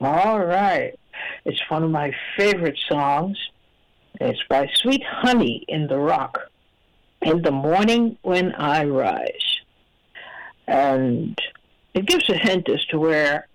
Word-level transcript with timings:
All 0.00 0.40
right. 0.40 0.98
It's 1.44 1.60
one 1.68 1.84
of 1.84 1.90
my 1.90 2.12
favorite 2.36 2.78
songs. 2.88 3.36
It's 4.20 4.40
by 4.48 4.70
Sweet 4.74 5.02
Honey 5.04 5.64
in 5.68 5.88
the 5.88 5.98
Rock. 5.98 6.38
In 7.20 7.42
the 7.42 7.50
morning 7.50 8.16
when 8.22 8.54
I 8.54 8.84
rise. 8.84 9.58
And 10.66 11.38
it 11.92 12.06
gives 12.06 12.30
a 12.30 12.36
hint 12.36 12.70
as 12.70 12.82
to 12.86 12.98
where 12.98 13.46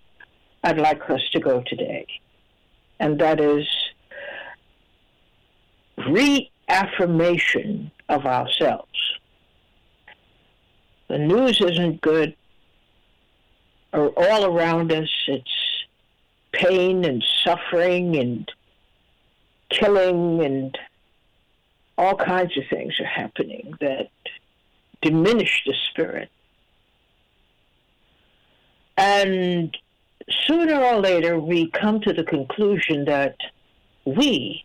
I'd 0.64 0.78
like 0.78 1.10
us 1.10 1.22
to 1.32 1.40
go 1.40 1.64
today. 1.66 2.06
And 3.00 3.20
that 3.20 3.40
is 3.40 3.66
reaffirmation 6.08 7.92
of 8.08 8.26
ourselves. 8.28 8.90
The 11.08 11.18
news 11.18 11.60
isn't 11.62 12.02
good. 12.02 12.36
Or 13.94 14.10
all 14.10 14.46
around 14.46 14.92
us, 14.92 15.10
it's 15.28 15.65
pain 16.56 17.06
and 17.06 17.24
suffering 17.44 18.16
and 18.16 18.52
killing 19.70 20.44
and 20.44 20.78
all 21.98 22.16
kinds 22.16 22.58
of 22.58 22.64
things 22.70 23.00
are 23.00 23.06
happening 23.06 23.74
that 23.80 24.10
diminish 25.02 25.64
the 25.66 25.74
spirit. 25.90 26.30
And 28.98 29.76
sooner 30.48 30.82
or 30.82 31.00
later, 31.00 31.40
we 31.40 31.70
come 31.70 32.00
to 32.02 32.14
the 32.14 32.24
conclusion 32.24 33.06
that 33.06 33.36
we 34.06 34.64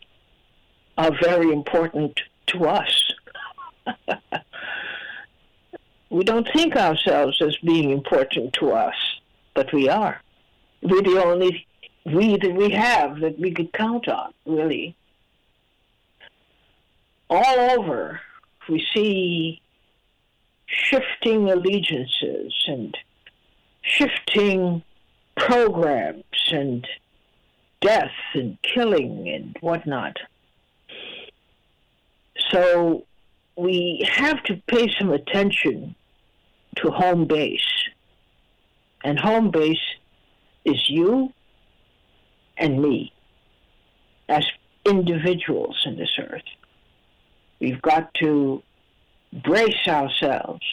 are 0.96 1.10
very 1.22 1.52
important 1.52 2.20
to 2.46 2.66
us. 2.66 3.12
we 6.10 6.24
don't 6.24 6.48
think 6.52 6.76
ourselves 6.76 7.40
as 7.40 7.56
being 7.64 7.90
important 7.90 8.52
to 8.54 8.72
us, 8.72 8.96
but 9.54 9.72
we 9.72 9.88
are. 9.88 10.20
We're 10.82 11.02
the 11.02 11.22
only 11.22 11.66
we 12.04 12.36
that 12.36 12.54
we 12.54 12.70
have 12.70 13.20
that 13.20 13.38
we 13.38 13.52
could 13.52 13.72
count 13.72 14.08
on, 14.08 14.32
really. 14.46 14.96
All 17.28 17.60
over, 17.78 18.20
we 18.68 18.84
see 18.94 19.60
shifting 20.66 21.50
allegiances 21.50 22.54
and 22.66 22.96
shifting 23.82 24.82
programs 25.36 26.24
and 26.50 26.86
death 27.80 28.12
and 28.34 28.58
killing 28.62 29.28
and 29.28 29.56
whatnot. 29.60 30.16
So 32.50 33.04
we 33.56 34.06
have 34.10 34.42
to 34.44 34.60
pay 34.66 34.92
some 34.98 35.12
attention 35.12 35.94
to 36.76 36.90
home 36.90 37.26
base. 37.26 37.60
And 39.02 39.18
home 39.18 39.50
base 39.50 39.78
is 40.64 40.88
you 40.88 41.32
and 42.60 42.80
me 42.80 43.12
as 44.28 44.46
individuals 44.86 45.76
in 45.84 45.96
this 45.96 46.16
earth. 46.18 46.42
We've 47.60 47.82
got 47.82 48.14
to 48.22 48.62
brace 49.32 49.86
ourselves 49.88 50.64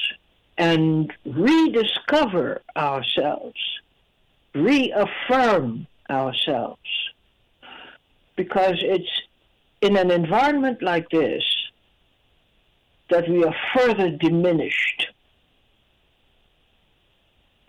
and 0.57 1.11
rediscover 1.25 2.61
ourselves, 2.75 3.59
reaffirm 4.53 5.87
ourselves. 6.09 6.79
Because 8.35 8.77
it's 8.81 9.09
in 9.81 9.97
an 9.97 10.11
environment 10.11 10.81
like 10.81 11.09
this 11.09 11.43
that 13.09 13.27
we 13.29 13.43
are 13.43 13.55
further 13.75 14.11
diminished. 14.11 15.07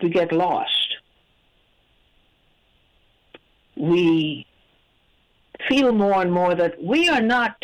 We 0.01 0.09
get 0.09 0.31
lost. 0.31 0.78
We 3.79 4.45
feel 5.69 5.93
more 5.93 6.21
and 6.21 6.31
more 6.31 6.53
that 6.53 6.83
we 6.83 7.09
are 7.09 7.21
not 7.21 7.55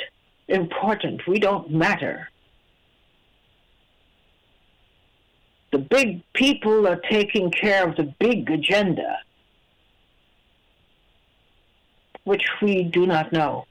important, 0.48 1.28
we 1.28 1.40
don't 1.40 1.70
matter. 1.70 2.30
The 5.72 5.80
big 5.80 6.24
people 6.34 6.88
are 6.88 7.02
taking 7.10 7.52
care 7.52 7.88
of 7.88 7.98
the 7.98 8.14
big 8.20 8.50
agenda, 8.50 9.18
which 12.24 12.46
we 12.62 12.84
do 12.84 13.06
not 13.06 13.34
know. 13.34 13.66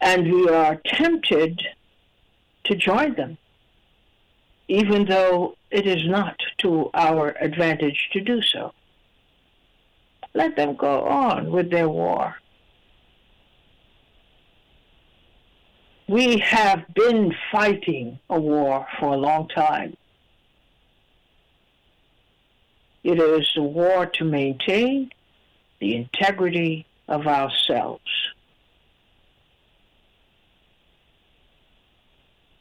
And 0.00 0.32
we 0.32 0.48
are 0.48 0.76
tempted 0.84 1.60
to 2.64 2.76
join 2.76 3.14
them, 3.14 3.36
even 4.68 5.06
though 5.06 5.56
it 5.70 5.86
is 5.86 6.06
not 6.06 6.36
to 6.58 6.90
our 6.94 7.36
advantage 7.40 8.10
to 8.12 8.20
do 8.20 8.40
so. 8.42 8.72
Let 10.34 10.56
them 10.56 10.76
go 10.76 11.04
on 11.04 11.50
with 11.50 11.70
their 11.70 11.88
war. 11.88 12.36
We 16.08 16.38
have 16.38 16.84
been 16.94 17.34
fighting 17.50 18.18
a 18.28 18.38
war 18.40 18.86
for 18.98 19.14
a 19.14 19.16
long 19.16 19.48
time. 19.48 19.96
It 23.04 23.18
is 23.18 23.50
a 23.56 23.62
war 23.62 24.06
to 24.06 24.24
maintain 24.24 25.10
the 25.80 25.96
integrity 25.96 26.86
of 27.08 27.26
ourselves. 27.26 28.02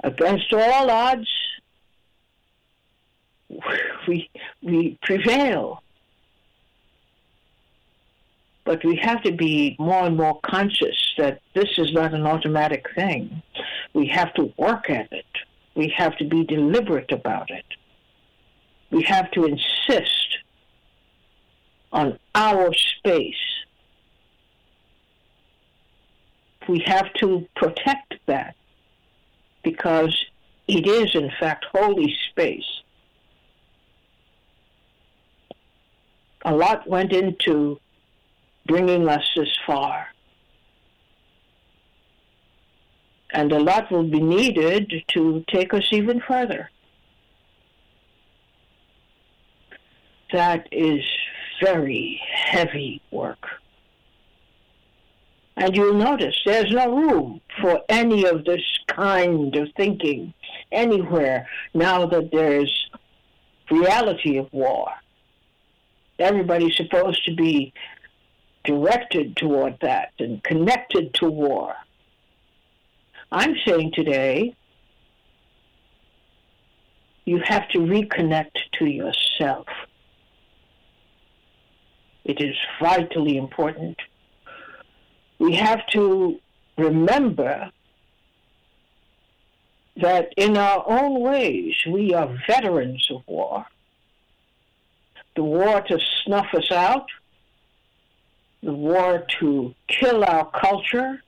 Against 0.04 0.52
all 0.52 0.90
odds, 0.90 1.30
we, 4.08 4.30
we 4.64 4.98
prevail. 5.04 5.84
But 8.72 8.86
we 8.86 8.96
have 9.02 9.22
to 9.24 9.34
be 9.34 9.76
more 9.80 10.06
and 10.06 10.16
more 10.16 10.40
conscious 10.46 11.14
that 11.18 11.42
this 11.54 11.68
is 11.78 11.92
not 11.92 12.14
an 12.14 12.26
automatic 12.26 12.86
thing. 12.96 13.44
We 13.94 14.08
have 14.08 14.34
to 14.36 14.54
work 14.58 14.90
at 14.90 15.12
it. 15.12 15.26
We 15.76 15.90
have 15.98 16.18
to 16.20 16.24
be 16.24 16.46
deliberate 16.46 17.12
about 17.12 17.52
it. 17.52 17.66
We 18.90 19.04
have 19.04 19.30
to 19.32 19.44
insist 19.44 20.38
on 21.92 22.18
our 22.34 22.74
space. 22.74 23.44
We 26.70 26.80
have 26.86 27.12
to 27.16 27.46
protect 27.58 28.14
that 28.28 28.56
because 29.66 30.18
it 30.70 30.88
is, 30.88 31.14
in 31.14 31.30
fact, 31.42 31.66
holy 31.74 32.16
space. 32.30 32.84
A 36.46 36.56
lot 36.56 36.88
went 36.88 37.12
into 37.12 37.82
bringing 38.66 39.08
us 39.08 39.24
this 39.36 39.56
far. 39.66 40.08
And 43.34 43.52
a 43.52 43.60
lot 43.60 43.92
will 43.92 44.08
be 44.08 44.20
needed 44.20 44.92
to 45.10 45.44
take 45.48 45.74
us 45.74 45.88
even 45.92 46.22
further. 46.28 46.70
That 50.34 50.68
is 50.72 51.04
very 51.62 52.20
heavy 52.34 53.02
work. 53.12 53.46
And 55.58 55.76
you'll 55.76 55.94
notice 55.94 56.36
there's 56.46 56.72
no 56.72 56.96
room 56.96 57.42
for 57.62 57.82
any 57.90 58.26
of 58.26 58.46
this 58.46 58.64
kind 58.88 59.56
of 59.56 59.68
thinking 59.78 60.34
anywhere 60.72 61.48
now 61.74 62.06
that 62.08 62.32
there's 62.32 62.90
reality 63.70 64.38
of 64.38 64.52
war. 64.52 64.90
Everybody's 66.20 66.76
supposed 66.76 67.24
to 67.26 67.36
be 67.36 67.74
directed 68.64 69.36
toward 69.36 69.78
that 69.82 70.12
and 70.20 70.44
connected 70.44 71.14
to 71.16 71.30
war. 71.30 71.74
I'm 73.32 73.56
saying 73.66 73.92
today, 73.94 74.56
you 77.26 77.42
have 77.46 77.68
to 77.70 77.80
reconnect 77.80 78.58
to 78.80 78.86
yourself. 78.86 79.68
It 82.24 82.42
is 82.42 82.56
vitally 82.82 83.38
important. 83.38 83.98
We 85.40 85.56
have 85.56 85.86
to 85.94 86.40
remember 86.78 87.72
that 89.98 90.34
in 90.38 90.58
our 90.58 90.84
own 90.88 91.20
ways, 91.22 91.76
we 91.90 92.14
are 92.14 92.38
veterans 92.48 93.08
of 93.12 93.22
war. 93.28 93.66
The 95.36 95.44
war 95.44 95.82
to 95.82 96.00
snuff 96.24 96.48
us 96.54 96.72
out, 96.72 97.08
the 98.64 98.74
war 98.74 99.26
to 99.40 99.74
kill 99.88 100.24
our 100.24 100.50
culture, 100.52 101.22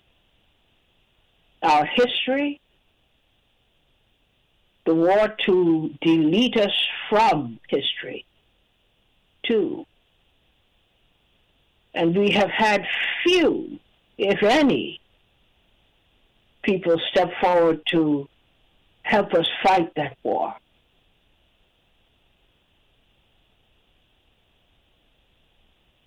our 1.61 1.85
history, 1.85 2.59
the 4.85 4.93
war 4.93 5.35
to 5.45 5.93
delete 6.01 6.57
us 6.57 6.75
from 7.09 7.59
history, 7.69 8.25
too. 9.43 9.85
And 11.93 12.15
we 12.15 12.31
have 12.31 12.49
had 12.49 12.85
few, 13.23 13.79
if 14.17 14.43
any, 14.43 14.99
people 16.63 16.99
step 17.11 17.31
forward 17.39 17.81
to 17.91 18.27
help 19.03 19.33
us 19.33 19.47
fight 19.63 19.93
that 19.95 20.17
war. 20.23 20.55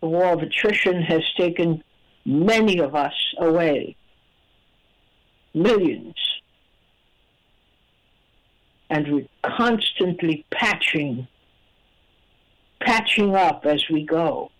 The 0.00 0.08
war 0.08 0.32
of 0.32 0.42
attrition 0.42 1.02
has 1.02 1.22
taken 1.36 1.82
many 2.24 2.78
of 2.78 2.94
us 2.94 3.14
away. 3.38 3.96
Millions. 5.54 6.14
And 8.90 9.12
we're 9.12 9.28
constantly 9.56 10.44
patching, 10.50 11.26
patching 12.80 13.34
up 13.34 13.64
as 13.64 13.84
we 13.90 14.04
go. 14.04 14.50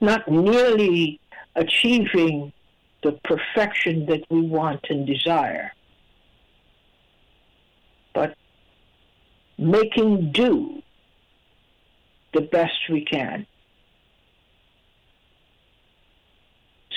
Not 0.00 0.28
nearly 0.28 1.20
achieving 1.54 2.52
the 3.02 3.12
perfection 3.24 4.06
that 4.06 4.24
we 4.30 4.42
want 4.42 4.86
and 4.90 5.06
desire, 5.06 5.72
but 8.12 8.36
making 9.58 10.32
do 10.32 10.82
the 12.36 12.42
best 12.42 12.88
we 12.90 13.04
can. 13.04 13.46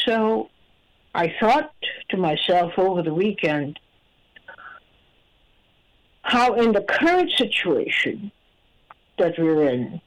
So 0.06 0.50
I 1.16 1.34
thought 1.40 1.74
to 2.10 2.18
myself 2.18 2.74
over 2.78 3.02
the 3.02 3.14
weekend 3.14 3.80
how, 6.22 6.54
in 6.56 6.74
the 6.74 6.82
current 6.82 7.32
situation 7.32 8.32
that 9.18 9.34
we're 9.38 9.68
in, 9.68 10.02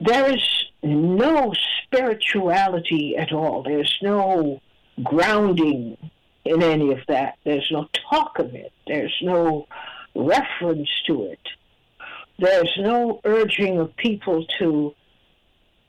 there 0.00 0.32
is 0.34 0.64
no 0.82 1.52
spirituality 1.84 3.16
at 3.16 3.32
all. 3.32 3.62
There's 3.62 3.98
no 4.02 4.60
grounding 5.02 5.96
in 6.44 6.62
any 6.62 6.92
of 6.92 7.00
that. 7.08 7.38
There's 7.44 7.68
no 7.70 7.88
talk 8.10 8.38
of 8.38 8.54
it. 8.54 8.72
There's 8.86 9.16
no 9.22 9.66
reference 10.14 10.90
to 11.06 11.24
it. 11.24 11.40
There's 12.42 12.76
no 12.76 13.20
urging 13.24 13.78
of 13.78 13.94
people 13.94 14.44
to 14.58 14.92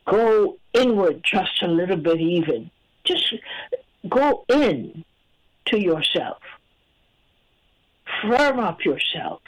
go 0.05 0.57
inward 0.71 1.23
just 1.25 1.63
a 1.63 1.67
little 1.67 1.97
bit, 1.97 2.21
even. 2.21 2.69
Just 3.03 3.33
go 4.07 4.45
in 4.49 5.03
to 5.69 5.79
yourself. 5.79 6.37
Firm 8.21 8.59
up 8.59 8.85
yourself. 8.85 9.41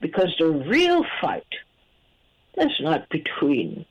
Because 0.00 0.32
the 0.38 0.52
real 0.52 1.04
fight 1.20 1.42
is 2.56 2.70
not 2.78 3.08
between 3.08 3.84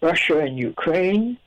Russia 0.00 0.38
and 0.38 0.56
Ukraine. 0.56 1.38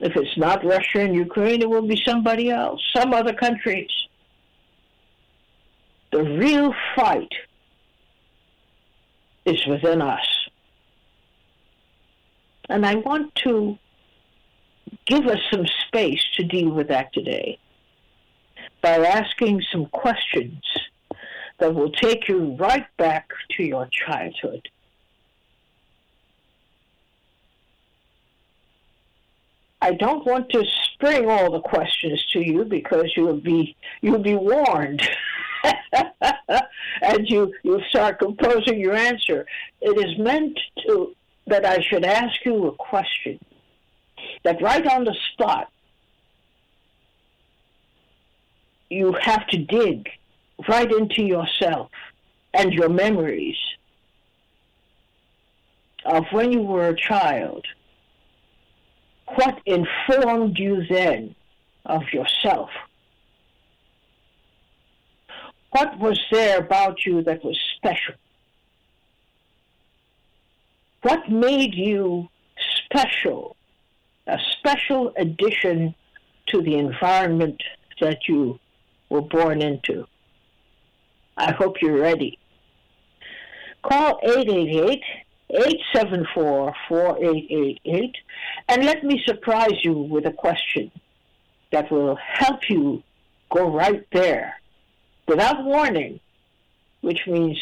If 0.00 0.16
it's 0.16 0.36
not 0.36 0.64
Russia 0.64 1.02
and 1.02 1.14
Ukraine, 1.14 1.62
it 1.62 1.70
will 1.70 1.86
be 1.86 2.02
somebody 2.04 2.50
else, 2.50 2.82
some 2.96 3.14
other 3.14 3.32
countries. 3.32 3.92
The 6.14 6.22
real 6.22 6.72
fight 6.94 7.32
is 9.44 9.66
within 9.66 10.00
us. 10.00 10.24
And 12.68 12.86
I 12.86 12.94
want 12.94 13.34
to 13.46 13.76
give 15.06 15.26
us 15.26 15.40
some 15.50 15.66
space 15.88 16.22
to 16.36 16.44
deal 16.44 16.70
with 16.70 16.86
that 16.86 17.12
today 17.12 17.58
by 18.80 18.90
asking 19.04 19.64
some 19.72 19.86
questions 19.86 20.62
that 21.58 21.74
will 21.74 21.90
take 21.90 22.28
you 22.28 22.54
right 22.60 22.86
back 22.96 23.30
to 23.56 23.64
your 23.64 23.88
childhood. 24.06 24.68
I 29.82 29.94
don't 29.94 30.24
want 30.24 30.48
to 30.50 30.64
spring 30.92 31.28
all 31.28 31.50
the 31.50 31.60
questions 31.60 32.24
to 32.34 32.40
you 32.40 32.64
because 32.64 33.10
you'll 33.16 33.40
be 33.40 33.74
you'll 34.00 34.22
be 34.22 34.36
warned. 34.36 35.02
and 37.02 37.28
you, 37.28 37.52
you 37.62 37.80
start 37.88 38.18
composing 38.18 38.78
your 38.78 38.94
answer. 38.94 39.46
It 39.80 39.98
is 40.06 40.18
meant 40.18 40.58
to 40.86 41.14
that 41.46 41.64
I 41.64 41.80
should 41.80 42.04
ask 42.04 42.44
you 42.44 42.66
a 42.66 42.72
question. 42.72 43.38
That 44.44 44.62
right 44.62 44.86
on 44.86 45.04
the 45.04 45.14
spot 45.32 45.70
you 48.94 49.12
have 49.20 49.46
to 49.48 49.58
dig 49.58 50.08
right 50.68 50.90
into 50.90 51.22
yourself 51.22 51.90
and 52.52 52.72
your 52.72 52.88
memories 52.88 53.56
of 56.04 56.24
when 56.30 56.52
you 56.52 56.62
were 56.62 56.88
a 56.88 56.96
child. 56.96 57.66
What 59.34 59.58
informed 59.66 60.58
you 60.58 60.84
then 60.88 61.34
of 61.86 62.02
yourself? 62.12 62.70
What 65.74 65.98
was 65.98 66.20
there 66.30 66.58
about 66.58 67.04
you 67.04 67.24
that 67.24 67.44
was 67.44 67.58
special? 67.76 68.14
What 71.02 71.28
made 71.28 71.74
you 71.74 72.28
special? 72.84 73.56
A 74.28 74.38
special 74.56 75.12
addition 75.16 75.96
to 76.50 76.62
the 76.62 76.78
environment 76.78 77.60
that 78.00 78.18
you 78.28 78.60
were 79.08 79.22
born 79.22 79.60
into. 79.62 80.06
I 81.36 81.52
hope 81.52 81.82
you're 81.82 82.00
ready. 82.00 82.38
Call 83.82 84.20
888 84.22 85.02
874 85.50 86.72
4888 86.88 88.14
and 88.68 88.84
let 88.84 89.02
me 89.02 89.20
surprise 89.26 89.78
you 89.82 89.92
with 89.92 90.24
a 90.26 90.32
question 90.32 90.92
that 91.72 91.90
will 91.90 92.16
help 92.16 92.60
you 92.70 93.02
go 93.50 93.68
right 93.68 94.06
there 94.12 94.60
without 95.26 95.64
warning, 95.64 96.20
which 97.00 97.26
means 97.26 97.58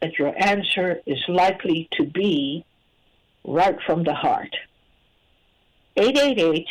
that 0.00 0.18
your 0.18 0.34
answer 0.36 1.00
is 1.06 1.22
likely 1.28 1.88
to 1.92 2.04
be 2.04 2.64
right 3.44 3.78
from 3.86 4.02
the 4.04 4.14
heart. 4.14 4.54
888 5.96 6.66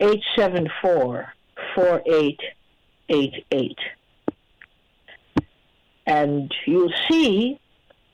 874 0.00 1.34
4888 1.74 3.78
and 6.06 6.52
you'll 6.66 6.92
see 7.08 7.58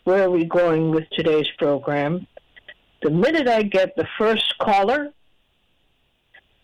where 0.05 0.31
we're 0.31 0.45
going 0.45 0.91
with 0.91 1.09
today's 1.11 1.49
program. 1.59 2.27
The 3.03 3.11
minute 3.11 3.49
I 3.49 3.63
get 3.63 3.97
the 3.97 4.07
first 4.19 4.59
caller, 4.59 5.13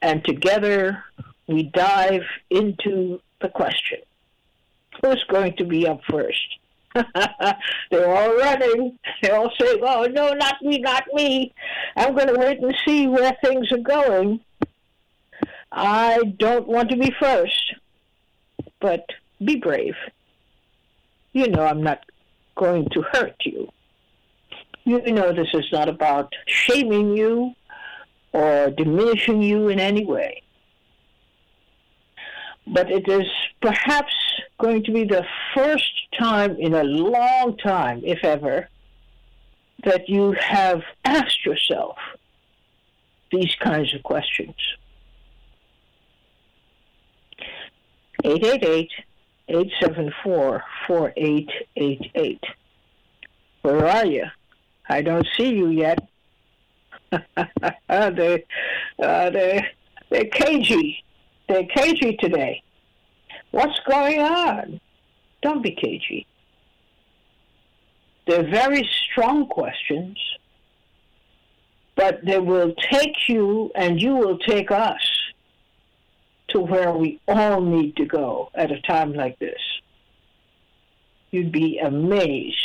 and 0.03 0.25
together 0.25 1.05
we 1.47 1.65
dive 1.65 2.25
into 2.51 3.21
the 3.41 3.49
question. 3.49 4.01
Who's 5.05 5.25
going 5.29 5.57
to 5.57 5.65
be 5.65 5.87
up 5.87 6.01
first? 6.09 6.59
They're 7.91 8.15
all 8.15 8.37
running. 8.37 8.99
They 9.21 9.31
all 9.31 9.51
say, 9.61 9.79
oh, 9.83 10.07
no, 10.11 10.33
not 10.33 10.63
me, 10.63 10.79
not 10.79 11.05
me. 11.13 11.53
I'm 11.97 12.15
going 12.15 12.29
to 12.29 12.39
wait 12.39 12.61
and 12.61 12.75
see 12.87 13.07
where 13.07 13.37
things 13.45 13.71
are 13.73 13.79
going. 13.79 14.41
I 15.71 16.23
don't 16.39 16.67
want 16.69 16.89
to 16.91 16.97
be 16.97 17.13
first, 17.21 17.75
but 18.81 19.05
be 19.45 19.57
brave 19.57 19.97
you 21.35 21.49
know 21.49 21.67
I'm 21.67 21.83
not 21.83 22.01
going 22.57 22.89
to 22.91 23.03
hurt 23.13 23.37
you. 23.45 23.69
You 24.85 25.01
know 25.13 25.33
this 25.33 25.49
is 25.53 25.67
not 25.73 25.89
about 25.89 26.33
shaming 26.47 27.17
you 27.17 27.53
or 28.33 28.71
diminishing 28.71 29.43
you 29.43 29.69
in 29.69 29.79
any 29.79 30.07
way. 30.07 30.43
But 32.67 32.91
it 32.91 33.09
is 33.09 33.27
perhaps 33.61 34.13
going 34.59 34.85
to 34.85 34.93
be 34.93 35.05
the 35.05 35.25
first 35.55 35.93
time 36.19 36.57
in 36.59 36.75
a 36.75 36.85
long 36.85 37.57
time, 37.57 38.03
if 38.05 38.25
ever, 38.25 38.69
that 39.85 40.09
you 40.09 40.33
have 40.33 40.83
asked 41.05 41.45
yourself 41.45 41.97
these 43.31 43.55
kinds 43.57 43.95
of 43.95 44.03
questions. 44.03 44.55
888 48.25 48.91
874 49.49 50.65
4888. 50.87 52.41
Where 53.63 53.87
are 53.87 54.07
you? 54.07 54.25
I 54.89 55.03
don't 55.03 55.27
see 55.37 55.51
you 55.51 55.69
yet. 55.69 55.99
they, 57.89 58.45
uh, 59.03 59.31
they, 59.31 59.65
they're 60.11 60.25
cagey. 60.27 61.05
They're 61.49 61.67
cagey 61.67 62.17
today. 62.17 62.64
What's 63.55 63.79
going 63.89 64.19
on? 64.19 64.81
Don't 65.41 65.63
be 65.63 65.77
cagey. 65.77 66.27
They're 68.27 68.51
very 68.51 68.83
strong 69.05 69.47
questions, 69.47 70.19
but 71.95 72.25
they 72.25 72.41
will 72.41 72.75
take 72.91 73.29
you 73.29 73.71
and 73.77 74.03
you 74.03 74.17
will 74.17 74.39
take 74.39 74.73
us 74.73 74.99
to 76.49 76.59
where 76.59 76.91
we 76.91 77.21
all 77.29 77.61
need 77.61 77.95
to 77.99 78.07
go 78.07 78.51
at 78.57 78.73
a 78.73 78.81
time 78.81 79.13
like 79.13 79.39
this. 79.39 79.61
You'd 81.31 81.53
be 81.53 81.79
amazed 81.79 82.59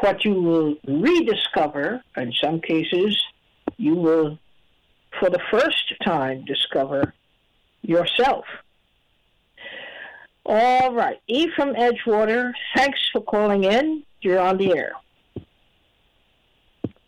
what 0.00 0.24
you 0.24 0.34
will 0.34 0.74
rediscover. 0.84 2.02
In 2.16 2.32
some 2.42 2.60
cases, 2.60 3.16
you 3.76 3.94
will, 3.94 4.36
for 5.20 5.30
the 5.30 5.42
first 5.48 5.94
time, 6.04 6.44
discover 6.44 7.14
yourself. 7.82 8.46
All 10.48 10.92
right. 10.92 11.20
E 11.26 11.48
from 11.56 11.74
Edgewater, 11.74 12.52
thanks 12.76 13.00
for 13.12 13.20
calling 13.20 13.64
in. 13.64 14.04
You're 14.20 14.38
on 14.38 14.58
the 14.58 14.76
air. 14.76 14.92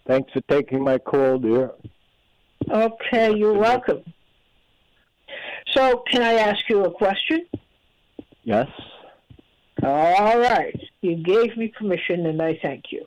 Thanks 0.08 0.32
for 0.32 0.40
taking 0.48 0.82
my 0.82 0.98
call, 0.98 1.38
dear. 1.38 1.70
Okay, 2.68 3.36
you're 3.36 3.54
welcome. 3.56 4.02
So, 5.72 6.02
can 6.10 6.22
I 6.22 6.34
ask 6.34 6.68
you 6.68 6.84
a 6.84 6.90
question? 6.90 7.46
Yes. 8.42 8.66
All 9.84 10.38
right. 10.40 10.76
You 11.02 11.16
gave 11.16 11.56
me 11.56 11.68
permission, 11.68 12.26
and 12.26 12.42
I 12.42 12.58
thank 12.60 12.86
you. 12.90 13.04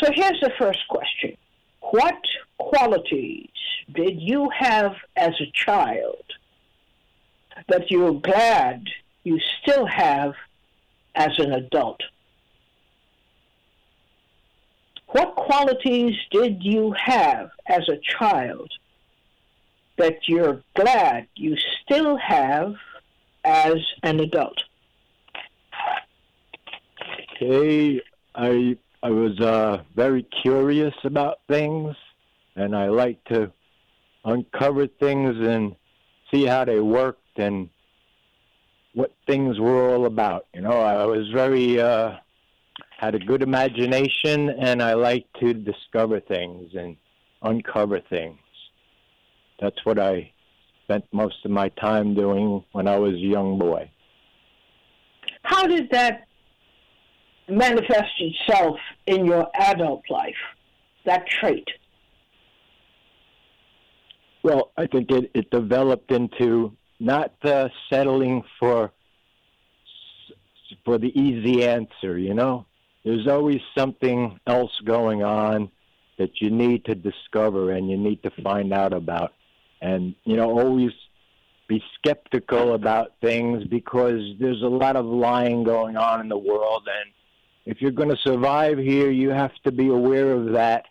So, 0.00 0.10
here's 0.12 0.40
the 0.40 0.50
first 0.58 0.80
question 0.88 1.36
What 1.92 2.20
qualities 2.58 3.50
did 3.94 4.20
you 4.20 4.50
have 4.58 4.96
as 5.14 5.34
a 5.40 5.52
child 5.54 6.24
that 7.68 7.90
you're 7.90 8.20
glad 8.20 8.84
you 9.24 9.38
still 9.60 9.86
have 9.86 10.34
as 11.14 11.38
an 11.38 11.52
adult? 11.52 12.00
What 15.08 15.34
qualities 15.34 16.14
did 16.30 16.62
you 16.62 16.94
have 16.98 17.50
as 17.66 17.88
a 17.88 17.98
child 18.18 18.70
that 19.96 20.28
you're 20.28 20.62
glad 20.74 21.26
you 21.34 21.56
still 21.82 22.16
have 22.16 22.74
as 23.44 23.76
an 24.02 24.20
adult? 24.20 24.62
Okay, 27.36 28.00
I 28.34 28.76
I 29.02 29.10
was 29.10 29.38
uh, 29.40 29.82
very 29.94 30.24
curious 30.42 30.94
about 31.04 31.38
things, 31.48 31.94
and 32.56 32.74
I 32.74 32.88
like 32.88 33.22
to 33.26 33.52
uncover 34.24 34.86
things 34.86 35.36
and 35.38 35.76
see 36.30 36.44
how 36.44 36.64
they 36.64 36.80
worked 36.80 37.22
and 37.38 37.68
what 38.94 39.12
things 39.26 39.58
were 39.58 39.90
all 39.90 40.06
about. 40.06 40.46
You 40.54 40.62
know, 40.62 40.80
I 40.80 41.04
was 41.04 41.28
very 41.32 41.80
uh, 41.80 42.16
had 42.98 43.14
a 43.14 43.18
good 43.18 43.42
imagination, 43.42 44.50
and 44.50 44.82
I 44.82 44.94
liked 44.94 45.38
to 45.40 45.52
discover 45.52 46.20
things 46.20 46.72
and 46.74 46.96
uncover 47.42 48.00
things. 48.00 48.38
That's 49.60 49.84
what 49.84 49.98
I 49.98 50.32
spent 50.84 51.04
most 51.12 51.44
of 51.44 51.50
my 51.50 51.68
time 51.70 52.14
doing 52.14 52.64
when 52.72 52.88
I 52.88 52.98
was 52.98 53.14
a 53.14 53.18
young 53.18 53.58
boy. 53.58 53.90
How 55.42 55.66
did 55.66 55.90
that 55.90 56.26
manifest 57.48 58.12
itself 58.18 58.78
in 59.06 59.26
your 59.26 59.48
adult 59.54 60.02
life, 60.10 60.34
that 61.04 61.26
trait? 61.28 61.68
Well, 64.42 64.72
I 64.76 64.86
think 64.86 65.10
it, 65.10 65.30
it 65.34 65.50
developed 65.50 66.12
into 66.12 66.76
not 66.98 67.32
uh, 67.44 67.68
settling 67.90 68.42
for 68.58 68.92
for 70.84 70.98
the 70.98 71.18
easy 71.18 71.64
answer, 71.64 72.18
you 72.18 72.34
know? 72.34 72.66
There's 73.04 73.28
always 73.28 73.60
something 73.76 74.40
else 74.46 74.72
going 74.84 75.22
on 75.22 75.70
that 76.18 76.40
you 76.40 76.50
need 76.50 76.84
to 76.86 76.94
discover 76.94 77.72
and 77.72 77.88
you 77.88 77.96
need 77.96 78.22
to 78.24 78.30
find 78.42 78.72
out 78.72 78.92
about. 78.92 79.32
And, 79.80 80.14
you 80.24 80.36
know, 80.36 80.58
always 80.58 80.92
be 81.68 81.82
skeptical 81.98 82.74
about 82.74 83.12
things 83.20 83.64
because 83.64 84.22
there's 84.40 84.62
a 84.62 84.68
lot 84.68 84.96
of 84.96 85.04
lying 85.04 85.62
going 85.62 85.96
on 85.96 86.20
in 86.20 86.28
the 86.28 86.38
world. 86.38 86.88
And 86.88 87.12
if 87.64 87.80
you're 87.80 87.90
going 87.92 88.08
to 88.08 88.16
survive 88.16 88.78
here, 88.78 89.10
you 89.10 89.30
have 89.30 89.54
to 89.64 89.72
be 89.72 89.88
aware 89.88 90.32
of 90.32 90.52
that 90.52 90.86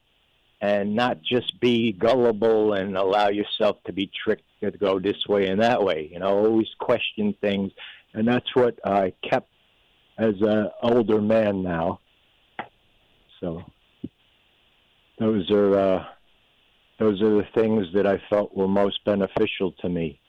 and 0.61 0.95
not 0.95 1.21
just 1.21 1.59
be 1.59 1.91
gullible 1.91 2.73
and 2.73 2.97
allow 2.97 3.29
yourself 3.29 3.77
to 3.85 3.93
be 3.93 4.09
tricked 4.23 4.44
to 4.61 4.71
go 4.71 4.99
this 4.99 5.25
way 5.27 5.47
and 5.47 5.61
that 5.61 5.83
way. 5.83 6.09
You 6.11 6.19
know, 6.19 6.27
always 6.27 6.67
question 6.79 7.35
things. 7.41 7.71
And 8.13 8.27
that's 8.27 8.55
what 8.55 8.79
I 8.85 9.13
kept 9.29 9.49
as 10.17 10.35
an 10.41 10.69
older 10.81 11.21
man 11.21 11.63
now. 11.63 11.99
So 13.39 13.63
those 15.19 15.49
are 15.51 15.77
uh, 15.77 16.05
those 16.99 17.21
are 17.21 17.35
the 17.35 17.47
things 17.53 17.87
that 17.93 18.07
I 18.07 18.21
felt 18.29 18.55
were 18.55 18.67
most 18.67 19.03
beneficial 19.03 19.73
to 19.81 19.89
me 19.89 20.19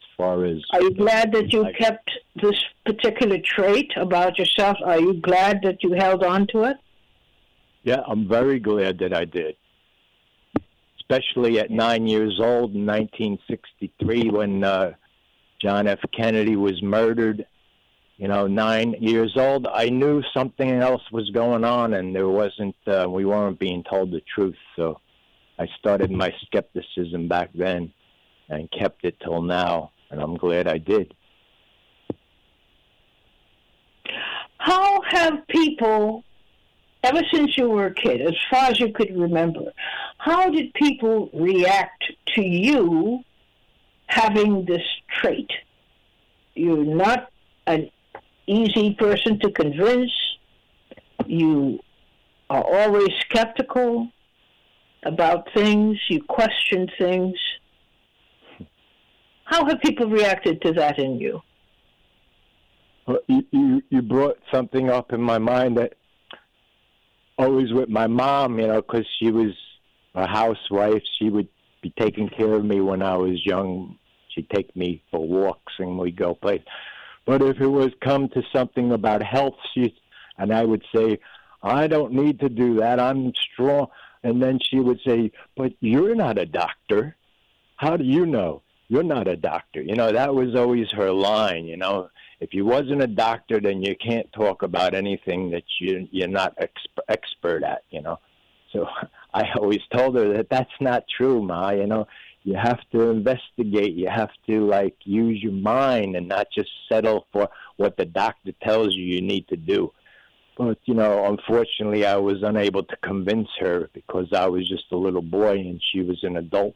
as 0.00 0.16
far 0.16 0.44
as 0.44 0.58
Are 0.72 0.82
you 0.82 0.94
glad 0.94 1.32
that 1.32 1.52
you 1.52 1.66
kept 1.78 2.10
this 2.40 2.62
particular 2.84 3.38
trait 3.44 3.90
about 3.96 4.38
yourself? 4.38 4.76
Are 4.84 5.00
you 5.00 5.14
glad 5.14 5.60
that 5.64 5.82
you 5.82 5.92
held 5.92 6.22
on 6.22 6.46
to 6.52 6.64
it? 6.64 6.76
Yeah, 7.82 8.02
I'm 8.06 8.28
very 8.28 8.58
glad 8.58 8.98
that 9.00 9.12
I 9.12 9.24
did. 9.24 9.56
Especially 11.08 11.60
at 11.60 11.70
nine 11.70 12.06
years 12.06 12.40
old 12.40 12.74
in 12.74 12.84
1963 12.84 14.30
when 14.30 14.64
uh, 14.64 14.92
John 15.62 15.86
F. 15.86 16.00
Kennedy 16.16 16.56
was 16.56 16.82
murdered. 16.82 17.46
You 18.16 18.28
know, 18.28 18.46
nine 18.46 18.94
years 18.98 19.34
old, 19.36 19.66
I 19.66 19.90
knew 19.90 20.22
something 20.34 20.70
else 20.70 21.02
was 21.12 21.30
going 21.30 21.64
on, 21.64 21.94
and 21.94 22.14
there 22.14 22.28
wasn't. 22.28 22.74
Uh, 22.86 23.06
we 23.08 23.24
weren't 23.24 23.58
being 23.58 23.84
told 23.84 24.10
the 24.10 24.22
truth. 24.34 24.56
So, 24.74 25.00
I 25.58 25.66
started 25.78 26.10
my 26.10 26.32
skepticism 26.46 27.28
back 27.28 27.50
then, 27.54 27.92
and 28.48 28.70
kept 28.70 29.04
it 29.04 29.16
till 29.20 29.42
now, 29.42 29.92
and 30.10 30.20
I'm 30.20 30.36
glad 30.36 30.66
I 30.66 30.78
did. 30.78 31.14
How 34.58 35.02
have 35.02 35.46
people, 35.48 36.24
ever 37.06 37.22
since 37.32 37.56
you 37.56 37.68
were 37.68 37.86
a 37.86 37.94
kid, 37.94 38.20
as 38.20 38.34
far 38.50 38.64
as 38.70 38.80
you 38.80 38.92
could 38.92 39.16
remember, 39.16 39.72
how 40.18 40.50
did 40.50 40.74
people 40.74 41.30
react 41.32 42.04
to 42.34 42.42
you 42.42 43.22
having 44.06 44.64
this 44.64 44.82
trait? 45.20 45.50
You're 46.54 46.84
not 46.84 47.30
an 47.66 47.90
easy 48.46 48.94
person 48.94 49.38
to 49.40 49.50
convince. 49.50 50.10
You 51.26 51.78
are 52.50 52.62
always 52.62 53.10
skeptical 53.20 54.08
about 55.04 55.48
things. 55.54 55.98
You 56.08 56.22
question 56.24 56.88
things. 56.98 57.36
How 59.44 59.64
have 59.66 59.80
people 59.80 60.08
reacted 60.08 60.60
to 60.62 60.72
that 60.72 60.98
in 60.98 61.18
you? 61.18 61.40
Well, 63.06 63.20
you, 63.28 63.44
you, 63.52 63.82
you 63.90 64.02
brought 64.02 64.38
something 64.52 64.90
up 64.90 65.12
in 65.12 65.22
my 65.22 65.38
mind 65.38 65.76
that 65.76 65.94
always 67.38 67.72
with 67.72 67.88
my 67.88 68.06
mom, 68.06 68.58
you 68.58 68.66
know, 68.66 68.80
because 68.82 69.06
she 69.18 69.30
was 69.30 69.52
a 70.14 70.26
housewife. 70.26 71.02
She 71.18 71.30
would 71.30 71.48
be 71.82 71.92
taking 71.98 72.28
care 72.28 72.52
of 72.52 72.64
me 72.64 72.80
when 72.80 73.02
I 73.02 73.16
was 73.16 73.44
young. 73.44 73.98
She'd 74.28 74.50
take 74.50 74.74
me 74.76 75.02
for 75.10 75.26
walks 75.26 75.74
and 75.78 75.98
we'd 75.98 76.16
go 76.16 76.34
play. 76.34 76.64
But 77.26 77.42
if 77.42 77.60
it 77.60 77.66
was 77.66 77.90
come 78.00 78.28
to 78.30 78.42
something 78.54 78.92
about 78.92 79.22
health, 79.22 79.56
she 79.74 79.94
and 80.38 80.52
I 80.52 80.64
would 80.64 80.84
say, 80.94 81.18
I 81.62 81.86
don't 81.86 82.12
need 82.12 82.40
to 82.40 82.48
do 82.48 82.76
that. 82.76 83.00
I'm 83.00 83.32
strong. 83.52 83.88
And 84.22 84.42
then 84.42 84.58
she 84.60 84.78
would 84.78 85.00
say, 85.06 85.32
But 85.56 85.72
you're 85.80 86.14
not 86.14 86.38
a 86.38 86.46
doctor. 86.46 87.16
How 87.76 87.96
do 87.96 88.04
you 88.04 88.26
know? 88.26 88.62
You're 88.88 89.02
not 89.02 89.28
a 89.28 89.36
doctor. 89.36 89.82
You 89.82 89.96
know, 89.96 90.12
that 90.12 90.34
was 90.34 90.54
always 90.54 90.90
her 90.92 91.10
line, 91.10 91.66
you 91.66 91.76
know. 91.76 92.08
If 92.40 92.52
you 92.52 92.64
wasn't 92.64 93.02
a 93.02 93.06
doctor, 93.06 93.60
then 93.60 93.82
you 93.82 93.96
can't 93.96 94.30
talk 94.32 94.62
about 94.62 94.94
anything 94.94 95.50
that 95.50 95.64
you, 95.80 96.06
you're 96.10 96.28
not 96.28 96.56
exp- 96.58 97.04
expert 97.08 97.62
at, 97.62 97.82
you 97.90 98.02
know. 98.02 98.18
So 98.72 98.86
I 99.34 99.44
always 99.56 99.80
told 99.92 100.16
her 100.16 100.34
that 100.34 100.50
that's 100.50 100.70
not 100.80 101.04
true, 101.08 101.42
Ma. 101.42 101.70
You 101.70 101.86
know, 101.86 102.06
you 102.44 102.54
have 102.54 102.80
to 102.92 103.10
investigate. 103.10 103.94
You 103.94 104.08
have 104.08 104.30
to 104.48 104.66
like 104.66 104.96
use 105.04 105.42
your 105.42 105.52
mind 105.52 106.14
and 106.14 106.28
not 106.28 106.46
just 106.54 106.70
settle 106.88 107.26
for 107.32 107.48
what 107.76 107.96
the 107.96 108.04
doctor 108.04 108.52
tells 108.62 108.94
you 108.94 109.04
you 109.04 109.22
need 109.22 109.48
to 109.48 109.56
do. 109.56 109.92
But 110.56 110.78
you 110.84 110.94
know, 110.94 111.26
unfortunately, 111.26 112.06
I 112.06 112.16
was 112.16 112.42
unable 112.42 112.82
to 112.84 112.96
convince 113.02 113.48
her 113.60 113.90
because 113.92 114.32
I 114.32 114.46
was 114.46 114.68
just 114.68 114.84
a 114.92 114.96
little 114.96 115.22
boy 115.22 115.58
and 115.58 115.82
she 115.92 116.02
was 116.02 116.22
an 116.22 116.36
adult. 116.36 116.74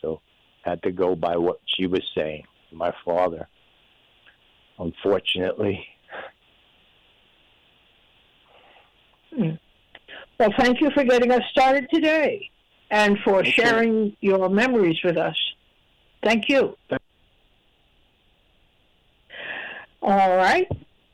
So 0.00 0.20
I 0.64 0.70
had 0.70 0.82
to 0.82 0.92
go 0.92 1.16
by 1.16 1.36
what 1.36 1.60
she 1.64 1.86
was 1.86 2.02
saying. 2.14 2.44
My 2.72 2.92
father, 3.04 3.48
unfortunately. 4.78 5.86
Well, 10.38 10.52
thank 10.58 10.80
you 10.80 10.90
for 10.90 11.04
getting 11.04 11.30
us 11.32 11.42
started 11.50 11.88
today 11.92 12.50
and 12.90 13.18
for 13.20 13.40
Okay. 13.40 13.50
sharing 13.50 14.16
your 14.20 14.48
memories 14.48 14.98
with 15.02 15.16
us. 15.16 15.36
Thank 16.22 16.48
you. 16.48 16.76
All 20.02 20.36
right. 20.36 20.68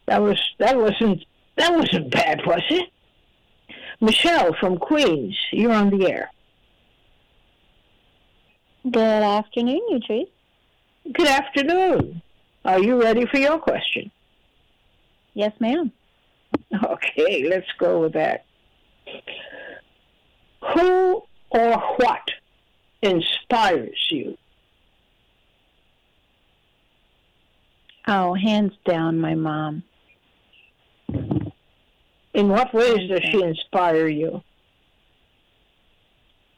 That 0.07 0.21
was 0.21 0.38
that 0.59 0.76
wasn't 0.76 1.25
that 1.57 1.75
wasn't 1.75 2.11
bad, 2.11 2.45
was 2.47 2.62
it? 2.71 2.88
Michelle 4.00 4.52
from 4.54 4.78
Queens, 4.78 5.37
you're 5.52 5.73
on 5.73 5.90
the 5.97 6.11
air. 6.11 6.31
Good 8.90 8.99
afternoon, 8.99 9.81
Utrice. 9.92 10.28
Good 11.12 11.28
afternoon. 11.28 12.21
Are 12.64 12.81
you 12.81 13.00
ready 13.00 13.26
for 13.26 13.38
your 13.38 13.59
question? 13.59 14.11
Yes, 15.35 15.52
ma'am. 15.59 15.92
Okay, 16.85 17.49
let's 17.49 17.66
go 17.78 18.00
with 18.00 18.12
that. 18.12 18.45
Who 20.75 21.23
or 21.50 21.78
what 21.97 22.31
inspires 23.02 24.07
you? 24.11 24.37
Oh, 28.07 28.35
hands 28.35 28.73
down, 28.85 29.19
my 29.19 29.35
mom. 29.35 29.83
In 32.35 32.49
what 32.49 32.73
ways 32.75 33.09
does 33.09 33.23
she 33.31 33.42
inspire 33.42 34.09
you? 34.09 34.42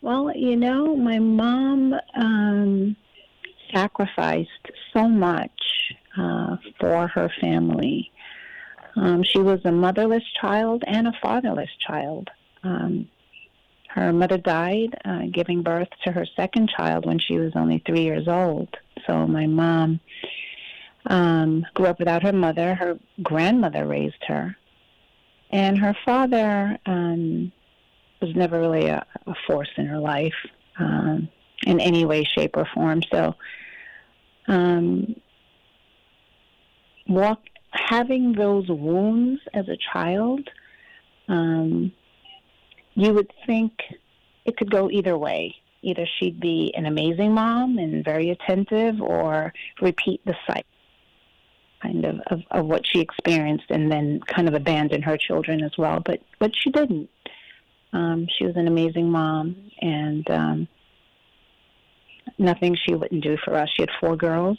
Well, 0.00 0.32
you 0.34 0.56
know, 0.56 0.96
my 0.96 1.18
mom 1.18 1.94
um, 2.14 2.96
sacrificed 3.72 4.50
so 4.92 5.08
much 5.08 5.50
uh, 6.16 6.56
for 6.78 7.06
her 7.08 7.30
family. 7.40 8.10
Um, 8.96 9.22
she 9.22 9.38
was 9.38 9.60
a 9.64 9.72
motherless 9.72 10.24
child 10.40 10.84
and 10.86 11.08
a 11.08 11.12
fatherless 11.20 11.70
child. 11.78 12.30
Um, 12.62 13.08
her 13.88 14.12
mother 14.12 14.38
died 14.38 14.96
uh, 15.04 15.22
giving 15.30 15.62
birth 15.62 15.88
to 16.04 16.12
her 16.12 16.26
second 16.36 16.68
child 16.68 17.06
when 17.06 17.18
she 17.18 17.38
was 17.38 17.52
only 17.54 17.82
three 17.86 18.02
years 18.02 18.26
old. 18.26 18.76
So 19.06 19.26
my 19.26 19.46
mom 19.46 20.00
um, 21.06 21.66
grew 21.74 21.86
up 21.86 21.98
without 21.98 22.22
her 22.22 22.32
mother. 22.32 22.74
Her 22.74 22.98
grandmother 23.22 23.86
raised 23.86 24.24
her. 24.26 24.56
And 25.50 25.78
her 25.78 25.96
father 26.04 26.78
um, 26.86 27.52
was 28.20 28.34
never 28.34 28.58
really 28.58 28.86
a, 28.86 29.06
a 29.26 29.34
force 29.46 29.70
in 29.76 29.86
her 29.86 30.00
life 30.00 30.34
um, 30.78 31.28
in 31.64 31.78
any 31.78 32.04
way, 32.04 32.24
shape, 32.24 32.56
or 32.56 32.66
form. 32.74 33.02
So, 33.12 33.36
um, 34.48 35.14
walk, 37.08 37.40
having 37.70 38.32
those 38.32 38.68
wounds 38.68 39.40
as 39.52 39.68
a 39.68 39.76
child, 39.92 40.48
um, 41.28 41.92
you 42.94 43.12
would 43.12 43.32
think 43.46 43.72
it 44.44 44.56
could 44.56 44.70
go 44.70 44.90
either 44.90 45.16
way. 45.16 45.54
Either 45.82 46.06
she'd 46.18 46.40
be 46.40 46.72
an 46.76 46.86
amazing 46.86 47.32
mom 47.32 47.76
and 47.78 48.04
very 48.04 48.30
attentive, 48.30 49.00
or 49.00 49.52
repeat 49.82 50.24
the 50.24 50.34
cycle 50.46 50.64
kind 51.84 52.04
of, 52.04 52.20
of, 52.28 52.40
of 52.50 52.66
what 52.66 52.86
she 52.86 53.00
experienced 53.00 53.66
and 53.68 53.92
then 53.92 54.20
kind 54.20 54.48
of 54.48 54.54
abandon 54.54 55.02
her 55.02 55.16
children 55.16 55.62
as 55.62 55.72
well. 55.76 56.00
But 56.04 56.20
but 56.38 56.52
she 56.56 56.70
didn't. 56.70 57.10
Um, 57.92 58.26
she 58.36 58.44
was 58.44 58.56
an 58.56 58.66
amazing 58.66 59.10
mom, 59.10 59.70
and 59.80 60.28
um, 60.30 60.68
nothing 62.38 62.76
she 62.76 62.94
wouldn't 62.94 63.22
do 63.22 63.36
for 63.44 63.54
us. 63.54 63.68
She 63.76 63.82
had 63.82 63.90
four 64.00 64.16
girls, 64.16 64.58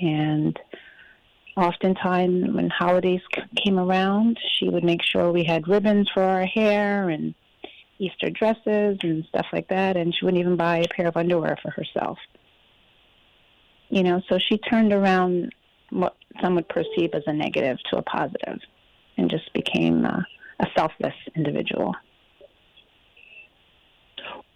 and 0.00 0.58
oftentimes 1.56 2.52
when 2.52 2.68
holidays 2.68 3.20
came 3.56 3.78
around, 3.78 4.38
she 4.54 4.68
would 4.68 4.84
make 4.84 5.02
sure 5.02 5.30
we 5.30 5.44
had 5.44 5.68
ribbons 5.68 6.08
for 6.12 6.22
our 6.22 6.44
hair 6.44 7.08
and 7.08 7.34
Easter 7.98 8.30
dresses 8.30 8.98
and 9.02 9.24
stuff 9.28 9.46
like 9.52 9.68
that, 9.68 9.96
and 9.96 10.14
she 10.14 10.24
wouldn't 10.24 10.40
even 10.40 10.56
buy 10.56 10.78
a 10.78 10.88
pair 10.88 11.06
of 11.06 11.16
underwear 11.16 11.56
for 11.62 11.70
herself. 11.70 12.18
You 13.88 14.02
know, 14.02 14.20
so 14.28 14.38
she 14.38 14.58
turned 14.58 14.92
around 14.92 15.54
what 15.90 16.16
some 16.42 16.56
would 16.56 16.68
perceive 16.68 17.10
as 17.14 17.22
a 17.26 17.32
negative 17.32 17.78
to 17.90 17.98
a 17.98 18.02
positive 18.02 18.58
and 19.16 19.30
just 19.30 19.52
became 19.52 20.04
a, 20.04 20.26
a 20.58 20.66
selfless 20.76 21.14
individual. 21.36 21.94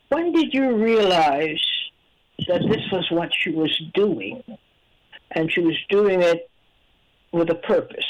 When 0.09 0.33
did 0.33 0.53
you 0.53 0.75
realize 0.75 1.65
that 2.49 2.63
this 2.69 2.83
was 2.91 3.07
what 3.11 3.31
she 3.33 3.51
was 3.51 3.77
doing 3.95 4.43
and 5.33 5.53
she 5.53 5.61
was 5.61 5.77
doing 5.89 6.23
it 6.23 6.51
with 7.33 7.51
a 7.51 7.55
purpose? 7.55 8.07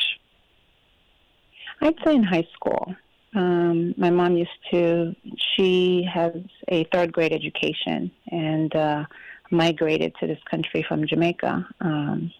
I'd 1.80 1.96
say 2.04 2.14
in 2.14 2.22
high 2.22 2.46
school. 2.54 2.94
Um, 3.34 3.94
my 3.96 4.10
mom 4.10 4.37
used 4.37 4.50
to, 4.72 5.14
she 5.54 6.02
has 6.12 6.32
a 6.68 6.84
third 6.84 7.12
grade 7.12 7.32
education 7.32 8.10
and 8.30 8.75
uh, 8.75 9.04
migrated 9.50 10.14
to 10.20 10.26
this 10.26 10.38
country 10.50 10.84
from 10.88 11.06
Jamaica. 11.06 11.66
Um, 11.80 12.32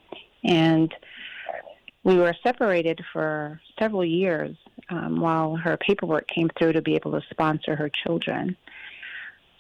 and 0.45 0.93
we 2.05 2.17
were 2.17 2.35
separated 2.43 3.01
for 3.13 3.61
several 3.79 4.05
years 4.05 4.57
um, 4.89 5.21
while 5.21 5.57
her 5.57 5.77
paperwork 5.77 6.27
came 6.29 6.49
through 6.59 6.73
to 6.73 6.83
be 6.83 6.95
able 6.95 7.13
to 7.13 7.23
sponsor 7.31 7.77
her 7.77 7.91
children. 7.91 8.57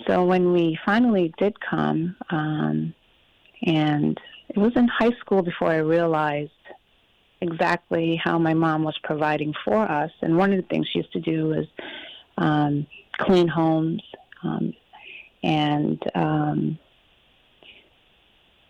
So 0.06 0.24
when 0.24 0.52
we 0.52 0.78
finally 0.84 1.34
did 1.38 1.58
come, 1.60 2.16
um, 2.30 2.94
and 3.62 4.18
it 4.48 4.56
was 4.56 4.72
in 4.76 4.88
high 4.88 5.12
school 5.20 5.42
before 5.42 5.70
I 5.70 5.78
realized 5.78 6.52
exactly 7.40 8.20
how 8.22 8.38
my 8.38 8.54
mom 8.54 8.84
was 8.84 8.98
providing 9.04 9.54
for 9.64 9.76
us. 9.76 10.10
And 10.22 10.36
one 10.36 10.52
of 10.52 10.60
the 10.60 10.68
things 10.68 10.88
she 10.92 10.98
used 10.98 11.12
to 11.12 11.20
do 11.20 11.46
was 11.46 11.66
um, 12.36 12.86
clean 13.18 13.48
homes 13.48 14.02
um, 14.42 14.72
and 15.42 16.02
um, 16.14 16.78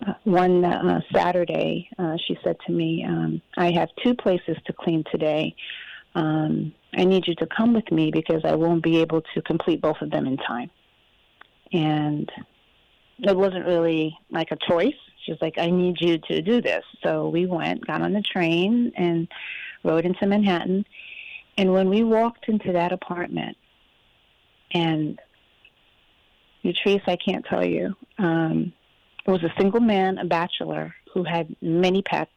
uh, 0.07 0.12
one 0.24 0.64
uh, 0.64 1.00
Saturday, 1.12 1.88
uh, 1.98 2.16
she 2.26 2.38
said 2.44 2.57
to 2.66 2.72
me, 2.72 3.04
um, 3.07 3.42
I 3.57 3.72
have 3.72 3.88
two 4.04 4.14
places 4.14 4.57
to 4.66 4.72
clean 4.72 5.02
today. 5.11 5.54
Um, 6.14 6.72
I 6.94 7.04
need 7.04 7.26
you 7.26 7.35
to 7.37 7.46
come 7.46 7.74
with 7.74 7.90
me 7.90 8.11
because 8.11 8.42
I 8.44 8.54
won't 8.54 8.83
be 8.83 8.98
able 8.98 9.22
to 9.35 9.42
complete 9.42 9.81
both 9.81 10.00
of 10.00 10.11
them 10.11 10.26
in 10.26 10.37
time. 10.37 10.70
And 11.72 12.31
it 13.18 13.37
wasn't 13.37 13.66
really 13.66 14.16
like 14.31 14.50
a 14.52 14.57
choice. 14.68 14.94
She 15.28 15.32
was 15.32 15.42
like, 15.42 15.58
I 15.58 15.68
need 15.68 16.00
you 16.00 16.16
to 16.16 16.40
do 16.40 16.62
this. 16.62 16.82
So 17.02 17.28
we 17.28 17.44
went, 17.44 17.86
got 17.86 18.00
on 18.00 18.14
the 18.14 18.22
train, 18.22 18.92
and 18.96 19.28
rode 19.84 20.06
into 20.06 20.26
Manhattan. 20.26 20.86
And 21.58 21.70
when 21.74 21.90
we 21.90 22.02
walked 22.02 22.48
into 22.48 22.72
that 22.72 22.92
apartment, 22.92 23.58
and 24.72 25.20
Patrice, 26.62 27.02
I 27.06 27.16
can't 27.16 27.44
tell 27.44 27.62
you, 27.62 27.94
um, 28.16 28.72
it 29.26 29.30
was 29.30 29.42
a 29.42 29.52
single 29.58 29.82
man, 29.82 30.16
a 30.16 30.24
bachelor, 30.24 30.94
who 31.12 31.24
had 31.24 31.54
many 31.60 32.00
pets 32.00 32.30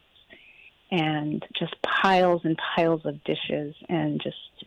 and 0.92 1.46
just 1.58 1.74
piles 1.82 2.42
and 2.44 2.60
piles 2.76 3.06
of 3.06 3.24
dishes 3.24 3.74
and 3.88 4.22
just 4.22 4.66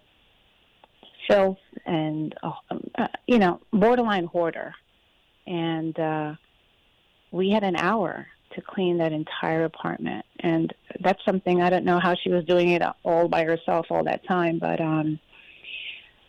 filth 1.28 1.58
and, 1.84 2.34
uh, 2.42 2.52
uh, 2.94 3.08
you 3.26 3.38
know, 3.38 3.60
borderline 3.70 4.24
hoarder. 4.24 4.74
And 5.46 5.98
uh, 6.00 6.34
we 7.34 7.50
had 7.50 7.64
an 7.64 7.74
hour 7.76 8.28
to 8.54 8.62
clean 8.62 8.98
that 8.98 9.12
entire 9.12 9.64
apartment. 9.64 10.24
And 10.38 10.72
that's 11.00 11.22
something 11.24 11.60
I 11.60 11.68
don't 11.68 11.84
know 11.84 11.98
how 11.98 12.14
she 12.14 12.30
was 12.30 12.44
doing 12.44 12.70
it 12.70 12.82
all 13.04 13.26
by 13.26 13.42
herself 13.44 13.86
all 13.90 14.04
that 14.04 14.24
time, 14.26 14.60
but 14.60 14.80
um, 14.80 15.18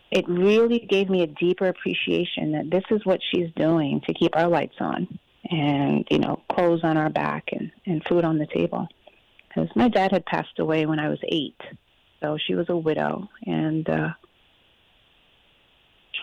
it 0.10 0.28
really 0.28 0.80
gave 0.80 1.10
me 1.10 1.22
a 1.22 1.28
deeper 1.28 1.68
appreciation 1.68 2.54
that 2.54 2.72
this 2.72 2.84
is 2.89 3.06
what 3.06 3.20
she's 3.32 3.52
doing 3.56 4.02
to 4.08 4.13
keep 4.15 4.36
our 4.36 4.48
lights 4.48 4.76
on 4.80 5.20
and 5.52 6.08
you 6.10 6.18
know 6.18 6.41
clothes 6.52 6.80
on 6.84 6.98
our 6.98 7.10
back 7.12 7.50
and 7.52 7.72
and 7.86 8.04
food 8.06 8.26
on 8.26 8.39
the 8.39 8.48
table 8.48 8.88
because 9.48 9.70
my 9.76 9.88
dad 9.88 10.12
had 10.12 10.26
passed 10.26 10.58
away 10.58 10.88
when 10.88 11.00
I 11.00 11.08
was 11.08 11.20
eight, 11.30 11.62
so 12.20 12.36
she 12.48 12.56
was 12.56 12.68
a 12.70 12.76
widow 12.76 13.30
and 13.46 13.88
uh, 13.88 14.10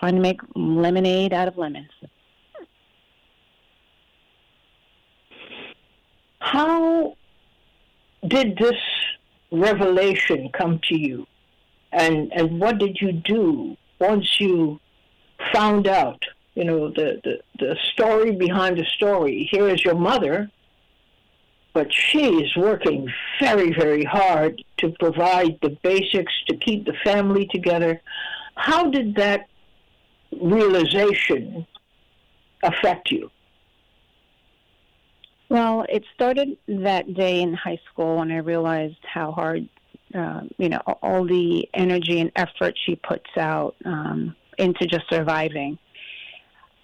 trying 0.00 0.16
to 0.16 0.20
make 0.20 0.40
lemonade 0.56 1.32
out 1.32 1.46
of 1.46 1.56
lemons. 1.56 1.90
How 6.42 7.16
did 8.26 8.58
this 8.58 8.80
revelation 9.52 10.50
come 10.52 10.80
to 10.88 10.98
you, 10.98 11.26
and 11.92 12.32
and 12.32 12.60
what 12.60 12.78
did 12.78 13.00
you 13.00 13.12
do 13.12 13.76
once 14.00 14.40
you 14.40 14.80
found 15.52 15.86
out 15.86 16.22
you 16.54 16.64
know 16.64 16.90
the, 16.90 17.20
the 17.24 17.40
the 17.58 17.76
story 17.92 18.32
behind 18.32 18.76
the 18.76 18.84
story? 18.84 19.48
Here 19.50 19.68
is 19.68 19.84
your 19.84 19.94
mother 19.94 20.50
but 21.74 21.92
she 21.92 22.24
is 22.42 22.54
working 22.56 23.10
very 23.40 23.72
very 23.72 24.04
hard 24.04 24.62
to 24.76 24.90
provide 25.00 25.58
the 25.62 25.70
basics 25.82 26.32
to 26.48 26.56
keep 26.56 26.84
the 26.84 26.96
family 27.04 27.46
together. 27.46 28.00
How 28.56 28.90
did 28.90 29.14
that 29.14 29.48
realization 30.40 31.66
affect 32.62 33.10
you 33.10 33.30
well 35.52 35.84
it 35.88 36.02
started 36.14 36.56
that 36.66 37.12
day 37.14 37.42
in 37.42 37.52
high 37.52 37.78
school 37.90 38.16
when 38.16 38.32
i 38.32 38.38
realized 38.38 38.96
how 39.02 39.30
hard 39.30 39.68
uh, 40.14 40.40
you 40.58 40.68
know 40.68 40.80
all 41.02 41.24
the 41.24 41.68
energy 41.74 42.20
and 42.20 42.32
effort 42.36 42.74
she 42.84 42.96
puts 42.96 43.30
out 43.36 43.76
um, 43.84 44.34
into 44.58 44.86
just 44.86 45.04
surviving 45.10 45.78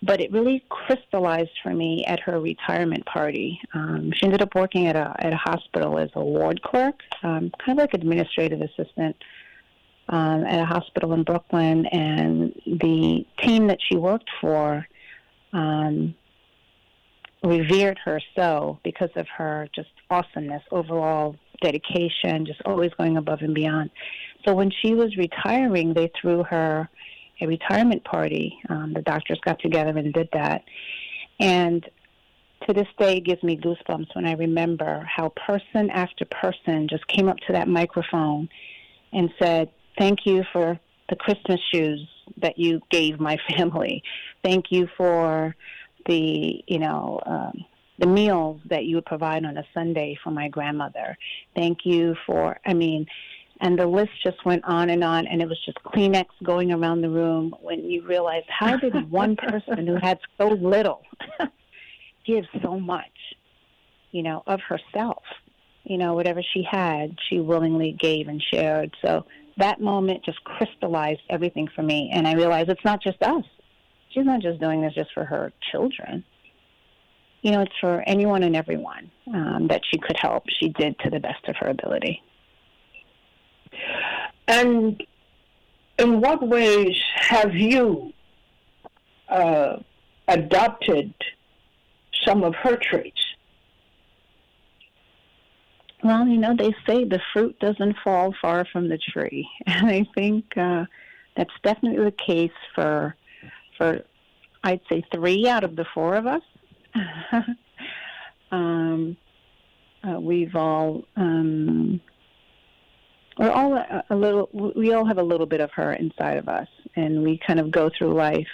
but 0.03 0.21
it 0.21 0.31
really 0.31 0.65
crystallized 0.69 1.51
for 1.63 1.75
me 1.75 2.05
at 2.07 2.21
her 2.21 2.41
retirement 2.41 3.05
party. 3.07 3.61
Um, 3.75 4.13
she 4.15 4.25
ended 4.25 4.43
up 4.43 4.55
working 4.55 4.87
at 4.87 4.97
a 4.97 5.15
at 5.19 5.33
a 5.33 5.37
hospital 5.37 5.99
as 5.99 6.11
a 6.15 6.21
ward 6.21 6.63
clerk, 6.63 7.01
um, 7.23 7.51
kind 7.65 7.79
of 7.79 7.83
like 7.83 7.95
administrative 7.95 8.61
assistant 8.61 9.17
um, 10.09 10.45
at 10.45 10.61
a 10.61 10.65
hospital 10.65 11.13
in 11.15 11.25
Brooklyn, 11.25 11.87
and 11.87 12.53
the 12.67 13.27
team 13.43 13.67
that 13.67 13.79
she 13.89 13.97
worked 13.97 14.31
for 14.41 14.87
um, 15.53 16.15
revered 17.43 17.99
her 18.05 18.21
so 18.35 18.79
because 18.83 19.11
of 19.17 19.27
her 19.37 19.69
just 19.75 19.89
awesomeness, 20.11 20.63
overall 20.71 21.37
dedication, 21.63 22.47
just 22.47 22.61
always 22.65 22.91
going 22.99 23.17
above 23.17 23.41
and 23.43 23.55
beyond. 23.55 23.91
So 24.47 24.55
when 24.55 24.71
she 24.83 24.95
was 24.95 25.17
retiring, 25.17 25.95
they 25.95 26.11
threw 26.21 26.43
her 26.45 26.89
a 27.41 27.47
retirement 27.47 28.05
party. 28.05 28.59
Um, 28.69 28.93
the 28.95 29.03
doctors 29.03 29.41
got 29.45 29.61
together 29.61 29.97
and 29.97 30.13
did 30.13 30.29
that. 30.33 30.65
And 31.41 31.89
to 32.67 32.75
this 32.75 32.89
day 32.99 33.19
it 33.19 33.25
gives 33.25 33.43
me 33.43 33.57
goosebumps 33.57 34.15
when 34.15 34.27
I 34.27 34.33
remember 34.33 35.09
how 35.15 35.33
person 35.47 35.91
after 35.91 36.25
person 36.25 36.89
just 36.89 37.07
came 37.07 37.29
up 37.29 37.37
to 37.47 37.53
that 37.53 37.69
microphone 37.69 38.49
and 39.13 39.31
said, 39.41 39.71
Thank 39.99 40.21
you 40.27 40.45
for 40.53 40.79
the 41.09 41.17
Christmas 41.17 41.61
shoes 41.73 42.07
that 42.41 42.59
you 42.59 42.81
gave 42.91 43.19
my 43.19 43.37
family. 43.57 44.03
Thank 44.45 44.67
you 44.71 44.89
for 44.97 45.55
the, 46.09 46.65
you 46.67 46.79
know, 46.81 47.21
um, 47.25 47.65
the 47.99 48.07
meals 48.07 48.61
that 48.69 48.85
you 48.85 48.97
would 48.97 49.07
provide 49.07 49.45
on 49.45 49.57
a 49.57 49.65
Sunday 49.75 50.19
for 50.23 50.31
my 50.31 50.49
grandmother. 50.49 51.17
Thank 51.55 51.79
you 51.85 52.17
for, 52.27 52.59
I 52.67 52.75
mean, 52.75 53.07
and 53.61 53.79
the 53.79 53.87
list 53.87 54.11
just 54.23 54.45
went 54.45 54.65
on 54.65 54.91
and 54.91 55.03
on, 55.03 55.27
and 55.27 55.43
it 55.43 55.49
was 55.49 55.59
just 55.65 55.79
Kleenex 55.83 56.27
going 56.45 56.73
around 56.73 57.01
the 57.01 57.11
room 57.11 57.55
when 57.61 57.91
you 57.91 58.07
realized 58.07 58.47
how 58.49 58.77
did 58.77 59.11
one 59.11 59.37
person 59.37 59.87
who 59.87 59.97
had 59.97 60.19
so 60.37 60.49
little 60.49 61.03
give 62.27 62.45
so 62.63 62.79
much, 62.79 63.05
you 64.13 64.23
know, 64.23 64.43
of 64.47 64.61
herself? 64.61 65.23
You 65.85 65.99
know, 65.99 66.15
whatever 66.15 66.43
she 66.43 66.63
had, 66.63 67.17
she 67.29 67.41
willingly 67.41 67.97
gave 67.99 68.29
and 68.29 68.43
shared. 68.53 68.95
So 69.03 69.25
that 69.57 69.81
moment 69.81 70.25
just 70.25 70.43
crystallized 70.45 71.23
everything 71.31 71.69
for 71.75 71.83
me. 71.83 72.11
And 72.13 72.29
I 72.29 72.35
realized 72.35 72.69
it's 72.69 72.85
not 72.85 73.03
just 73.03 73.21
us. 73.23 73.45
She's 74.11 74.25
not 74.25 74.41
just 74.41 74.61
doing 74.61 74.83
this 74.83 74.95
just 74.95 75.13
for 75.13 75.25
her 75.25 75.53
children. 75.71 76.25
You 77.43 77.53
know, 77.53 77.63
it's 77.63 77.79
for 77.81 78.03
anyone 78.07 78.43
and 78.43 78.57
everyone 78.57 79.11
um, 79.33 79.69
that 79.69 79.83
she 79.91 79.99
could 79.99 80.17
help. 80.21 80.45
She 80.49 80.71
did 80.71 80.99
to 81.01 81.11
the 81.11 81.21
best 81.21 81.47
of 81.47 81.57
her 81.57 81.69
ability. 81.69 82.23
And 84.49 85.03
in 85.99 86.21
what 86.21 86.47
ways 86.47 86.97
have 87.15 87.55
you 87.55 88.13
uh, 89.29 89.77
adopted 90.27 91.13
some 92.25 92.43
of 92.45 92.55
her 92.57 92.77
traits? 92.77 93.21
Well, 96.03 96.27
you 96.29 96.39
know, 96.39 96.55
they 96.57 96.75
say 96.87 97.05
the 97.05 97.21
fruit 97.33 97.59
doesn't 97.59 97.97
fall 98.05 98.33
far 98.41 98.65
from 98.65 98.89
the 98.89 98.99
tree, 98.99 99.49
and 99.67 99.87
I 99.87 100.07
think 100.15 100.57
uh, 100.57 100.85
that's 101.37 101.51
definitely 101.63 102.05
the 102.05 102.13
case 102.13 102.53
for 102.75 103.17
for 103.79 104.03
I'd 104.63 104.81
say 104.89 105.03
three 105.13 105.49
out 105.49 105.65
of 105.65 105.77
the 105.77 105.87
four 105.95 106.17
of 106.17 106.27
us. 106.27 106.43
um, 108.53 109.17
uh, 110.07 110.21
we've 110.21 110.55
all 110.55 111.05
um, 111.17 112.01
we're 113.39 113.51
all 113.51 113.75
a, 113.75 114.05
a, 114.11 114.17
little 114.17 114.51
we 114.53 114.93
all 114.93 115.07
have 115.07 115.19
a 115.19 115.23
little 115.23 115.47
bit 115.47 115.61
of 115.61 115.71
her 115.73 115.93
inside 115.95 116.37
of 116.37 116.49
us, 116.49 116.69
and 116.97 117.23
we 117.23 117.41
kind 117.47 117.61
of 117.61 117.71
go 117.71 117.89
through 117.97 118.15
life. 118.15 118.49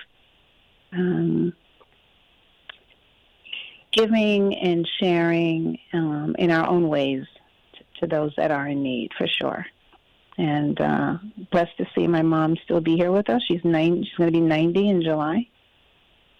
Um, 0.93 1.53
giving 3.91 4.55
and 4.57 4.89
sharing 5.01 5.79
um, 5.93 6.35
in 6.39 6.51
our 6.51 6.69
own 6.69 6.89
ways 6.89 7.25
to, 7.75 8.01
to, 8.01 8.07
those 8.07 8.33
that 8.37 8.51
are 8.51 8.67
in 8.67 8.83
need, 8.83 9.11
for 9.17 9.27
sure. 9.27 9.65
And 10.37 10.81
uh, 10.81 11.19
blessed 11.53 11.77
to 11.79 11.87
see 11.95 12.09
my 12.09 12.23
mom 12.23 12.57
still 12.65 12.81
be 12.81 12.97
here 12.97 13.13
with 13.13 13.31
us. 13.31 13.41
She's 13.47 13.65
nine. 13.65 14.03
She's 14.05 14.17
going 14.17 14.33
to 14.33 14.39
be 14.39 14.45
ninety 14.45 14.89
in 14.89 15.01
July, 15.03 15.47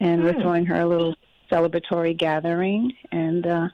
and 0.01 0.21
mm. 0.21 0.25
we're 0.25 0.33
hmm. 0.33 0.41
throwing 0.41 0.67
her 0.67 0.81
a 0.81 0.87
little 0.87 1.15
celebratory 1.51 2.19
gathering. 2.19 2.93
And 3.13 3.47
uh, 3.47 3.69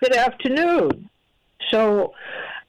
Good 0.00 0.14
afternoon. 0.14 1.10
So 1.70 2.14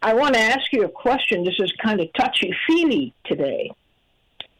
I 0.01 0.13
want 0.13 0.35
to 0.35 0.39
ask 0.39 0.71
you 0.71 0.83
a 0.83 0.89
question. 0.89 1.43
This 1.43 1.59
is 1.59 1.71
kind 1.81 1.99
of 1.99 2.11
touchy 2.13 2.53
feely 2.67 3.13
today, 3.25 3.71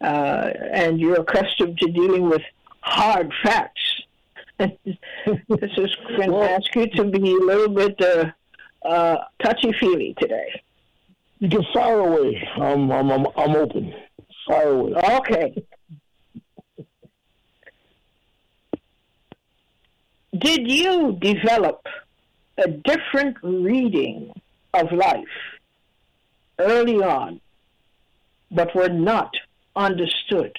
uh, 0.02 0.50
and 0.72 1.00
you're 1.00 1.22
accustomed 1.22 1.78
to 1.80 1.92
dealing 1.92 2.30
with 2.30 2.42
hard 2.82 3.32
facts. 3.44 4.02
this 4.58 4.72
is 5.78 5.96
going 6.18 6.32
to 6.32 6.50
ask 6.50 6.74
you 6.76 6.88
to 6.88 7.04
be 7.06 7.32
a 7.32 7.46
little 7.46 7.70
bit 7.70 8.02
uh, 8.02 8.32
uh, 8.88 9.18
touchy 9.44 9.74
feely 9.80 10.16
today. 10.20 10.62
You 11.40 11.50
can 11.50 11.66
fire 11.74 12.00
away. 12.00 12.48
I'm, 12.56 12.92
I'm, 12.92 13.12
I'm, 13.12 13.28
I'm 13.36 13.56
open. 13.56 13.94
Fire 14.48 14.70
away. 14.70 14.94
Okay. 14.94 15.66
Did 20.38 20.70
you 20.70 21.18
develop 21.22 21.86
a 22.58 22.70
different 22.70 23.38
reading 23.44 24.34
of 24.76 24.92
life 24.92 25.26
early 26.60 27.02
on, 27.02 27.42
but 28.52 28.76
were 28.76 28.90
not 28.90 29.32
understood. 29.76 30.52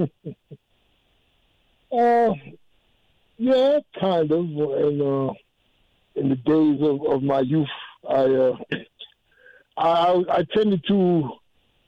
Uh, 0.00 0.06
yeah, 3.38 3.78
kind 4.00 4.30
of. 4.32 4.44
In 4.44 5.00
uh, 5.00 5.32
in 6.14 6.28
the 6.30 6.36
days 6.36 6.80
of, 6.82 7.06
of 7.06 7.22
my 7.22 7.40
youth, 7.40 7.68
I, 8.08 8.14
uh, 8.14 8.56
I 9.76 10.24
I 10.30 10.44
tended 10.52 10.84
to 10.88 11.30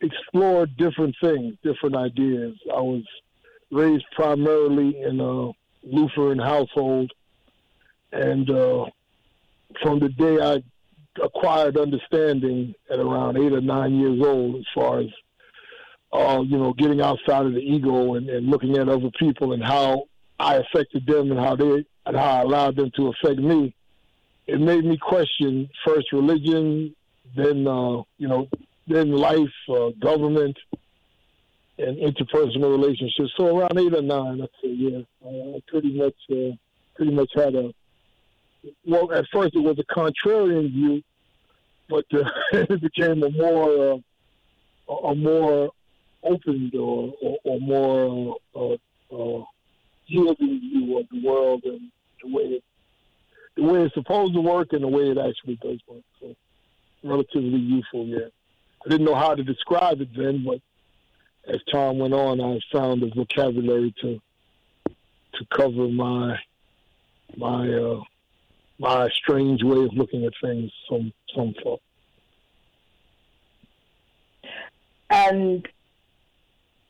explore 0.01 0.67
different 0.67 1.17
things, 1.21 1.55
different 1.63 1.97
ideas. 1.97 2.57
I 2.73 2.81
was 2.81 3.03
raised 3.71 4.05
primarily 4.13 5.01
in 5.01 5.21
a 5.21 5.51
Lutheran 5.83 6.39
household, 6.39 7.13
and 8.13 8.51
uh, 8.51 8.87
from 9.83 10.01
the 10.01 10.09
day 10.09 10.41
I 10.41 10.63
acquired 11.23 11.77
understanding 11.77 12.75
at 12.91 12.99
around 12.99 13.37
eight 13.37 13.53
or 13.53 13.61
nine 13.61 13.99
years 13.99 14.21
old, 14.23 14.57
as 14.57 14.67
far 14.75 15.01
as 15.01 15.09
uh, 16.13 16.43
you 16.45 16.59
know, 16.59 16.73
getting 16.73 17.01
outside 17.01 17.47
of 17.47 17.53
the 17.53 17.61
ego 17.61 18.15
and, 18.15 18.29
and 18.29 18.49
looking 18.49 18.77
at 18.77 18.89
other 18.89 19.11
people 19.19 19.53
and 19.53 19.63
how 19.63 20.05
I 20.39 20.57
affected 20.57 21.07
them 21.07 21.31
and 21.31 21.39
how 21.39 21.55
they 21.55 21.85
and 22.07 22.17
how 22.17 22.39
I 22.39 22.41
allowed 22.41 22.77
them 22.77 22.91
to 22.97 23.09
affect 23.09 23.39
me, 23.39 23.75
it 24.47 24.61
made 24.61 24.85
me 24.85 24.97
question 24.97 25.69
first 25.87 26.13
religion, 26.13 26.95
then 27.37 27.67
uh, 27.67 28.03
you 28.19 28.27
know, 28.27 28.49
then 28.89 29.13
life, 29.13 29.49
uh, 29.69 29.91
government, 30.01 30.57
and 31.79 31.97
interpersonal 31.99 32.71
relationships. 32.71 33.33
So 33.37 33.59
around 33.59 33.79
eight 33.79 33.95
or 33.95 34.03
nine, 34.03 34.43
I'd 34.43 34.49
say, 34.63 34.71
yeah, 34.71 35.01
I 35.25 35.63
pretty 35.69 35.97
much, 35.97 36.17
uh, 36.31 36.57
pretty 36.97 37.13
much 37.13 37.31
had 37.37 37.55
a 37.55 37.73
well, 38.87 39.13
at 39.13 39.25
first 39.33 39.55
it 39.55 39.61
was 39.61 39.79
a 39.79 39.95
contrarian 39.95 40.71
view, 40.71 41.03
but 41.89 42.05
uh, 42.13 42.25
it 42.53 42.81
became 42.81 43.23
a 43.23 43.31
more 43.31 43.95
uh, 44.89 45.09
a 45.09 45.15
more 45.15 45.71
open 46.23 46.71
or, 46.75 47.15
or, 47.23 47.39
or 47.45 47.61
more 47.61 48.37
uh, 48.55 48.75
uh, 49.15 49.45
yielding 50.07 50.61
view 50.61 50.99
of 50.99 51.07
the 51.11 51.25
world 51.25 51.63
and 51.65 51.91
the 52.23 52.29
way 52.29 52.43
it, 52.43 52.65
the 53.57 53.63
way 53.63 53.83
it's 53.83 53.95
supposed 53.95 54.35
to 54.35 54.41
work 54.41 54.69
and 54.73 54.83
the 54.83 54.89
way 54.89 55.11
it 55.11 55.19
actually 55.19 55.57
does 55.57 55.79
work. 55.89 56.03
So 56.21 56.35
relatively 57.03 57.59
useful, 57.59 58.07
yeah. 58.07 58.29
I 58.85 58.89
didn't 58.89 59.07
know 59.07 59.15
how 59.15 59.35
to 59.35 59.43
describe 59.43 60.01
it 60.01 60.09
then, 60.17 60.45
but 60.45 60.61
as 61.47 61.61
time 61.73 61.99
went 61.99 62.15
on, 62.15 62.41
I 62.41 62.61
found 62.73 63.03
the 63.03 63.11
vocabulary 63.15 63.95
to 64.03 64.21
to 65.35 65.47
cover 65.57 65.89
my 65.89 66.39
my 67.37 67.73
uh, 67.73 68.01
my 68.81 69.09
strange 69.11 69.63
way 69.63 69.85
of 69.85 69.93
looking 69.93 70.25
at 70.25 70.33
things 70.43 70.73
some 70.89 71.13
some 71.37 71.55
folk. 71.63 71.83
And 75.11 75.69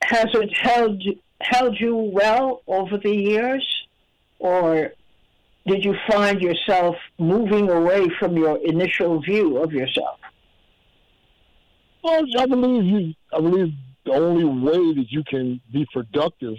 has 0.00 0.26
it 0.34 0.56
held 0.56 1.02
held 1.40 1.80
you 1.80 1.96
well 1.96 2.62
over 2.68 2.96
the 2.96 3.10
years, 3.10 3.66
or 4.38 4.92
did 5.66 5.84
you 5.84 5.96
find 6.08 6.40
yourself 6.40 6.94
moving 7.18 7.68
away 7.68 8.08
from 8.20 8.36
your 8.36 8.58
initial 8.58 9.20
view 9.20 9.58
of 9.58 9.72
yourself? 9.72 10.20
Well, 12.04 12.24
I 12.38 12.46
believe 12.46 12.84
you. 12.84 13.14
I 13.32 13.40
believe 13.40 13.74
the 14.04 14.12
only 14.12 14.44
way 14.44 14.94
that 14.94 15.06
you 15.10 15.24
can 15.24 15.60
be 15.72 15.86
productive 15.92 16.54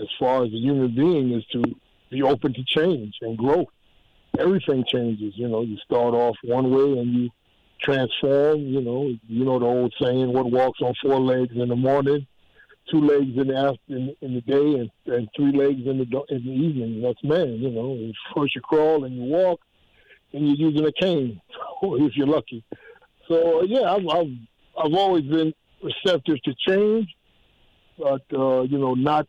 as 0.00 0.06
far 0.18 0.44
as 0.44 0.52
a 0.52 0.56
human 0.56 0.94
being 0.94 1.32
is 1.32 1.44
to 1.52 1.62
be 2.08 2.22
open 2.22 2.54
to 2.54 2.64
change 2.64 3.14
and 3.20 3.36
growth 3.36 3.68
everything 4.38 4.84
changes. 4.86 5.34
You 5.36 5.48
know, 5.48 5.62
you 5.62 5.76
start 5.84 6.14
off 6.14 6.36
one 6.42 6.70
way 6.70 6.98
and 6.98 7.14
you 7.14 7.30
transform. 7.82 8.60
You 8.60 8.80
know, 8.80 9.14
you 9.28 9.44
know 9.44 9.58
the 9.58 9.66
old 9.66 9.94
saying, 10.00 10.32
"What 10.32 10.50
walks 10.50 10.80
on 10.80 10.94
four 11.02 11.20
legs 11.20 11.54
in 11.54 11.68
the 11.68 11.76
morning, 11.76 12.26
two 12.90 13.00
legs 13.00 13.36
in 13.36 13.48
the 13.48 13.56
after, 13.56 13.78
in, 13.88 14.34
the 14.34 14.40
day, 14.42 14.80
and, 14.80 14.90
and 15.06 15.28
three 15.36 15.52
legs 15.52 15.86
in 15.86 15.98
the 15.98 16.24
in 16.28 16.44
the 16.44 16.52
evening." 16.52 17.02
That's 17.02 17.22
man. 17.22 17.54
You 17.54 17.70
know, 17.70 18.12
first 18.34 18.54
you 18.54 18.60
crawl 18.62 19.04
and 19.04 19.14
you 19.14 19.22
walk, 19.22 19.60
and 20.32 20.46
you're 20.46 20.70
using 20.70 20.86
a 20.86 20.92
cane 20.92 21.40
if 21.82 22.16
you're 22.16 22.26
lucky. 22.26 22.64
So 23.28 23.62
yeah, 23.64 23.92
I've, 23.92 24.06
I've 24.08 24.32
I've 24.78 24.94
always 24.94 25.24
been 25.24 25.52
receptive 25.82 26.42
to 26.42 26.54
change, 26.66 27.08
but 27.98 28.22
uh, 28.32 28.62
you 28.62 28.78
know, 28.78 28.94
not 28.94 29.26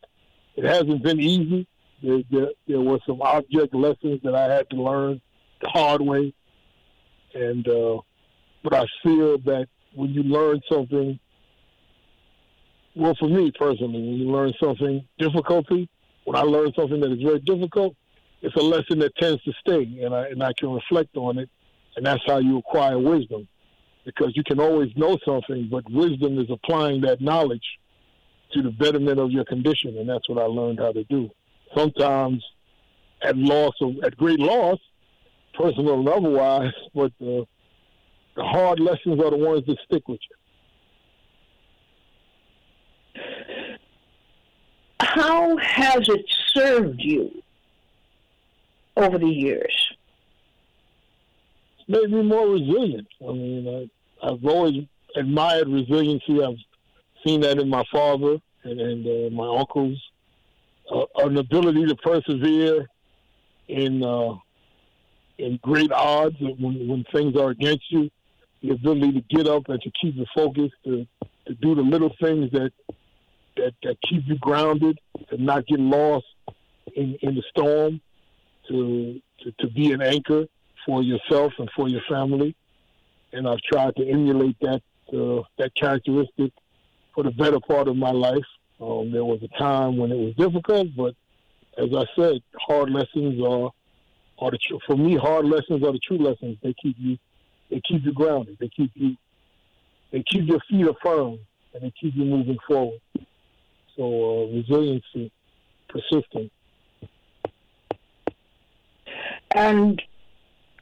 it 0.56 0.65
hasn't 0.65 1.04
been 1.04 1.20
easy. 1.20 1.67
There, 2.04 2.20
there, 2.30 2.48
there 2.68 2.82
were 2.82 3.00
some 3.08 3.22
object 3.22 3.74
lessons 3.74 4.22
that 4.24 4.36
I 4.36 4.54
had 4.54 4.70
to 4.70 4.76
learn 4.76 5.20
the 5.62 5.70
hard 5.70 6.02
way, 6.02 6.34
and 7.34 7.68
uh, 7.68 7.98
but 8.64 8.74
I 8.74 8.86
feel 9.04 9.40
that 9.40 9.68
when 9.96 10.12
you 10.12 10.22
learn 10.22 10.62
something, 10.72 11.20
well, 12.96 13.16
for 13.20 13.28
me 13.28 13.52
personally, 13.52 14.00
when 14.00 14.14
you 14.14 14.32
learn 14.32 14.54
something 14.62 15.08
difficulty, 15.18 15.90
when 16.26 16.36
I 16.36 16.42
learn 16.42 16.72
something 16.76 17.00
that 17.00 17.12
is 17.12 17.22
very 17.22 17.40
difficult, 17.40 17.96
it's 18.42 18.56
a 18.56 18.62
lesson 18.62 19.00
that 19.00 19.16
tends 19.16 19.42
to 19.44 19.54
stay, 19.60 19.84
and 20.04 20.14
I 20.14 20.28
and 20.28 20.44
I 20.44 20.54
can 20.54 20.72
reflect 20.72 21.18
on 21.18 21.40
it, 21.40 21.50
and 21.96 22.06
that's 22.06 22.22
how 22.28 22.38
you 22.38 22.60
acquire 22.60 23.00
wisdom, 23.00 23.48
because 24.06 24.34
you 24.36 24.44
can 24.44 24.60
always 24.60 24.96
know 24.96 25.18
something, 25.26 25.68
but 25.72 25.90
wisdom 25.90 26.38
is 26.38 26.50
applying 26.52 27.02
that 27.02 27.22
knowledge 27.22 27.66
to 28.52 28.62
the 28.62 28.70
betterment 28.70 29.20
of 29.20 29.32
your 29.32 29.46
condition, 29.46 29.98
and 29.98 30.08
that's 30.08 30.30
what 30.30 30.38
I 30.38 30.46
learned 30.46 30.80
how 30.80 30.92
to 30.92 31.04
do. 31.06 31.32
Sometimes 31.75 32.43
at 33.21 33.38
loss 33.38 33.73
or 33.82 33.93
at 34.03 34.15
great 34.17 34.39
loss, 34.39 34.80
personal 35.53 35.99
and 35.99 36.10
otherwise, 36.10 36.73
but 36.93 37.12
uh, 37.21 37.43
the 38.36 38.43
hard 38.43 38.80
lessons 38.80 39.19
are 39.21 39.32
the 39.32 39.38
ones 39.38 39.63
that 39.65 39.77
stick 39.86 40.08
with 40.08 40.19
you. 40.30 40.36
How 44.99 45.58
has 45.58 46.08
it 46.10 46.25
served 46.53 47.01
you 47.01 47.32
over 48.95 49.17
the 49.17 49.27
years? 49.27 49.93
It's 51.80 51.89
made 51.89 52.12
me 52.12 52.21
more 52.21 52.47
resilient. 52.47 53.08
I 53.21 53.32
mean, 53.32 53.89
I, 54.21 54.27
I've 54.27 54.45
always 54.45 54.84
admired 55.15 55.69
resiliency. 55.69 56.43
I've 56.43 56.58
seen 57.25 57.41
that 57.41 57.58
in 57.60 57.67
my 57.69 57.84
father 57.91 58.38
and, 58.63 58.80
and 58.80 59.08
uh, 59.08 59.36
my 59.36 59.60
uncles. 59.60 59.99
Uh, 60.89 61.06
an 61.17 61.38
ability 61.38 61.86
to 61.86 61.95
persevere 61.95 62.88
in 63.67 64.04
uh, 64.04 64.34
in 65.38 65.60
great 65.62 65.91
odds 65.91 66.36
when, 66.39 66.88
when 66.88 67.04
things 67.12 67.36
are 67.36 67.50
against 67.50 67.91
you 67.91 68.10
the 68.62 68.71
ability 68.71 69.13
to 69.13 69.21
get 69.36 69.47
up 69.47 69.69
and 69.69 69.82
to 69.82 69.91
keep 70.02 70.15
your 70.15 70.26
focus, 70.36 70.71
to, 70.84 71.06
to 71.45 71.54
do 71.56 71.76
the 71.76 71.82
little 71.82 72.13
things 72.21 72.52
that, 72.52 72.71
that, 73.56 73.73
that 73.84 73.97
keep 74.08 74.23
you 74.26 74.38
grounded, 74.38 75.00
to 75.30 75.41
not 75.41 75.65
get 75.67 75.80
lost 75.80 76.26
in, 76.95 77.17
in 77.21 77.36
the 77.36 77.43
storm, 77.50 78.02
to, 78.67 79.21
to, 79.41 79.52
to 79.60 79.67
be 79.69 79.91
an 79.91 80.02
anchor 80.02 80.45
for 80.86 81.04
yourself 81.04 81.54
and 81.60 81.69
for 81.76 81.88
your 81.88 82.02
family. 82.10 82.56
And 83.34 83.47
I've 83.47 83.62
tried 83.62 83.95
to 83.97 84.08
emulate 84.08 84.58
that, 84.62 84.82
uh, 85.13 85.43
that 85.58 85.76
characteristic 85.76 86.52
for 87.13 87.23
the 87.23 87.32
better 87.32 87.60
part 87.60 87.88
of 87.88 87.95
my 87.95 88.12
life. 88.12 88.45
Um, 88.80 89.12
there 89.12 89.26
was 89.26 89.42
a 89.42 89.58
time 89.58 89.98
when 89.98 90.12
it 90.12 90.18
was 90.18 90.36
difficult, 90.36 90.88
but 90.96 91.16
as 91.78 91.90
I 91.96 92.06
said, 92.16 92.42
hard 92.60 92.90
lessons 92.90 93.42
are, 93.42 93.72
are 94.40 94.52
the, 94.52 94.60
for 94.86 94.96
me, 94.96 95.16
hard 95.16 95.46
lessons 95.46 95.84
are 95.84 95.92
the 95.92 96.00
true 96.00 96.18
lessons. 96.18 96.58
They 96.62 96.74
keep 96.82 96.96
you 97.00 97.18
they 97.70 97.82
keep 97.88 98.06
you 98.06 98.13
grounded. 98.13 98.58
They 98.60 98.70
keep 98.70 98.92
you 98.96 99.16
they 100.12 100.24
keep 100.24 100.48
your 100.48 100.60
feet 100.70 100.88
firm 101.04 101.40
and 101.74 101.84
they 101.84 101.92
keep 102.00 102.16
you 102.16 102.26
moving 102.26 102.58
forward. 102.68 103.00
So 103.96 104.04
uh, 104.04 104.56
resiliency, 104.56 105.32
persistence. 105.90 106.52
And 109.56 110.02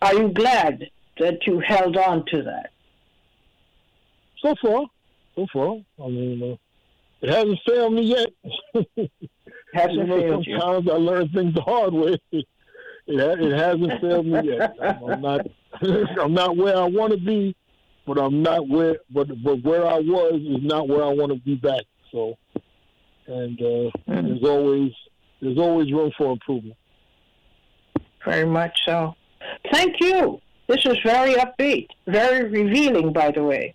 are 0.01 0.13
you 0.13 0.29
glad 0.29 0.89
that 1.19 1.47
you 1.47 1.59
held 1.59 1.97
on 1.97 2.25
to 2.27 2.43
that? 2.43 2.71
So 4.41 4.53
far, 4.61 4.85
so 5.35 5.47
far. 5.51 5.77
I 6.03 6.09
mean, 6.09 6.43
uh, 6.43 6.55
it 7.25 7.33
hasn't 7.33 7.59
failed 7.67 7.93
me 7.93 8.03
yet. 8.03 8.29
hasn't 9.73 9.93
you 9.93 10.05
know, 10.05 10.19
failed 10.19 10.45
sometimes 10.45 10.85
you. 10.85 10.91
I 10.91 10.97
learn 10.97 11.29
things 11.29 11.55
the 11.55 11.61
hard 11.61 11.93
way. 11.93 12.17
it, 12.31 12.45
it 13.07 13.51
hasn't 13.51 13.99
failed 13.99 14.27
me 14.27 14.41
yet. 14.43 14.75
I'm 14.81 15.21
not 15.21 15.47
I'm 16.21 16.33
not 16.33 16.55
where 16.55 16.77
I 16.77 16.85
want 16.85 17.13
to 17.13 17.19
be, 17.19 17.55
but 18.05 18.19
I'm 18.19 18.43
not 18.43 18.67
where. 18.69 18.97
But 19.09 19.41
but 19.43 19.63
where 19.63 19.87
I 19.87 19.99
was 19.99 20.35
is 20.35 20.63
not 20.63 20.87
where 20.87 21.03
I 21.03 21.09
want 21.09 21.31
to 21.31 21.39
be 21.39 21.55
back. 21.55 21.83
So, 22.11 22.37
and 23.25 23.59
uh, 23.59 23.91
mm 24.07 24.27
there's 24.27 24.43
always 24.43 24.91
there's 25.41 25.57
always 25.57 25.91
room 25.91 26.11
for 26.17 26.31
improvement. 26.31 26.77
Very 28.23 28.45
much 28.45 28.77
so. 28.85 29.15
Thank 29.71 29.95
you. 29.99 30.41
This 30.67 30.85
is 30.85 30.97
very 31.03 31.35
upbeat, 31.35 31.87
very 32.07 32.49
revealing, 32.49 33.13
by 33.13 33.31
the 33.31 33.43
way. 33.43 33.73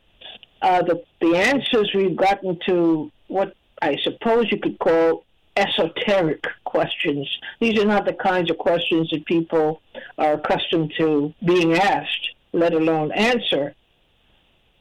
Uh, 0.62 0.82
the 0.82 1.02
the 1.20 1.36
answers 1.36 1.90
we've 1.96 2.16
gotten 2.16 2.56
to 2.68 3.10
what 3.30 3.54
I 3.80 3.96
suppose 4.02 4.50
you 4.50 4.58
could 4.58 4.78
call 4.78 5.24
esoteric 5.56 6.44
questions. 6.64 7.28
These 7.60 7.78
are 7.80 7.86
not 7.86 8.04
the 8.04 8.12
kinds 8.12 8.50
of 8.50 8.58
questions 8.58 9.10
that 9.10 9.24
people 9.24 9.80
are 10.18 10.34
accustomed 10.34 10.92
to 10.98 11.32
being 11.44 11.74
asked, 11.74 12.30
let 12.52 12.72
alone 12.72 13.12
answer. 13.12 13.74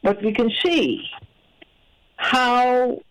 But 0.03 0.21
we 0.23 0.31
can 0.33 0.51
see 0.63 1.05
how 2.17 3.01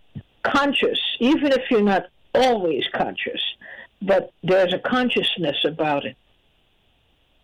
conscious, 0.43 1.01
even 1.21 1.53
if 1.53 1.71
you're 1.71 1.83
not 1.83 2.07
always 2.35 2.85
conscious, 2.95 3.41
but 4.03 4.33
there's 4.43 4.73
a 4.73 4.79
consciousness 4.79 5.57
about 5.65 6.05
it. 6.05 6.17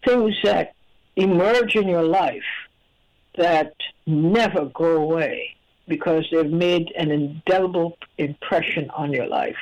Things 0.04 0.34
that 0.44 0.74
emerge 1.16 1.74
in 1.74 1.88
your 1.88 2.04
life 2.04 2.42
that 3.36 3.74
never 4.06 4.66
go 4.66 4.96
away 5.02 5.56
because 5.88 6.26
they've 6.30 6.50
made 6.50 6.92
an 6.96 7.10
indelible 7.10 7.98
impression 8.18 8.88
on 8.90 9.12
your 9.12 9.26
life. 9.26 9.56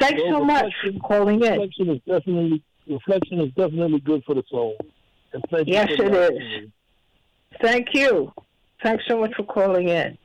Thanks 0.00 0.22
so, 0.22 0.30
so 0.30 0.44
much 0.44 0.72
for 0.82 0.92
calling 1.00 1.42
in. 1.42 1.52
Reflection 1.52 1.90
is 1.90 2.00
definitely 2.06 2.62
reflection 2.86 3.40
is 3.40 3.52
definitely 3.54 4.00
good 4.00 4.24
for 4.24 4.34
the 4.34 4.42
soul. 4.50 4.76
yes, 5.66 5.88
it 5.90 6.34
is. 6.34 6.68
Thank 7.60 7.94
you. 7.94 8.32
Thanks 8.82 9.04
so 9.06 9.20
much 9.20 9.34
for 9.34 9.44
calling 9.44 9.88
in. 9.88 10.18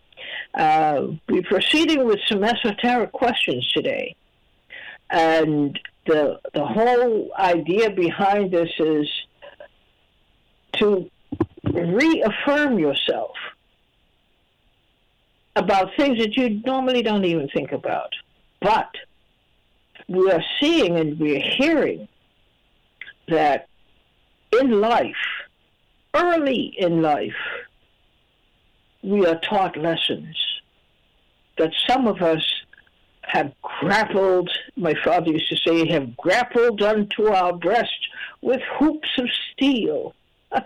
Uh, 0.54 1.08
we're 1.28 1.42
proceeding 1.42 2.06
with 2.06 2.20
some 2.28 2.44
esoteric 2.44 3.12
questions 3.12 3.70
today. 3.72 4.16
And 5.10 5.78
the, 6.06 6.38
the 6.52 6.64
whole 6.64 7.30
idea 7.38 7.90
behind 7.90 8.52
this 8.52 8.70
is 8.78 9.08
to 10.74 11.10
reaffirm 11.72 12.78
yourself 12.78 13.30
about 15.56 15.90
things 15.96 16.18
that 16.18 16.36
you 16.36 16.60
normally 16.64 17.02
don't 17.02 17.24
even 17.24 17.48
think 17.48 17.72
about. 17.72 18.12
But 18.60 18.90
we 20.08 20.30
are 20.30 20.42
seeing 20.60 20.98
and 20.98 21.18
we 21.18 21.36
are 21.36 21.50
hearing 21.56 22.08
that 23.28 23.68
in 24.52 24.80
life, 24.80 25.14
early 26.14 26.74
in 26.76 27.02
life, 27.02 27.32
we 29.02 29.26
are 29.26 29.38
taught 29.40 29.76
lessons 29.76 30.36
that 31.56 31.72
some 31.86 32.06
of 32.06 32.20
us 32.20 32.42
have 33.28 33.52
grappled, 33.62 34.50
my 34.76 34.94
father 35.04 35.30
used 35.30 35.48
to 35.48 35.56
say, 35.56 35.86
have 35.88 36.16
grappled 36.16 36.82
unto 36.82 37.26
our 37.28 37.52
breast 37.52 38.08
with 38.42 38.60
hoops 38.78 39.08
of 39.18 39.28
steel. 39.52 40.14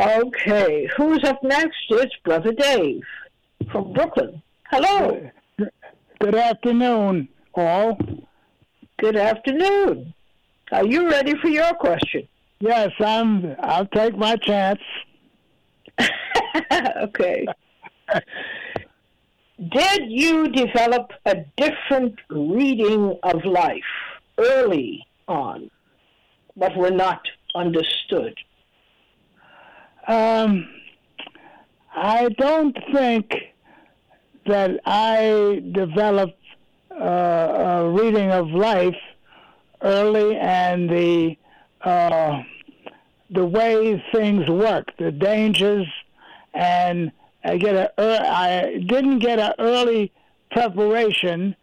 Okay, 0.00 0.88
who's 0.96 1.22
up 1.24 1.42
next? 1.42 1.76
It's 1.90 2.14
Brother 2.24 2.52
Dave 2.52 3.02
from 3.70 3.92
Brooklyn. 3.92 4.42
Hello. 4.70 5.30
Good 6.18 6.34
afternoon, 6.34 7.28
all. 7.54 7.98
Good 8.98 9.16
afternoon. 9.16 10.14
Are 10.72 10.86
you 10.86 11.10
ready 11.10 11.34
for 11.42 11.48
your 11.48 11.74
question? 11.74 12.26
Yes, 12.60 12.92
I'm. 12.98 13.54
I'll 13.60 13.86
take 13.86 14.16
my 14.16 14.36
chance. 14.36 14.80
okay. 17.02 17.46
Did 19.68 20.10
you 20.10 20.48
develop 20.48 21.10
a 21.26 21.44
different 21.58 22.18
reading 22.30 23.18
of 23.22 23.44
life 23.44 23.82
early 24.38 25.06
on, 25.28 25.70
but 26.56 26.74
were 26.78 26.90
not 26.90 27.20
understood? 27.54 28.38
Um, 30.08 30.66
I 31.94 32.30
don't 32.38 32.74
think 32.90 33.34
that 34.46 34.80
I 34.86 35.62
developed 35.72 36.42
uh, 36.90 37.04
a 37.04 37.90
reading 37.90 38.30
of 38.30 38.48
life 38.48 38.96
early 39.82 40.36
and 40.36 40.88
the 40.88 41.36
uh, 41.82 42.42
the 43.30 43.44
way 43.44 44.02
things 44.12 44.48
work, 44.48 44.86
the 44.98 45.12
dangers, 45.12 45.86
and 46.54 47.12
I 47.44 47.56
get 47.56 47.74
a 47.74 47.92
I 47.98 48.78
didn't 48.86 49.20
get 49.20 49.38
an 49.38 49.52
early 49.58 50.12
preparation 50.50 51.56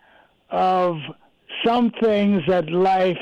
of 0.49 0.97
some 1.65 1.91
things 2.01 2.43
that 2.47 2.69
life 2.69 3.19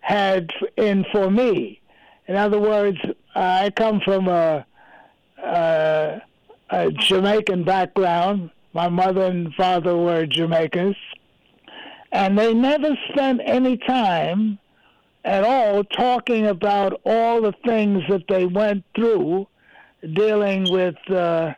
had 0.00 0.50
in 0.76 1.04
for 1.12 1.30
me. 1.30 1.80
In 2.28 2.36
other 2.36 2.58
words, 2.58 2.98
I 3.34 3.70
come 3.70 4.00
from 4.00 4.28
a, 4.28 4.64
a, 5.42 6.20
a 6.70 6.90
Jamaican 6.92 7.64
background. 7.64 8.50
My 8.72 8.88
mother 8.88 9.26
and 9.26 9.54
father 9.54 9.96
were 9.96 10.26
Jamaicans, 10.26 10.96
and 12.10 12.38
they 12.38 12.54
never 12.54 12.96
spent 13.10 13.40
any 13.44 13.76
time 13.76 14.58
at 15.24 15.44
all 15.44 15.84
talking 15.84 16.46
about 16.46 17.00
all 17.04 17.42
the 17.42 17.52
things 17.64 18.02
that 18.08 18.24
they 18.28 18.46
went 18.46 18.84
through 18.94 19.46
dealing 20.14 20.70
with 20.70 20.96
uh, 21.10 21.52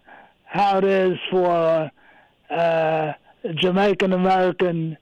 how 0.54 0.78
it 0.78 0.84
is 0.84 1.18
for 1.32 1.90
uh, 2.48 3.12
Jamaican 3.56 4.12
American 4.12 4.96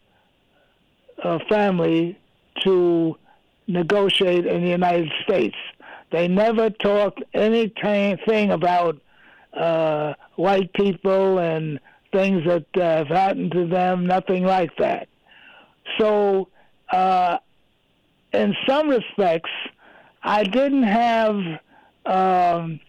uh, 1.22 1.38
family 1.46 2.18
to 2.60 3.18
negotiate 3.66 4.46
in 4.46 4.64
the 4.64 4.70
United 4.70 5.12
States. 5.22 5.56
They 6.10 6.26
never 6.26 6.70
talked 6.70 7.22
anything 7.34 8.50
about 8.50 8.98
uh, 9.52 10.14
white 10.36 10.72
people 10.72 11.38
and 11.38 11.78
things 12.12 12.46
that 12.46 12.66
uh, 12.74 12.80
have 12.80 13.08
happened 13.08 13.52
to 13.52 13.66
them, 13.66 14.06
nothing 14.06 14.44
like 14.44 14.74
that. 14.78 15.08
So, 15.98 16.48
uh, 16.90 17.38
in 18.32 18.56
some 18.66 18.88
respects, 18.88 19.50
I 20.22 20.44
didn't 20.44 20.84
have 20.84 21.36
um, 22.06 22.80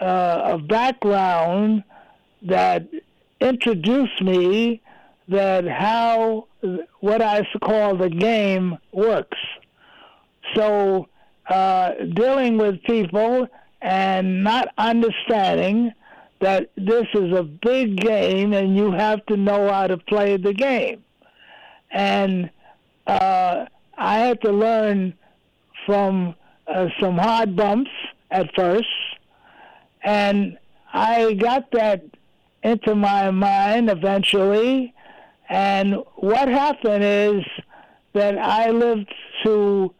uh, 0.00 0.54
a 0.54 0.58
background 0.58 1.84
that 2.42 2.88
introduced 3.40 4.20
me 4.22 4.82
that 5.28 5.66
how 5.66 6.46
what 7.00 7.22
I 7.22 7.46
call 7.62 7.96
the 7.96 8.08
game 8.08 8.78
works. 8.92 9.38
So 10.54 11.08
uh, 11.48 11.92
dealing 12.14 12.58
with 12.58 12.82
people 12.84 13.46
and 13.80 14.42
not 14.42 14.68
understanding 14.76 15.92
that 16.40 16.70
this 16.76 17.06
is 17.14 17.32
a 17.32 17.42
big 17.42 17.96
game 17.96 18.52
and 18.52 18.76
you 18.76 18.92
have 18.92 19.24
to 19.26 19.36
know 19.36 19.68
how 19.68 19.86
to 19.86 19.98
play 19.98 20.36
the 20.36 20.54
game. 20.54 21.04
And 21.90 22.50
uh, 23.06 23.66
I 23.96 24.18
had 24.18 24.40
to 24.42 24.52
learn 24.52 25.14
from 25.86 26.34
uh, 26.66 26.88
some 27.00 27.16
hard 27.16 27.56
bumps 27.56 27.90
at 28.30 28.54
first, 28.54 28.86
and 30.02 30.58
I 30.92 31.32
got 31.34 31.70
that 31.72 32.02
into 32.68 32.94
my 32.94 33.30
mind 33.30 33.90
eventually. 33.90 34.94
And 35.48 35.96
what 36.16 36.48
happened 36.48 37.04
is 37.04 37.44
that 38.12 38.38
I 38.38 38.70
lived 38.70 39.12
to 39.44 39.94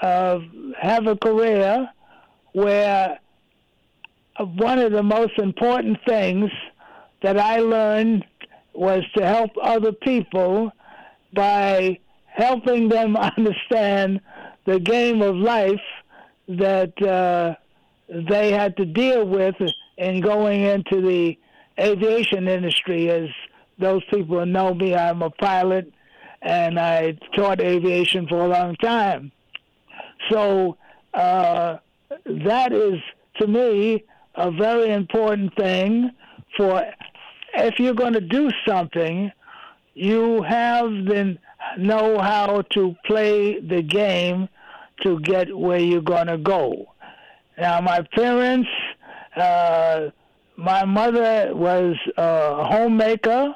uh, 0.00 0.38
have 0.80 1.06
a 1.06 1.16
career 1.16 1.88
where 2.52 3.18
one 4.38 4.78
of 4.78 4.92
the 4.92 5.02
most 5.02 5.38
important 5.38 5.98
things 6.06 6.50
that 7.22 7.38
I 7.38 7.58
learned 7.58 8.24
was 8.72 9.02
to 9.16 9.26
help 9.26 9.50
other 9.60 9.92
people 9.92 10.70
by 11.34 11.98
helping 12.26 12.88
them 12.88 13.16
understand 13.36 14.20
the 14.64 14.78
game 14.78 15.20
of 15.22 15.34
life 15.36 15.80
that 16.48 17.00
uh, 17.02 17.54
they 18.08 18.52
had 18.52 18.76
to 18.76 18.86
deal 18.86 19.26
with 19.26 19.56
in 19.98 20.20
going 20.20 20.62
into 20.62 21.02
the 21.02 21.36
aviation 21.78 22.48
industry. 22.48 23.10
As 23.10 23.28
those 23.78 24.02
people 24.10 24.44
know 24.46 24.74
me, 24.74 24.94
I'm 24.94 25.22
a 25.22 25.30
pilot 25.30 25.92
and 26.42 26.78
I 26.78 27.18
taught 27.36 27.60
aviation 27.60 28.26
for 28.28 28.44
a 28.44 28.48
long 28.48 28.76
time. 28.76 29.32
So 30.30 30.76
uh, 31.14 31.78
that 32.26 32.72
is, 32.72 33.00
to 33.40 33.46
me, 33.46 34.04
a 34.34 34.50
very 34.50 34.92
important 34.92 35.54
thing 35.56 36.10
for 36.56 36.84
if 37.54 37.78
you're 37.78 37.94
going 37.94 38.12
to 38.12 38.20
do 38.20 38.50
something, 38.66 39.32
you 39.94 40.42
have 40.42 40.90
to 41.06 41.38
know 41.76 42.18
how 42.18 42.62
to 42.74 42.94
play 43.06 43.60
the 43.60 43.82
game 43.82 44.48
to 45.02 45.20
get 45.20 45.56
where 45.56 45.78
you're 45.78 46.00
going 46.00 46.26
to 46.26 46.38
go. 46.38 46.86
Now, 47.58 47.80
my 47.80 48.06
parents, 48.14 48.68
uh, 49.36 50.10
my 50.58 50.84
mother 50.84 51.54
was 51.54 51.94
a 52.16 52.64
homemaker, 52.64 53.54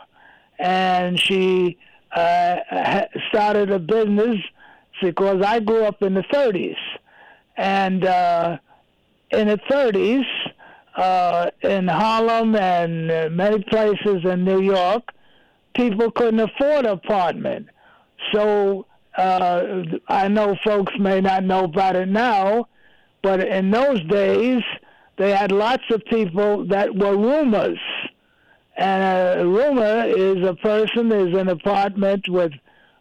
and 0.60 1.18
she 1.18 1.76
uh, 2.14 2.56
started 3.28 3.72
a 3.72 3.80
business 3.80 4.36
because 5.02 5.42
I 5.42 5.58
grew 5.58 5.84
up 5.84 6.00
in 6.02 6.14
the 6.14 6.22
30s. 6.32 6.76
And 7.56 8.04
uh, 8.04 8.58
in 9.32 9.48
the 9.48 9.58
30s, 9.68 10.24
uh, 10.94 11.50
in 11.62 11.88
Harlem 11.88 12.54
and 12.54 13.34
many 13.36 13.64
places 13.64 14.24
in 14.24 14.44
New 14.44 14.62
York, 14.62 15.02
people 15.74 16.08
couldn't 16.12 16.38
afford 16.38 16.86
an 16.86 16.92
apartment. 16.92 17.66
So 18.32 18.86
uh, 19.18 19.82
I 20.06 20.28
know 20.28 20.56
folks 20.62 20.92
may 21.00 21.20
not 21.20 21.42
know 21.42 21.64
about 21.64 21.96
it 21.96 22.06
now, 22.06 22.68
but 23.24 23.44
in 23.44 23.72
those 23.72 24.00
days, 24.04 24.62
they 25.18 25.32
had 25.32 25.52
lots 25.52 25.84
of 25.90 26.04
people 26.06 26.66
that 26.68 26.94
were 26.94 27.16
roomers. 27.16 27.78
And 28.76 29.40
a 29.40 29.44
roomer 29.44 30.06
is 30.06 30.46
a 30.46 30.54
person 30.54 31.12
is 31.12 31.38
an 31.38 31.48
apartment 31.48 32.28
with 32.28 32.52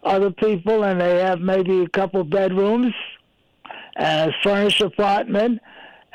other 0.04 0.32
people, 0.32 0.84
and 0.84 1.00
they 1.00 1.20
have 1.20 1.40
maybe 1.40 1.82
a 1.82 1.90
couple 1.90 2.24
bedrooms 2.24 2.94
and 3.96 4.32
a 4.32 4.34
furnished 4.44 4.82
apartment. 4.82 5.62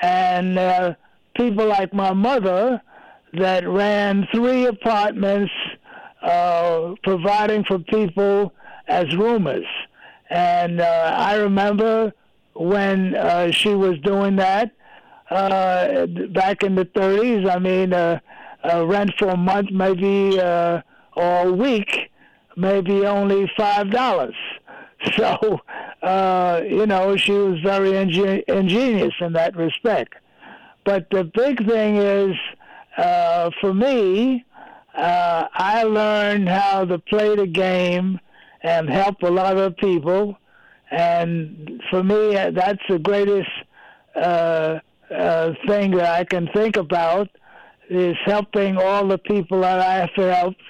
And 0.03 0.59
uh, 0.59 0.95
people 1.35 1.67
like 1.67 1.95
my 1.95 2.13
mother 2.13 2.83
that 3.33 3.67
ran 3.67 4.29
three 4.33 4.67
apartments, 4.67 5.53
uh, 6.23 6.95
providing 7.03 7.65
for 7.65 7.79
people 7.79 8.53
as 8.89 9.05
roomers. 9.17 9.67
And 10.29 10.81
uh, 10.81 11.15
I 11.17 11.37
remember 11.37 12.13
when 12.55 13.15
uh, 13.15 13.51
she 13.53 13.75
was 13.75 13.99
doing 14.01 14.37
that 14.37 14.76
uh, 15.31 16.07
back 16.31 16.63
in 16.63 16.75
the 16.75 16.85
30s. 16.85 17.49
I 17.49 17.59
mean, 17.59 17.93
uh, 17.93 18.21
uh, 18.65 18.87
rent 18.87 19.13
for 19.19 19.29
a 19.29 19.37
month, 19.37 19.71
maybe 19.71 20.41
uh, 20.41 20.81
or 21.17 21.49
a 21.49 21.53
week, 21.53 22.11
maybe 22.57 23.07
only 23.07 23.51
five 23.57 23.91
dollars. 23.91 24.35
So, 25.17 25.61
uh, 26.03 26.63
you 26.67 26.87
know, 26.87 27.17
she 27.17 27.31
was 27.33 27.61
very 27.61 27.91
ingen- 27.91 28.43
ingenious 28.49 29.13
in 29.21 29.35
that 29.35 29.55
respect. 29.55 30.15
But 30.85 31.11
the 31.11 31.23
big 31.25 31.65
thing 31.69 31.97
is, 31.97 32.35
uh, 32.97 33.51
for 33.61 33.75
me, 33.75 34.45
uh, 34.97 35.47
I 35.53 35.83
learned 35.85 36.49
how 36.49 36.87
to 36.87 36.99
play 36.99 37.37
the 37.37 37.47
game 37.47 38.19
and 38.63 38.89
help 38.89 39.23
a 39.23 39.31
lot 39.31 39.59
of 39.59 39.77
people. 39.77 40.39
And 40.91 41.83
for 41.91 42.03
me, 42.03 42.35
that's 42.35 42.83
the 42.89 42.99
greatest 42.99 43.51
uh, 44.17 44.79
uh, 45.15 45.53
thing 45.67 45.93
that 45.93 46.07
I 46.07 46.25
can 46.25 46.49
think 46.55 46.77
about 46.77 47.29
is 47.89 48.17
helping 48.25 48.77
all 48.77 49.07
the 49.07 49.19
people 49.19 49.61
that 49.61 49.81
I 49.81 49.95
have 49.95 50.11
helped. 50.15 50.63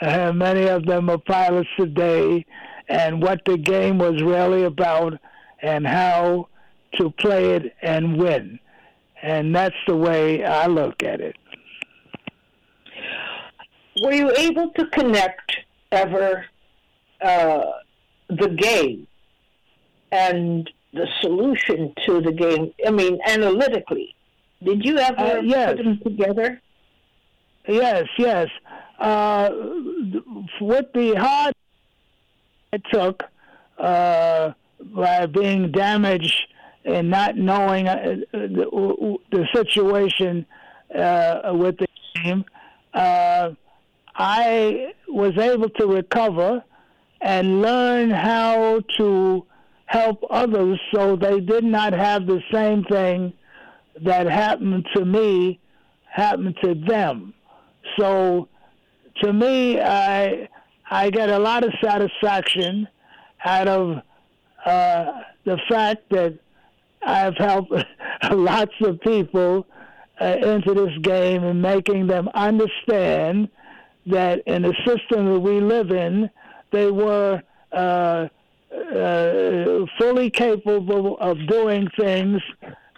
Uh, 0.00 0.32
many 0.32 0.68
of 0.68 0.86
them 0.86 1.08
are 1.10 1.18
pilots 1.18 1.68
today, 1.76 2.44
and 2.88 3.22
what 3.22 3.40
the 3.44 3.56
game 3.56 3.98
was 3.98 4.22
really 4.22 4.64
about, 4.64 5.14
and 5.62 5.86
how 5.86 6.48
to 6.96 7.10
play 7.10 7.54
it 7.54 7.74
and 7.82 8.18
win. 8.18 8.58
And 9.22 9.54
that's 9.54 9.74
the 9.86 9.96
way 9.96 10.44
I 10.44 10.66
look 10.66 11.02
at 11.02 11.20
it. 11.20 11.36
Were 14.02 14.12
you 14.12 14.30
able 14.36 14.70
to 14.70 14.86
connect 14.86 15.56
ever 15.90 16.44
uh, 17.20 17.64
the 18.28 18.48
game 18.48 19.06
and 20.12 20.70
the 20.92 21.06
solution 21.20 21.92
to 22.06 22.20
the 22.20 22.32
game? 22.32 22.72
I 22.86 22.90
mean, 22.90 23.18
analytically, 23.26 24.14
did 24.62 24.84
you 24.84 24.98
ever 24.98 25.38
uh, 25.38 25.40
yes. 25.40 25.70
put 25.70 25.84
them 25.84 26.00
together? 26.02 26.60
Yes, 27.66 28.04
yes. 28.18 28.48
Uh, 28.98 29.50
with 30.60 30.86
the 30.94 31.14
hard 31.14 31.54
it 32.72 32.82
took 32.92 33.22
uh, 33.78 34.52
by 34.80 35.26
being 35.26 35.70
damaged 35.70 36.36
and 36.84 37.10
not 37.10 37.36
knowing 37.36 37.88
uh, 37.88 38.16
the, 38.32 39.18
the, 39.30 39.46
situation 39.54 40.46
uh, 40.94 41.52
with 41.52 41.76
the 41.78 41.86
game, 42.14 42.44
uh, 42.94 43.50
I 44.14 44.92
was 45.08 45.36
able 45.38 45.68
to 45.70 45.86
recover 45.86 46.64
and 47.20 47.60
learn 47.62 48.10
how 48.10 48.80
to 48.96 49.46
help 49.88 50.22
others 50.30 50.78
so 50.94 51.16
they 51.16 51.40
did 51.40 51.64
not 51.64 51.94
have 51.94 52.26
the 52.26 52.40
same 52.52 52.84
thing 52.84 53.32
that 54.04 54.26
happened 54.26 54.86
to 54.94 55.04
me 55.04 55.58
happen 56.04 56.54
to 56.62 56.74
them. 56.86 57.32
So 57.98 58.48
to 59.22 59.32
me, 59.32 59.80
I 59.80 60.48
I 60.90 61.10
get 61.10 61.30
a 61.30 61.38
lot 61.38 61.64
of 61.64 61.72
satisfaction 61.82 62.86
out 63.44 63.68
of 63.68 64.02
uh, 64.64 65.04
the 65.44 65.58
fact 65.68 66.10
that 66.10 66.38
I've 67.02 67.36
helped 67.36 67.72
lots 68.30 68.74
of 68.82 69.00
people 69.00 69.66
uh, 70.20 70.36
into 70.42 70.74
this 70.74 70.96
game 71.02 71.44
and 71.44 71.62
making 71.62 72.08
them 72.08 72.28
understand 72.34 73.48
that 74.06 74.42
in 74.46 74.62
the 74.62 74.74
system 74.86 75.32
that 75.32 75.40
we 75.40 75.60
live 75.60 75.90
in, 75.90 76.28
they 76.72 76.90
were 76.90 77.42
uh, 77.72 78.28
uh, 78.90 79.86
fully 79.98 80.30
capable 80.30 81.18
of 81.18 81.36
doing 81.46 81.88
things 81.98 82.40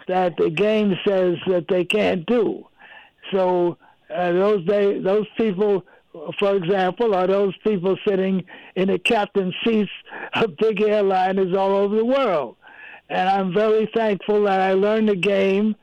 that 0.07 0.35
the 0.37 0.49
game 0.49 0.95
says 1.07 1.37
that 1.47 1.65
they 1.69 1.85
can't 1.85 2.25
do. 2.25 2.67
So 3.31 3.77
uh, 4.13 4.31
those 4.31 4.65
they, 4.65 4.99
those 4.99 5.27
people, 5.37 5.85
for 6.39 6.55
example, 6.55 7.15
are 7.15 7.27
those 7.27 7.55
people 7.63 7.97
sitting 8.07 8.43
in 8.75 8.89
the 8.89 8.99
captain's 8.99 9.55
seats 9.65 9.91
of 10.33 10.57
big 10.57 10.77
airliners 10.77 11.55
all 11.57 11.71
over 11.71 11.95
the 11.95 12.05
world. 12.05 12.55
And 13.09 13.29
I'm 13.29 13.53
very 13.53 13.89
thankful 13.93 14.43
that 14.43 14.61
I 14.61 14.73
learned 14.73 15.09
the 15.09 15.15
game 15.15 15.75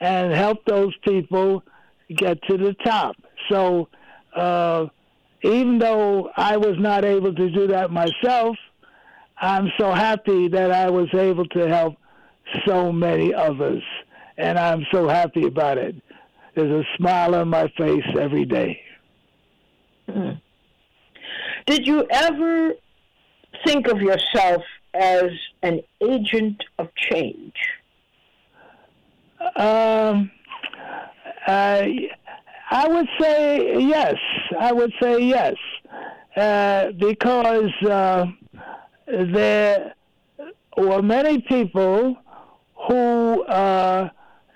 and 0.00 0.32
helped 0.32 0.66
those 0.66 0.94
people 1.04 1.62
get 2.08 2.42
to 2.48 2.56
the 2.56 2.74
top. 2.84 3.16
So 3.48 3.88
uh, 4.34 4.86
even 5.42 5.78
though 5.78 6.30
I 6.36 6.56
was 6.56 6.76
not 6.78 7.04
able 7.04 7.34
to 7.34 7.50
do 7.50 7.68
that 7.68 7.90
myself, 7.90 8.56
I'm 9.42 9.72
so 9.76 9.90
happy 9.92 10.46
that 10.48 10.70
I 10.70 10.88
was 10.88 11.08
able 11.12 11.44
to 11.46 11.68
help 11.68 11.96
so 12.64 12.92
many 12.92 13.34
others. 13.34 13.82
And 14.38 14.56
I'm 14.56 14.86
so 14.92 15.08
happy 15.08 15.46
about 15.46 15.78
it. 15.78 15.96
There's 16.54 16.70
a 16.70 16.84
smile 16.96 17.34
on 17.34 17.48
my 17.48 17.66
face 17.76 18.04
every 18.18 18.44
day. 18.44 18.80
Mm-hmm. 20.08 20.38
Did 21.66 21.86
you 21.86 22.06
ever 22.08 22.72
think 23.66 23.88
of 23.88 24.00
yourself 24.00 24.62
as 24.94 25.30
an 25.62 25.80
agent 26.00 26.62
of 26.78 26.88
change? 26.94 27.54
Um, 29.56 30.30
I, 31.46 32.10
I 32.70 32.86
would 32.86 33.08
say 33.20 33.80
yes. 33.80 34.14
I 34.58 34.72
would 34.72 34.92
say 35.02 35.18
yes, 35.20 35.54
uh, 36.36 36.92
because 36.92 37.72
uh, 37.88 38.26
there 39.12 39.94
were 40.76 41.02
many 41.02 41.40
people 41.40 42.16
who 42.88 43.42
uh, 43.44 44.08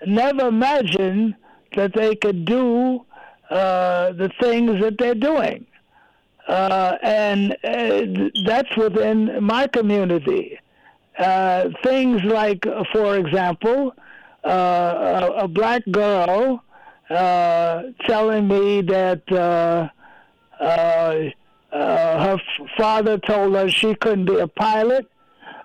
never 0.05 0.47
imagined 0.47 1.35
that 1.75 1.93
they 1.93 2.15
could 2.15 2.45
do 2.45 3.05
uh, 3.49 4.11
the 4.13 4.29
things 4.41 4.81
that 4.81 4.97
they're 4.97 5.15
doing. 5.15 5.65
Uh, 6.47 6.97
and 7.03 7.53
uh, 7.63 8.29
that's 8.45 8.75
within 8.77 9.43
my 9.43 9.67
community. 9.67 10.57
Uh, 11.19 11.69
things 11.83 12.23
like, 12.23 12.65
for 12.93 13.17
example, 13.17 13.93
uh, 14.45 14.49
a, 15.37 15.43
a, 15.43 15.47
black 15.47 15.81
girl 15.91 16.63
telling 17.09 18.47
me 18.47 18.81
that 18.81 19.91
Uh, 21.77 22.25
her 22.25 22.41
father 22.75 23.19
told 23.19 23.53
her 23.53 23.69
she 23.69 23.93
couldn't 23.95 24.25
be 24.25 24.37
a 24.39 24.47
pilot, 24.47 25.05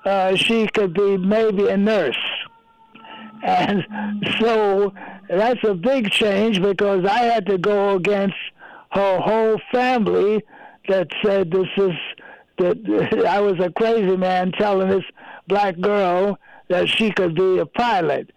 uh, 0.05 0.35
she 0.37 0.67
could 0.67 0.93
be 0.93 1.17
maybe 1.17 1.69
a 1.69 1.77
nurse. 1.77 2.19
And 3.43 3.87
so 4.41 4.93
that's 5.29 5.65
a 5.65 5.75
big 5.75 6.11
change 6.11 6.61
because 6.61 7.05
I 7.07 7.21
had 7.21 7.47
to 7.47 7.57
go 7.57 7.97
against 7.97 8.37
her 8.91 9.19
whole 9.21 9.59
family 9.73 10.45
that 10.89 11.09
said 11.25 11.51
this 11.51 11.69
is 11.79 11.93
that 12.59 13.25
I 13.29 13.41
was 13.41 13.59
a 13.61 13.71
crazy 13.71 14.17
man 14.17 14.53
telling 14.53 14.89
this 14.89 15.05
black 15.49 15.81
girl 15.81 16.39
that 16.69 16.89
she 16.89 17.11
could 17.11 17.35
be 17.35 17.59
a 17.59 17.67
pilot. 17.67 18.31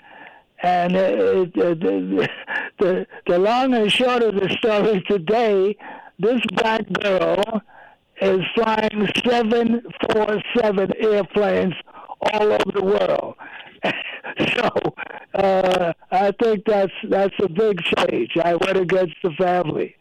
And 0.63 0.95
it, 0.95 1.51
it, 1.55 1.80
the, 1.82 2.30
the 2.80 3.07
the 3.28 3.38
long 3.38 3.73
and 3.73 3.91
short 3.91 4.23
of 4.23 4.36
the 4.36 4.49
story 4.57 5.03
today, 5.07 5.76
this 6.20 6.41
black 6.53 6.82
girl 6.93 7.61
is 8.22 8.41
flying 8.55 9.07
seven 9.26 9.82
four 10.11 10.41
seven 10.57 10.91
airplanes 10.99 11.74
all 12.22 12.51
over 12.53 12.72
the 12.74 12.84
world. 12.84 13.36
so 14.55 14.70
uh, 15.34 15.93
I 16.11 16.32
think 16.41 16.66
that's 16.66 16.93
that's 17.09 17.36
a 17.41 17.49
big 17.49 17.82
change. 17.82 18.32
I 18.41 18.55
went 18.55 18.78
against 18.78 19.16
the 19.24 19.32
family, 19.32 19.95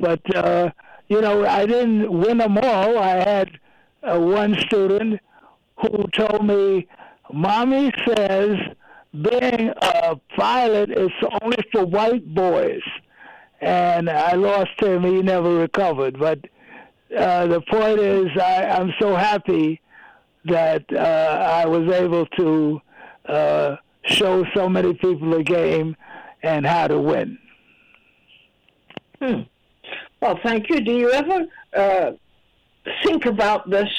but 0.00 0.20
uh, 0.34 0.70
you 1.08 1.20
know 1.20 1.46
I 1.46 1.66
didn't 1.66 2.10
win 2.10 2.38
them 2.38 2.58
all. 2.58 2.98
I 2.98 3.16
had 3.16 3.50
uh, 4.02 4.18
one 4.18 4.58
student 4.60 5.20
who 5.80 6.04
told 6.12 6.46
me, 6.46 6.88
"Mommy 7.32 7.92
says 8.06 8.56
being 9.12 9.72
a 9.82 10.16
pilot 10.36 10.90
is 10.90 11.12
only 11.42 11.58
for 11.72 11.84
white 11.84 12.34
boys," 12.34 12.82
and 13.60 14.08
I 14.08 14.34
lost 14.34 14.80
him. 14.80 15.02
He 15.04 15.22
never 15.22 15.56
recovered. 15.56 16.18
But 16.18 16.40
uh, 17.16 17.46
the 17.46 17.60
point 17.62 18.00
is, 18.00 18.28
I, 18.38 18.64
I'm 18.64 18.92
so 18.98 19.14
happy 19.14 19.80
that 20.44 20.84
uh, 20.92 20.98
I 20.98 21.66
was 21.66 21.92
able 21.92 22.26
to 22.26 22.80
uh, 23.26 23.76
show 24.04 24.44
so 24.54 24.68
many 24.68 24.94
people 24.94 25.30
the 25.30 25.42
game 25.42 25.96
and 26.42 26.66
how 26.66 26.86
to 26.86 27.00
win. 27.00 27.38
Hmm. 29.20 29.40
Well, 30.20 30.38
thank 30.42 30.68
you. 30.70 30.80
Do 30.80 30.92
you 30.92 31.10
ever 31.10 31.46
uh, 31.76 32.12
think 33.04 33.26
about 33.26 33.68
this 33.68 33.90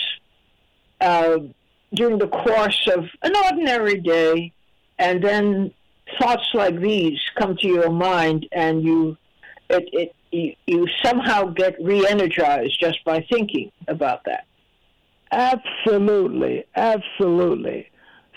uh, 1.02 1.38
during 1.94 2.18
the 2.18 2.28
course 2.28 2.88
of 2.96 3.06
an 3.22 3.36
ordinary 3.46 4.00
day, 4.00 4.54
and 4.98 5.24
then 5.24 5.74
thoughts 6.20 6.48
like 6.54 6.80
these 6.80 7.20
come 7.38 7.56
to 7.58 7.68
your 7.68 7.90
mind, 7.90 8.48
and 8.52 8.84
you 8.84 9.18
it, 9.70 9.90
it 9.94 10.16
you, 10.32 10.54
you 10.68 10.88
somehow 11.04 11.46
get 11.46 11.76
re-energized 11.82 12.80
just 12.80 13.04
by 13.04 13.26
thinking 13.32 13.72
about 13.88 14.24
that? 14.26 14.46
Absolutely, 15.32 16.66
absolutely. 16.76 17.90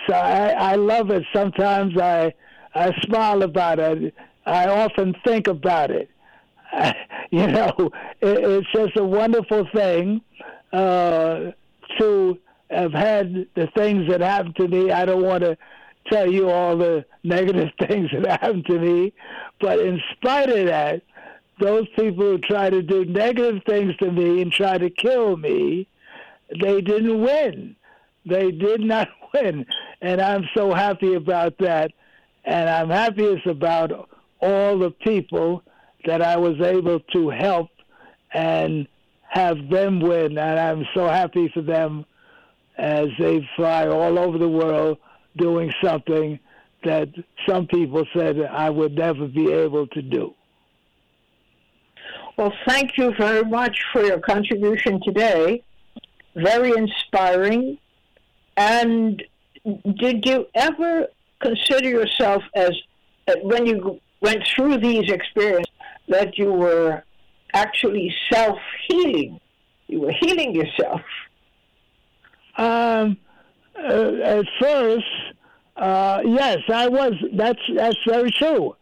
So 0.06 0.14
I, 0.14 0.48
I 0.48 0.74
love 0.76 1.10
it. 1.10 1.24
Sometimes 1.34 1.96
I 1.98 2.34
I 2.74 2.92
smile 3.02 3.42
about 3.42 3.78
it. 3.78 4.14
I 4.46 4.66
often 4.66 5.14
think 5.24 5.46
about 5.46 5.90
it. 5.90 6.10
you 7.30 7.46
know, 7.46 7.90
it, 8.20 8.38
it's 8.38 8.72
just 8.74 8.96
a 8.96 9.04
wonderful 9.04 9.68
thing 9.74 10.22
uh, 10.72 11.52
to 11.98 12.38
have 12.70 12.92
had 12.92 13.46
the 13.54 13.68
things 13.76 14.08
that 14.08 14.20
happened 14.20 14.56
to 14.56 14.68
me. 14.68 14.90
I 14.90 15.04
don't 15.04 15.22
want 15.22 15.42
to 15.42 15.56
tell 16.10 16.30
you 16.30 16.50
all 16.50 16.76
the 16.76 17.04
negative 17.22 17.68
things 17.86 18.08
that 18.12 18.40
happened 18.40 18.66
to 18.66 18.78
me, 18.78 19.12
but 19.60 19.78
in 19.78 20.00
spite 20.16 20.48
of 20.50 20.66
that, 20.66 21.02
those 21.62 21.86
people 21.90 22.24
who 22.24 22.38
try 22.38 22.68
to 22.68 22.82
do 22.82 23.04
negative 23.04 23.62
things 23.64 23.96
to 23.98 24.10
me 24.10 24.42
and 24.42 24.50
try 24.50 24.78
to 24.78 24.90
kill 24.90 25.36
me, 25.36 25.86
they 26.60 26.80
didn't 26.80 27.20
win. 27.22 27.76
They 28.26 28.50
did 28.50 28.80
not 28.80 29.08
win. 29.34 29.66
And 30.00 30.20
I'm 30.20 30.44
so 30.54 30.72
happy 30.74 31.14
about 31.14 31.58
that. 31.58 31.92
And 32.44 32.68
I'm 32.68 32.90
happiest 32.90 33.46
about 33.46 34.08
all 34.40 34.78
the 34.78 34.90
people 34.90 35.62
that 36.04 36.20
I 36.20 36.36
was 36.36 36.60
able 36.60 36.98
to 37.12 37.30
help 37.30 37.70
and 38.34 38.88
have 39.28 39.68
them 39.70 40.00
win. 40.00 40.36
And 40.36 40.58
I'm 40.58 40.84
so 40.94 41.06
happy 41.06 41.48
for 41.54 41.62
them 41.62 42.04
as 42.76 43.06
they 43.20 43.48
fly 43.54 43.86
all 43.86 44.18
over 44.18 44.38
the 44.38 44.48
world 44.48 44.98
doing 45.36 45.72
something 45.82 46.40
that 46.84 47.08
some 47.48 47.68
people 47.68 48.04
said 48.14 48.40
I 48.40 48.68
would 48.68 48.96
never 48.96 49.28
be 49.28 49.52
able 49.52 49.86
to 49.88 50.02
do. 50.02 50.34
Well, 52.36 52.52
thank 52.66 52.96
you 52.96 53.12
very 53.18 53.44
much 53.44 53.78
for 53.92 54.02
your 54.02 54.18
contribution 54.18 55.00
today. 55.04 55.62
Very 56.34 56.72
inspiring. 56.76 57.78
And 58.56 59.22
did 59.96 60.24
you 60.24 60.46
ever 60.54 61.08
consider 61.40 61.88
yourself 61.88 62.42
as, 62.54 62.70
uh, 63.28 63.34
when 63.42 63.66
you 63.66 64.00
went 64.20 64.42
through 64.46 64.78
these 64.78 65.10
experiences, 65.10 65.72
that 66.08 66.38
you 66.38 66.52
were 66.52 67.04
actually 67.52 68.14
self 68.32 68.58
healing? 68.88 69.38
You 69.88 70.00
were 70.00 70.12
healing 70.18 70.54
yourself. 70.54 71.02
Um, 72.56 73.18
uh, 73.76 74.12
at 74.22 74.46
first, 74.60 75.04
uh, 75.76 76.22
yes, 76.24 76.58
I 76.72 76.88
was. 76.88 77.12
That's 77.34 77.60
that's 77.74 77.96
very 78.06 78.30
true. 78.30 78.74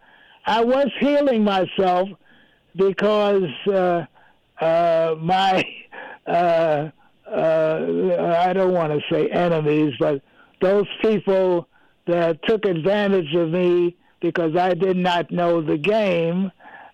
I 0.46 0.62
was 0.64 0.88
healing 0.98 1.44
myself 1.44 2.08
because 2.76 3.50
uh, 3.66 4.04
uh, 4.60 5.14
my 5.20 5.64
uh, 6.26 6.90
uh, 7.30 8.44
I 8.46 8.52
don't 8.52 8.72
want 8.72 8.92
to 8.92 9.00
say 9.10 9.28
enemies, 9.28 9.94
but 9.98 10.22
those 10.60 10.86
people 11.00 11.68
that 12.06 12.42
took 12.44 12.64
advantage 12.64 13.34
of 13.34 13.50
me 13.50 13.96
because 14.20 14.56
I 14.56 14.74
did 14.74 14.96
not 14.96 15.30
know 15.30 15.62
the 15.62 15.78
game. 15.78 16.50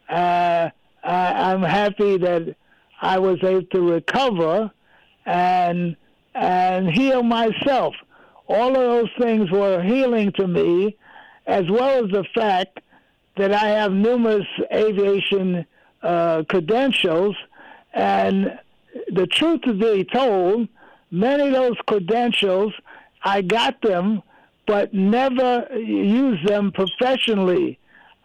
Uh, 0.09 0.71
I, 1.03 1.53
I'm 1.53 1.63
happy 1.63 2.19
that 2.19 2.55
I 3.01 3.19
was 3.19 3.39
able 3.43 3.63
to 3.63 3.81
recover 3.81 4.71
and 5.25 5.97
and 6.35 6.91
heal 6.91 7.23
myself. 7.23 7.95
All 8.47 8.69
of 8.69 8.75
those 8.75 9.11
things 9.19 9.51
were 9.51 9.83
healing 9.83 10.33
to 10.33 10.47
me, 10.47 10.97
as 11.47 11.65
well 11.69 12.05
as 12.05 12.11
the 12.11 12.25
fact 12.35 12.81
that 13.37 13.53
I 13.53 13.69
have 13.69 13.93
numerous 13.93 14.47
aviation 14.73 15.67
uh, 16.03 16.43
credentials. 16.49 17.37
And 17.93 18.59
the 19.13 19.27
truth 19.27 19.63
to 19.63 19.75
be 19.75 20.05
told, 20.05 20.69
many 21.11 21.49
of 21.49 21.53
those 21.53 21.77
credentials, 21.87 22.73
I 23.23 23.43
got 23.43 23.81
them, 23.83 24.23
but 24.67 24.93
never 24.93 25.67
used 25.77 26.47
them 26.47 26.73
professionally. 26.73 27.79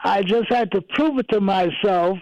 I 0.04 0.24
just 0.24 0.50
had 0.50 0.72
to 0.72 0.82
prove 0.82 1.20
it 1.20 1.30
to 1.30 1.40
myself 1.42 2.18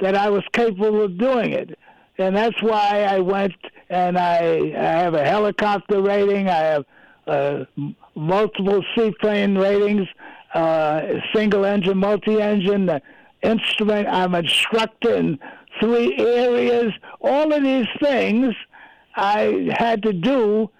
that 0.00 0.14
I 0.14 0.30
was 0.30 0.44
capable 0.52 1.02
of 1.02 1.18
doing 1.18 1.52
it. 1.52 1.78
And 2.18 2.36
that's 2.36 2.60
why 2.62 3.02
I 3.02 3.18
went 3.20 3.54
and 3.88 4.18
I, 4.18 4.72
I 4.76 5.02
have 5.02 5.14
a 5.14 5.24
helicopter 5.24 6.00
rating. 6.00 6.48
I 6.48 6.58
have 6.58 6.84
uh, 7.26 7.64
multiple 8.14 8.84
seaplane 8.96 9.58
ratings, 9.58 10.08
uh, 10.54 11.02
single 11.34 11.64
engine, 11.64 11.98
multi 11.98 12.40
engine, 12.40 12.88
uh, 12.88 13.00
instrument. 13.42 14.08
I'm 14.08 14.34
instructor 14.34 15.14
in 15.14 15.38
three 15.80 16.16
areas. 16.18 16.92
All 17.20 17.52
of 17.52 17.62
these 17.62 17.88
things 18.00 18.54
I 19.14 19.70
had 19.76 20.02
to 20.02 20.12
do 20.12 20.70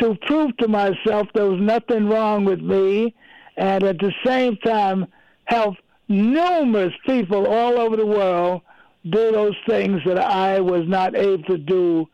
to 0.00 0.14
prove 0.26 0.56
to 0.58 0.68
myself 0.68 1.28
there 1.34 1.46
was 1.46 1.60
nothing 1.60 2.08
wrong 2.08 2.44
with 2.44 2.60
me, 2.60 3.14
and 3.56 3.84
at 3.84 3.98
the 3.98 4.12
same 4.24 4.56
time 4.58 5.06
help 5.44 5.76
numerous 6.08 6.94
people 7.06 7.46
all 7.46 7.78
over 7.78 7.96
the 7.96 8.06
world 8.06 8.62
do 9.04 9.32
those 9.32 9.56
things 9.66 10.00
that 10.06 10.18
I 10.18 10.60
was 10.60 10.86
not 10.86 11.14
able 11.16 11.44
to 11.44 11.58
do 11.58 12.08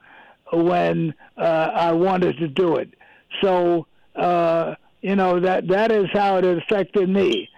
when 0.52 1.14
uh, 1.36 1.70
I 1.74 1.92
wanted 1.92 2.38
to 2.38 2.48
do 2.48 2.76
it. 2.76 2.94
So 3.42 3.86
uh, 4.16 4.74
you 5.00 5.16
know 5.16 5.40
that 5.40 5.68
that 5.68 5.92
is 5.92 6.06
how 6.12 6.36
it 6.36 6.44
affected 6.44 7.08
me. 7.08 7.48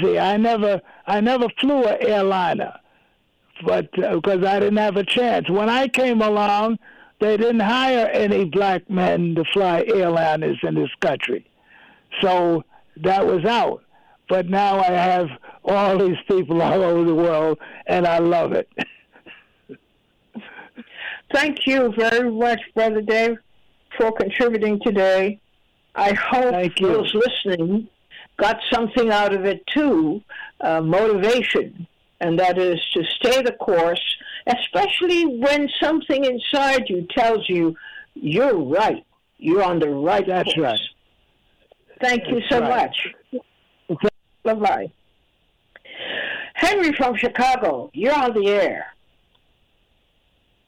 See, 0.00 0.18
I 0.18 0.36
never 0.36 0.80
I 1.06 1.20
never 1.20 1.48
flew 1.60 1.84
an 1.84 1.98
airliner, 2.00 2.74
but 3.64 3.90
because 3.92 4.42
uh, 4.42 4.48
I 4.48 4.60
didn't 4.60 4.78
have 4.78 4.96
a 4.96 5.04
chance. 5.04 5.48
When 5.50 5.68
I 5.68 5.88
came 5.88 6.22
along, 6.22 6.78
they 7.20 7.36
didn't 7.36 7.60
hire 7.60 8.06
any 8.06 8.44
black 8.44 8.88
men 8.88 9.34
to 9.34 9.44
fly 9.52 9.84
airliners 9.84 10.62
in 10.64 10.74
this 10.74 10.90
country, 11.00 11.46
so 12.20 12.64
that 12.96 13.26
was 13.26 13.44
out. 13.44 13.82
But 14.28 14.48
now 14.48 14.78
I 14.78 14.90
have 14.90 15.28
all 15.64 15.98
these 15.98 16.16
people 16.26 16.62
all 16.62 16.82
over 16.82 17.04
the 17.04 17.14
world, 17.14 17.58
and 17.86 18.06
I 18.06 18.18
love 18.18 18.52
it. 18.52 18.68
Thank 21.32 21.66
you 21.66 21.92
very 21.96 22.30
much, 22.30 22.60
Brother 22.74 23.00
Dave, 23.00 23.36
for 23.96 24.12
contributing 24.12 24.80
today. 24.84 25.40
I 25.94 26.12
hope 26.14 26.72
those 26.80 27.14
listening 27.14 27.88
got 28.38 28.58
something 28.72 29.10
out 29.10 29.34
of 29.34 29.44
it 29.44 29.66
too, 29.66 30.22
uh, 30.60 30.80
motivation, 30.80 31.86
and 32.20 32.38
that 32.38 32.58
is 32.58 32.80
to 32.94 33.04
stay 33.16 33.42
the 33.42 33.52
course, 33.52 34.00
especially 34.46 35.26
when 35.38 35.68
something 35.80 36.24
inside 36.24 36.84
you 36.88 37.06
tells 37.14 37.48
you 37.48 37.76
you're 38.14 38.58
right, 38.58 39.04
you're 39.38 39.62
on 39.62 39.78
the 39.78 39.88
right 39.88 40.26
That's 40.26 40.54
course. 40.54 40.64
right. 40.64 40.80
Thank 42.00 42.28
you 42.28 42.40
so 42.50 42.60
right. 42.60 42.90
much. 43.40 44.00
Bye 44.44 44.54
bye. 44.54 44.92
Henry 46.54 46.92
from 46.94 47.16
Chicago, 47.16 47.90
you're 47.92 48.14
on 48.14 48.34
the 48.34 48.48
air. 48.48 48.86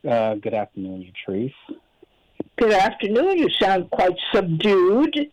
Uh, 0.08 0.34
good 0.34 0.54
afternoon, 0.54 1.10
Utrice. 1.28 1.52
Good 2.56 2.72
afternoon. 2.72 3.38
You 3.38 3.48
sound 3.50 3.90
quite 3.90 4.16
subdued. 4.32 5.32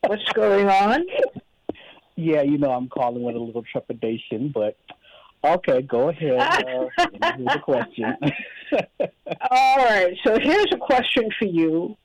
What's 0.00 0.32
going 0.32 0.68
on? 0.68 1.04
Yeah, 2.14 2.40
you 2.40 2.56
know, 2.56 2.70
I'm 2.70 2.88
calling 2.88 3.22
with 3.22 3.36
a 3.36 3.38
little 3.38 3.62
trepidation, 3.70 4.52
but 4.54 4.76
okay, 5.44 5.82
go 5.82 6.08
ahead. 6.08 6.38
Uh, 6.98 7.28
here's 7.36 7.56
a 7.56 7.60
question. 7.60 8.16
All 9.50 9.76
right. 9.76 10.16
So 10.24 10.38
here's 10.40 10.72
a 10.72 10.78
question 10.78 11.28
for 11.38 11.44
you, 11.44 11.96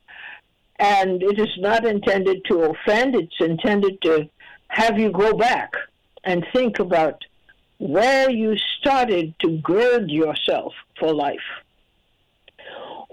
and 0.80 1.24
it 1.24 1.40
is 1.40 1.50
not 1.58 1.86
intended 1.86 2.44
to 2.50 2.72
offend. 2.72 3.16
It's 3.16 3.34
intended 3.40 4.02
to 4.02 4.30
have 4.68 5.00
you 5.00 5.12
go 5.12 5.34
back 5.34 5.72
and 6.24 6.46
think 6.54 6.80
about 6.80 7.24
where 7.80 8.30
you 8.30 8.56
started 8.80 9.34
to 9.40 9.58
gird 9.60 10.12
yourself 10.12 10.74
for 11.00 11.14
life. 11.14 11.40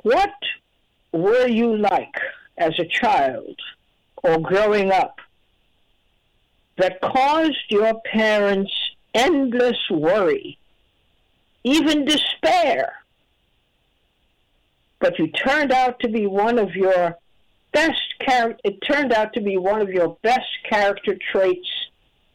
What 0.03 0.34
were 1.12 1.46
you 1.46 1.76
like 1.76 2.14
as 2.56 2.78
a 2.78 2.84
child 2.84 3.56
or 4.22 4.38
growing 4.40 4.90
up 4.92 5.20
that 6.76 7.00
caused 7.00 7.64
your 7.70 7.94
parents 8.12 8.72
endless 9.14 9.78
worry, 9.90 10.59
even 11.64 12.04
despair? 12.04 12.92
But 15.00 15.18
you 15.18 15.28
turned 15.28 15.72
out 15.72 16.00
to 16.00 16.09
be 16.09 16.26
one 16.26 16.59
of 16.59 16.74
your 16.74 17.16
best 17.72 18.00
it 18.64 18.78
turned 18.82 19.12
out 19.12 19.32
to 19.34 19.40
be 19.40 19.56
one 19.56 19.80
of 19.80 19.88
your 19.88 20.16
best 20.22 20.48
character 20.68 21.16
traits 21.32 21.68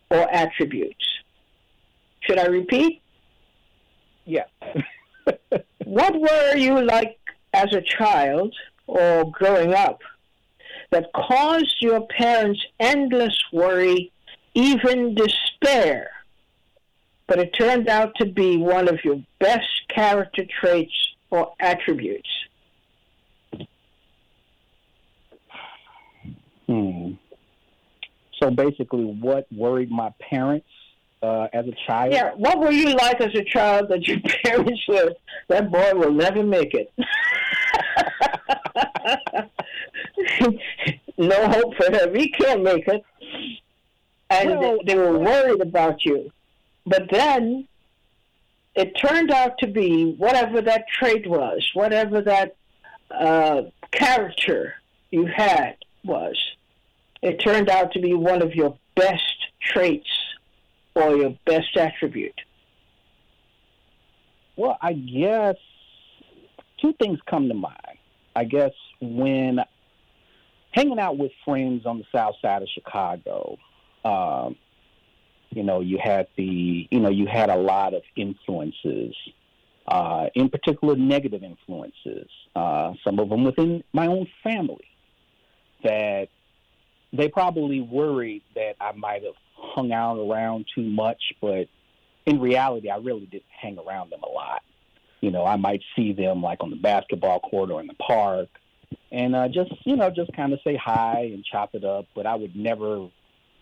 or 0.10 0.30
attributes. 0.32 1.06
Should 2.22 2.40
I 2.40 2.46
repeat? 2.46 3.02
Yeah. 4.26 4.46
what 5.84 6.20
were 6.20 6.56
you 6.56 6.82
like 6.82 7.20
as 7.54 7.74
a 7.74 7.82
child 7.82 8.56
or 8.88 9.30
growing 9.32 9.74
up 9.74 10.00
that 10.92 11.12
caused 11.16 11.76
your 11.80 12.06
parents 12.08 12.62
endless 12.80 13.38
worry, 13.52 14.12
even 14.54 15.16
despair? 15.16 16.10
But 17.28 17.40
it 17.40 17.54
turned 17.58 17.88
out 17.88 18.14
to 18.18 18.26
be 18.26 18.58
one 18.58 18.88
of 18.88 19.00
your 19.04 19.24
best 19.40 19.88
character 19.88 20.44
traits 20.60 20.94
or 21.30 21.54
attributes. 21.60 22.30
Hmm. 26.68 27.14
So 28.42 28.52
basically, 28.52 29.06
what 29.06 29.48
worried 29.52 29.90
my 29.90 30.12
parents 30.20 30.68
uh, 31.24 31.48
as 31.54 31.66
a 31.68 31.74
child? 31.88 32.14
Yeah, 32.14 32.32
what 32.36 32.60
were 32.60 32.72
you 32.72 32.94
like 32.94 33.20
as 33.22 33.34
a 33.34 33.44
child 33.44 33.90
that 33.90 34.08
your 34.08 34.20
parents 34.44 34.82
said, 34.90 35.16
that 35.48 35.72
boy 35.72 35.94
will 35.96 36.12
never 36.12 36.44
make 36.44 36.74
it? 36.74 36.92
no 41.18 41.50
hope 41.50 41.76
for 41.76 41.92
him. 41.92 42.14
He 42.14 42.30
can't 42.30 42.62
make 42.62 42.88
it. 42.88 43.04
And 44.30 44.50
well, 44.50 44.78
they, 44.84 44.94
they 44.94 45.00
were 45.00 45.18
worried 45.18 45.62
about 45.62 46.06
you. 46.06 46.32
But 46.86 47.10
then 47.10 47.68
it 48.76 48.98
turned 48.98 49.32
out 49.32 49.58
to 49.60 49.68
be 49.68 50.14
whatever 50.18 50.62
that 50.62 50.88
trait 50.88 51.28
was, 51.28 51.70
whatever 51.74 52.22
that 52.22 52.56
uh, 53.12 53.64
character 53.92 54.76
you 55.12 55.26
had 55.26 55.76
was, 56.04 56.38
it 57.22 57.40
turned 57.40 57.70
out 57.70 57.92
to 57.94 58.02
be 58.02 58.14
one 58.14 58.42
of 58.42 58.56
your 58.56 58.78
best 58.96 59.48
traits 59.62 60.10
or 60.96 61.16
your 61.16 61.38
best 61.46 61.76
attribute. 61.78 62.40
Well, 64.56 64.78
I 64.82 64.94
guess 64.94 65.56
two 66.82 66.94
things 66.94 67.20
come 67.30 67.48
to 67.48 67.54
mind. 67.54 67.98
I 68.36 68.44
guess 68.44 68.72
when 69.02 69.60
hanging 70.72 71.00
out 71.00 71.18
with 71.18 71.32
friends 71.46 71.86
on 71.86 72.00
the 72.00 72.06
south 72.12 72.36
side 72.42 72.62
of 72.62 72.68
Chicago, 72.74 73.58
um, 74.04 74.56
you 75.50 75.64
know, 75.64 75.82
you 75.82 76.00
had 76.04 76.28
the, 76.36 76.88
you 76.90 77.00
know, 77.00 77.10
you 77.10 77.28
had 77.28 77.50
a 77.50 77.56
lot 77.56 77.94
of 77.94 78.02
influences, 78.16 79.16
uh, 79.88 80.28
in 80.34 80.50
particular 80.50 80.96
negative 80.96 81.44
influences, 81.44 82.30
uh, 82.56 82.94
some 83.04 83.20
of 83.20 83.30
them 83.30 83.44
within 83.44 83.84
my 83.94 84.08
own 84.08 84.28
family 84.44 84.88
that 85.84 86.30
they 87.12 87.28
probably 87.28 87.82
worried 87.82 88.42
that 88.56 88.76
I 88.82 88.94
might 88.94 89.24
have 89.24 89.36
hung 89.64 89.92
out 89.92 90.18
around 90.20 90.66
too 90.76 90.84
much, 90.84 91.22
but 91.42 91.68
in 92.26 92.40
reality, 92.40 92.90
I 92.90 92.98
really 92.98 93.26
didn't 93.26 93.44
hang 93.62 93.78
around 93.80 94.12
them 94.12 94.22
a 94.24 94.30
lot. 94.30 94.62
You 95.22 95.32
know, 95.32 95.46
I 95.46 95.56
might 95.56 95.82
see 95.96 96.14
them 96.14 96.42
like 96.42 96.62
on 96.62 96.70
the 96.70 96.76
basketball 96.76 97.40
court 97.40 97.72
or 97.72 97.80
in 97.80 97.88
the 97.88 97.94
park, 97.94 98.50
and 99.12 99.36
uh, 99.36 99.48
just 99.48 99.72
you 99.86 99.96
know, 99.96 100.10
just 100.10 100.34
kind 100.34 100.54
of 100.54 100.60
say 100.64 100.76
hi 100.76 101.30
and 101.34 101.46
chop 101.46 101.76
it 101.76 101.84
up. 101.84 102.06
But 102.14 102.26
I 102.26 102.36
would 102.36 102.56
never 102.56 103.08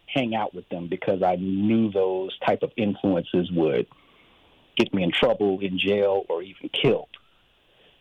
hang 0.07 0.35
out 0.35 0.53
with 0.53 0.67
them 0.69 0.87
because 0.89 1.23
I 1.23 1.35
knew 1.35 1.91
those 1.91 2.37
type 2.45 2.63
of 2.63 2.71
influences 2.75 3.49
would 3.51 3.87
get 4.75 4.93
me 4.93 5.03
in 5.03 5.11
trouble, 5.11 5.59
in 5.61 5.77
jail, 5.79 6.25
or 6.29 6.41
even 6.41 6.69
killed. 6.69 7.09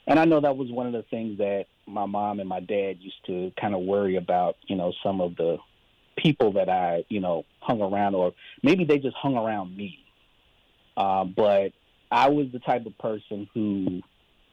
and 0.07 0.19
I 0.19 0.25
know 0.25 0.41
that 0.41 0.57
was 0.57 0.71
one 0.71 0.87
of 0.87 0.93
the 0.93 1.05
things 1.05 1.39
that 1.39 1.67
my 1.87 2.07
mom 2.07 2.41
and 2.41 2.49
my 2.49 2.61
dad 2.61 2.97
used 3.01 3.25
to 3.27 3.53
kind 3.61 3.75
of 3.75 3.83
worry 3.83 4.17
about. 4.17 4.57
You 4.67 4.77
know, 4.77 4.93
some 5.03 5.21
of 5.21 5.37
the 5.37 5.59
people 6.23 6.53
that 6.53 6.69
I, 6.69 7.05
you 7.09 7.21
know, 7.21 7.45
hung 7.61 7.81
around, 7.81 8.15
or 8.15 8.33
maybe 8.63 8.85
they 8.85 8.99
just 8.99 9.17
hung 9.17 9.37
around 9.37 9.77
me. 9.77 9.99
Uh, 10.97 11.25
but 11.25 11.73
I 12.11 12.29
was 12.29 12.47
the 12.53 12.59
type 12.59 12.85
of 12.87 12.97
person 12.99 13.49
who 13.55 14.03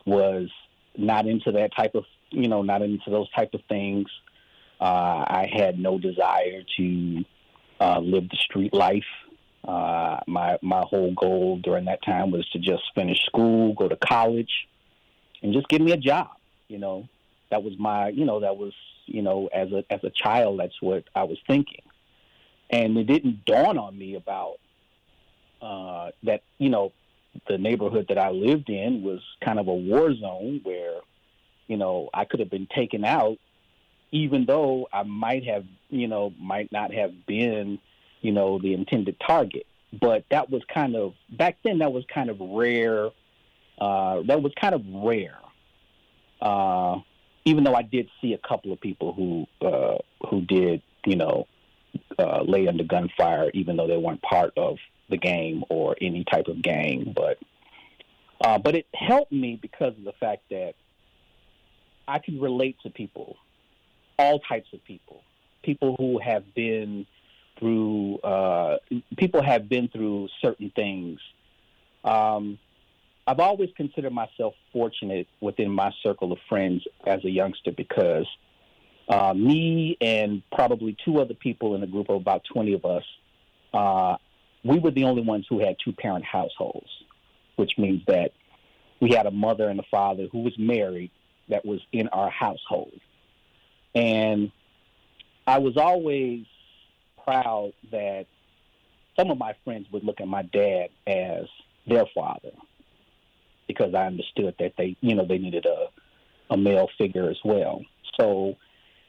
was 0.05 0.49
not 0.97 1.27
into 1.27 1.51
that 1.53 1.75
type 1.75 1.93
of, 1.95 2.05
you 2.31 2.47
know, 2.47 2.61
not 2.61 2.81
into 2.81 3.09
those 3.09 3.29
type 3.31 3.53
of 3.53 3.61
things. 3.67 4.07
Uh, 4.79 5.25
I 5.41 5.49
had 5.51 5.79
no 5.79 5.97
desire 5.97 6.61
to 6.77 7.25
uh, 7.79 7.99
live 7.99 8.29
the 8.29 8.37
street 8.37 8.73
life. 8.73 9.11
Uh, 9.67 10.19
my 10.27 10.57
my 10.61 10.81
whole 10.89 11.13
goal 11.13 11.59
during 11.63 11.85
that 11.85 12.01
time 12.03 12.31
was 12.31 12.47
to 12.51 12.59
just 12.59 12.83
finish 12.95 13.19
school, 13.25 13.73
go 13.73 13.87
to 13.89 13.97
college, 13.97 14.53
and 15.41 15.53
just 15.53 15.67
give 15.67 15.81
me 15.81 15.91
a 15.91 15.97
job. 15.97 16.29
You 16.69 16.77
know, 16.77 17.07
that 17.49 17.63
was 17.63 17.73
my, 17.77 18.09
you 18.09 18.25
know, 18.25 18.39
that 18.39 18.55
was, 18.57 18.73
you 19.07 19.21
know, 19.21 19.49
as 19.53 19.71
a 19.71 19.83
as 19.89 20.03
a 20.03 20.11
child, 20.11 20.59
that's 20.59 20.79
what 20.81 21.05
I 21.15 21.23
was 21.23 21.39
thinking, 21.47 21.81
and 22.69 22.97
it 22.97 23.05
didn't 23.05 23.45
dawn 23.45 23.77
on 23.77 23.97
me 23.97 24.15
about 24.15 24.57
uh, 25.61 26.11
that, 26.23 26.41
you 26.57 26.69
know, 26.69 26.91
the 27.47 27.57
neighborhood 27.57 28.07
that 28.09 28.17
I 28.17 28.29
lived 28.31 28.69
in 28.69 29.03
was 29.03 29.21
kind 29.43 29.59
of 29.59 29.67
a 29.67 29.73
war 29.73 30.13
zone 30.13 30.61
where, 30.63 30.99
you 31.67 31.77
know, 31.77 32.09
I 32.13 32.25
could 32.25 32.39
have 32.39 32.49
been 32.49 32.67
taken 32.67 33.05
out, 33.05 33.37
even 34.11 34.45
though 34.45 34.87
I 34.91 35.03
might 35.03 35.45
have, 35.45 35.65
you 35.89 36.07
know, 36.07 36.33
might 36.39 36.71
not 36.71 36.93
have 36.93 37.25
been, 37.25 37.79
you 38.21 38.31
know, 38.31 38.59
the 38.59 38.73
intended 38.73 39.17
target. 39.25 39.65
But 39.99 40.25
that 40.31 40.49
was 40.49 40.61
kind 40.73 40.95
of 40.95 41.13
back 41.29 41.57
then. 41.63 41.79
That 41.79 41.93
was 41.93 42.03
kind 42.13 42.29
of 42.29 42.37
rare. 42.39 43.09
Uh, 43.79 44.21
that 44.23 44.41
was 44.41 44.51
kind 44.59 44.75
of 44.75 44.81
rare. 44.87 45.37
Uh, 46.41 46.99
even 47.47 47.63
though 47.63 47.75
I 47.75 47.81
did 47.81 48.09
see 48.21 48.33
a 48.33 48.37
couple 48.37 48.73
of 48.73 48.81
people 48.81 49.13
who 49.13 49.47
uh, 49.65 49.99
who 50.29 50.41
did, 50.41 50.81
you 51.05 51.15
know, 51.15 51.47
uh, 52.19 52.41
lay 52.41 52.67
under 52.67 52.83
gunfire, 52.83 53.49
even 53.53 53.77
though 53.77 53.87
they 53.87 53.95
weren't 53.95 54.21
part 54.21 54.51
of 54.57 54.77
the 55.09 55.15
game 55.15 55.63
or 55.69 55.95
any 56.01 56.25
type 56.25 56.47
of 56.47 56.61
gang. 56.61 57.13
But 57.15 57.37
uh, 58.43 58.57
but 58.57 58.75
it 58.75 58.85
helped 58.93 59.31
me 59.31 59.57
because 59.61 59.93
of 59.97 60.03
the 60.03 60.11
fact 60.19 60.43
that 60.49 60.73
I 62.05 62.19
can 62.19 62.41
relate 62.41 62.75
to 62.83 62.89
people, 62.89 63.37
all 64.19 64.39
types 64.39 64.67
of 64.73 64.83
people, 64.83 65.21
people 65.63 65.95
who 65.97 66.19
have 66.19 66.53
been 66.53 67.05
through 67.59 68.17
uh, 68.25 68.77
people 69.17 69.41
have 69.41 69.69
been 69.69 69.87
through 69.87 70.27
certain 70.41 70.69
things. 70.75 71.21
Um, 72.03 72.59
I've 73.27 73.41
always 73.41 73.69
considered 73.75 74.13
myself 74.13 74.53
fortunate 74.71 75.27
within 75.41 75.69
my 75.69 75.91
circle 76.01 76.31
of 76.31 76.39
friends 76.47 76.87
as 77.05 77.23
a 77.25 77.29
youngster 77.29 77.73
because 77.73 78.25
uh, 79.09 79.33
me 79.33 79.97
and 79.99 80.41
probably 80.49 80.95
two 81.03 81.19
other 81.19 81.33
people 81.33 81.75
in 81.75 81.83
a 81.83 81.87
group 81.87 82.09
of 82.09 82.21
about 82.21 82.43
20 82.53 82.73
of 82.73 82.85
us, 82.85 83.03
uh, 83.73 84.15
we 84.63 84.79
were 84.79 84.91
the 84.91 85.03
only 85.03 85.23
ones 85.23 85.45
who 85.49 85.59
had 85.59 85.75
two 85.83 85.91
parent 85.91 86.23
households, 86.23 86.87
which 87.57 87.73
means 87.77 88.01
that 88.07 88.31
we 89.01 89.11
had 89.11 89.25
a 89.25 89.31
mother 89.31 89.67
and 89.67 89.79
a 89.81 89.85
father 89.91 90.27
who 90.31 90.39
was 90.39 90.57
married 90.57 91.11
that 91.49 91.65
was 91.65 91.81
in 91.91 92.07
our 92.09 92.29
household. 92.29 92.99
And 93.93 94.53
I 95.45 95.57
was 95.57 95.75
always 95.75 96.45
proud 97.25 97.73
that 97.91 98.25
some 99.19 99.31
of 99.31 99.37
my 99.37 99.53
friends 99.65 99.87
would 99.91 100.05
look 100.05 100.21
at 100.21 100.27
my 100.29 100.43
dad 100.43 100.87
as 101.05 101.45
their 101.85 102.05
father 102.15 102.51
because 103.67 103.93
I 103.93 104.05
understood 104.05 104.55
that 104.59 104.73
they, 104.77 104.95
you 105.01 105.15
know, 105.15 105.25
they 105.25 105.37
needed 105.37 105.65
a, 105.65 106.53
a 106.53 106.57
male 106.57 106.87
figure 106.97 107.29
as 107.29 107.37
well. 107.43 107.81
So 108.19 108.55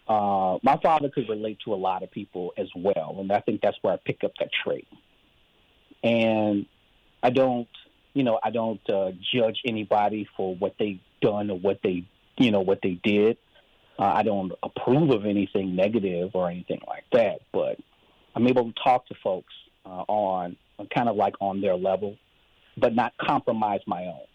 uh, 0.08 0.58
my 0.62 0.78
father 0.82 1.10
could 1.10 1.28
relate 1.28 1.58
to 1.64 1.74
a 1.74 1.76
lot 1.76 2.02
of 2.02 2.10
people 2.10 2.52
as 2.56 2.68
well, 2.74 3.16
and 3.18 3.30
I 3.30 3.40
think 3.40 3.60
that's 3.60 3.76
where 3.82 3.94
I 3.94 3.98
pick 4.04 4.24
up 4.24 4.32
that 4.40 4.50
trait. 4.64 4.88
And 6.02 6.66
I 7.22 7.30
don't, 7.30 7.68
you 8.14 8.22
know, 8.22 8.38
I 8.42 8.50
don't 8.50 8.80
uh, 8.88 9.10
judge 9.34 9.58
anybody 9.66 10.28
for 10.36 10.54
what 10.56 10.74
they've 10.78 11.00
done 11.20 11.50
or 11.50 11.58
what 11.58 11.80
they, 11.82 12.06
you 12.38 12.50
know, 12.50 12.60
what 12.60 12.80
they 12.82 12.98
did. 13.02 13.36
Uh, 13.98 14.12
I 14.14 14.22
don't 14.22 14.52
approve 14.62 15.10
of 15.10 15.26
anything 15.26 15.74
negative 15.74 16.30
or 16.34 16.48
anything 16.48 16.80
like 16.86 17.04
that, 17.12 17.40
but 17.52 17.78
I'm 18.34 18.46
able 18.46 18.72
to 18.72 18.74
talk 18.82 19.06
to 19.08 19.14
folks 19.22 19.52
uh, 19.84 20.04
on 20.08 20.56
kind 20.94 21.08
of 21.08 21.16
like 21.16 21.34
on 21.40 21.60
their 21.60 21.76
level, 21.76 22.16
but 22.76 22.94
not 22.94 23.12
compromise 23.20 23.80
my 23.86 24.04
own. 24.04 24.26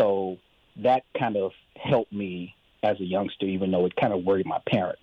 So 0.00 0.38
that 0.82 1.02
kind 1.18 1.36
of 1.36 1.52
helped 1.76 2.12
me 2.12 2.54
as 2.82 2.98
a 3.00 3.04
youngster, 3.04 3.44
even 3.44 3.70
though 3.70 3.84
it 3.84 3.94
kind 3.96 4.14
of 4.14 4.24
worried 4.24 4.46
my 4.46 4.60
parents. 4.66 5.02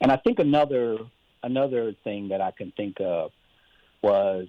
And 0.00 0.10
I 0.10 0.16
think 0.16 0.40
another 0.40 0.98
another 1.44 1.92
thing 2.02 2.28
that 2.28 2.40
I 2.40 2.50
can 2.50 2.72
think 2.76 2.96
of 3.00 3.30
was 4.02 4.48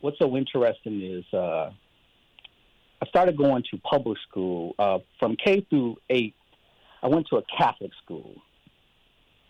what's 0.00 0.18
so 0.18 0.36
interesting 0.36 1.02
is 1.02 1.24
uh, 1.34 1.70
I 3.02 3.06
started 3.08 3.36
going 3.36 3.64
to 3.70 3.78
public 3.78 4.16
school 4.28 4.74
uh, 4.78 4.98
from 5.18 5.36
K 5.36 5.66
through 5.68 5.96
eight. 6.08 6.34
I 7.02 7.08
went 7.08 7.26
to 7.28 7.36
a 7.36 7.42
Catholic 7.58 7.92
school, 8.02 8.36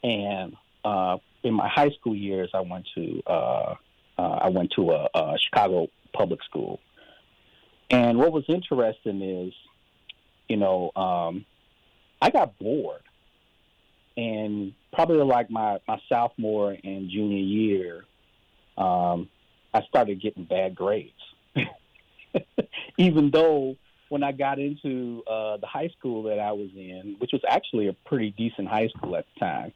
and 0.02 0.56
uh, 0.84 1.18
in 1.44 1.54
my 1.54 1.68
high 1.68 1.90
school 1.90 2.16
years, 2.16 2.50
I 2.54 2.60
went 2.60 2.88
to 2.96 3.22
uh, 3.26 3.74
uh, 4.18 4.38
I 4.42 4.48
went 4.48 4.72
to 4.76 4.90
a, 4.90 5.08
a 5.14 5.36
Chicago 5.38 5.88
public 6.12 6.42
school. 6.44 6.80
And 7.90 8.18
what 8.18 8.32
was 8.32 8.44
interesting 8.48 9.20
is, 9.20 9.52
you 10.48 10.56
know, 10.56 10.92
um, 10.94 11.44
I 12.22 12.30
got 12.30 12.58
bored. 12.58 13.02
And 14.16 14.74
probably 14.92 15.24
like 15.24 15.50
my, 15.50 15.78
my 15.88 16.00
sophomore 16.08 16.76
and 16.84 17.10
junior 17.10 17.38
year, 17.38 18.04
um, 18.76 19.28
I 19.72 19.82
started 19.88 20.20
getting 20.20 20.44
bad 20.44 20.74
grades. 20.74 21.12
Even 22.98 23.30
though 23.30 23.76
when 24.08 24.22
I 24.22 24.32
got 24.32 24.58
into 24.58 25.22
uh, 25.26 25.56
the 25.56 25.66
high 25.66 25.88
school 25.98 26.24
that 26.24 26.38
I 26.38 26.52
was 26.52 26.70
in, 26.76 27.16
which 27.18 27.30
was 27.32 27.42
actually 27.48 27.88
a 27.88 27.92
pretty 27.92 28.30
decent 28.30 28.68
high 28.68 28.88
school 28.88 29.16
at 29.16 29.24
the 29.34 29.40
time, 29.40 29.72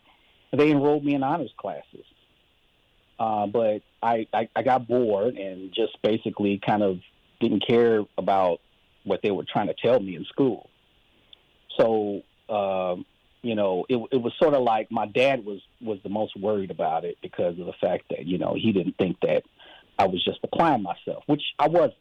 they 0.52 0.70
enrolled 0.70 1.04
me 1.04 1.14
in 1.14 1.22
honors 1.22 1.52
classes. 1.56 2.04
Uh, 3.18 3.46
but 3.46 3.82
I, 4.02 4.26
I, 4.32 4.48
I 4.54 4.62
got 4.62 4.88
bored 4.88 5.36
and 5.36 5.72
just 5.72 6.00
basically 6.02 6.60
kind 6.64 6.82
of 6.82 6.98
didn't 7.49 7.66
care 7.66 8.03
about 8.18 8.61
what 9.05 9.20
they 9.22 9.30
were 9.30 9.45
trying 9.51 9.68
to 9.68 9.74
tell 9.74 10.01
me 10.01 10.16
in 10.16 10.24
school. 10.24 10.68
So, 11.78 12.22
um, 12.49 13.05
you 13.42 13.55
know, 13.55 13.84
it, 13.88 13.97
it 14.12 14.16
was 14.16 14.32
sort 14.40 14.55
of 14.55 14.62
like 14.62 14.90
my 14.90 15.07
dad 15.07 15.45
was 15.45 15.61
was 15.80 15.99
the 16.03 16.09
most 16.09 16.36
worried 16.36 16.70
about 16.70 17.05
it 17.05 17.18
because 17.22 17.59
of 17.59 17.66
the 17.66 17.74
fact 17.80 18.05
that 18.11 18.26
you 18.26 18.38
know 18.38 18.55
he 18.55 18.72
didn't 18.72 18.97
think 18.97 19.18
that 19.20 19.42
I 19.99 20.07
was 20.07 20.24
just 20.24 20.38
applying 20.42 20.82
myself, 20.82 21.24
which 21.26 21.42
I 21.59 21.68
wasn't. 21.68 21.95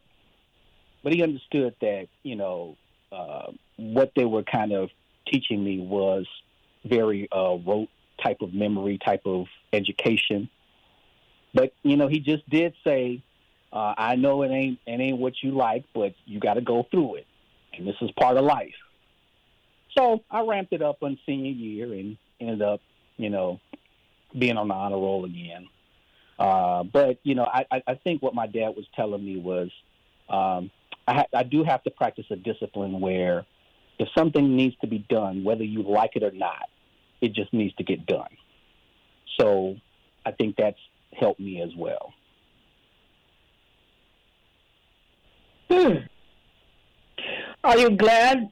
But 1.04 1.14
he 1.14 1.22
understood 1.22 1.76
that 1.82 2.08
you 2.24 2.36
know 2.36 2.78
uh, 3.12 3.52
what 3.78 4.14
they 4.16 4.26
were 4.26 4.44
kind 4.44 4.72
of 4.72 4.90
teaching 5.28 5.64
me 5.64 5.80
was 5.80 6.26
very 6.86 7.28
uh, 7.32 7.58
rote 7.66 7.90
type 8.24 8.42
of 8.42 8.54
memory 8.54 8.98
type 8.98 9.24
of 9.26 9.48
education. 9.72 10.50
But 11.54 11.74
you 11.84 11.98
know, 11.98 12.08
he 12.08 12.20
just 12.20 12.50
did 12.50 12.74
say, 12.84 13.22
uh, 13.74 13.96
I 13.98 14.16
know 14.16 14.44
it 14.44 14.50
ain't 14.50 14.80
it 14.86 15.00
ain't 15.00 15.18
what 15.18 15.34
you 15.42 15.52
like, 15.52 15.84
but 15.96 16.14
you 16.26 16.40
got 16.40 16.54
to 16.54 16.62
go 16.62 16.86
through 16.92 17.16
it, 17.16 17.28
and 17.76 17.88
this 17.88 17.96
is 18.02 18.12
part 18.12 18.38
of 18.38 18.46
life. 18.46 18.76
So 19.98 20.24
I 20.30 20.42
ramped 20.42 20.74
it 20.74 20.82
up 20.82 20.98
on 21.02 21.18
senior 21.26 21.52
year 21.52 21.92
and 21.92 22.18
ended 22.40 22.62
up, 22.62 22.82
you 23.18 23.30
know, 23.30 23.60
being 24.38 24.58
on 24.58 24.68
the 24.68 24.74
honor 24.74 24.98
roll 24.98 25.26
again. 25.26 25.68
Uh, 26.38 26.84
but 26.84 27.18
you 27.24 27.36
know, 27.36 27.46
I, 27.46 27.66
I 27.88 27.96
think 27.96 28.22
what 28.22 28.36
my 28.36 28.48
dad 28.48 28.70
was 28.70 28.86
telling 28.96 29.24
me 29.24 29.38
was, 29.38 29.70
um, 30.30 30.72
I, 31.08 31.14
ha- 31.14 31.28
I 31.34 31.44
do 31.44 31.64
have 31.64 31.84
to 31.84 31.92
practice 31.92 32.26
a 32.30 32.36
discipline 32.36 33.00
where, 33.00 33.46
if 34.00 34.08
something 34.18 34.56
needs 34.56 34.76
to 34.82 34.88
be 34.88 35.00
done, 35.10 35.44
whether 35.44 35.64
you 35.64 35.84
like 35.84 36.16
it 36.16 36.24
or 36.24 36.32
not, 36.32 36.70
it 37.22 37.34
just 37.34 37.54
needs 37.54 37.74
to 37.76 37.84
get 37.84 38.06
done. 38.06 38.30
So 39.40 39.78
I 40.26 40.32
think 40.32 40.56
that's 40.58 40.80
helped 41.12 41.40
me 41.40 41.62
as 41.62 41.70
well. 41.76 42.14
Hmm. 45.74 45.96
Are 47.64 47.78
you 47.80 47.90
glad 47.98 48.52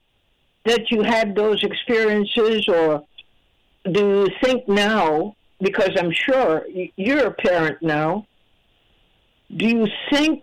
that 0.66 0.90
you 0.90 1.04
had 1.04 1.36
those 1.36 1.64
experiences, 1.64 2.68
or 2.68 3.06
do 3.92 4.00
you 4.00 4.28
think 4.42 4.68
now, 4.68 5.36
because 5.60 5.92
I'm 6.00 6.12
sure 6.12 6.66
you're 6.96 7.28
a 7.28 7.32
parent 7.32 7.78
now, 7.84 8.26
do 9.56 9.68
you 9.68 9.88
think 10.12 10.42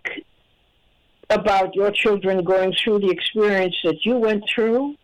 about 1.29 1.75
your 1.75 1.91
children 1.91 2.45
going 2.45 2.73
through 2.81 2.99
the 2.99 3.09
experience 3.09 3.75
that 3.83 4.05
you 4.05 4.15
went 4.15 4.45
through? 4.53 4.95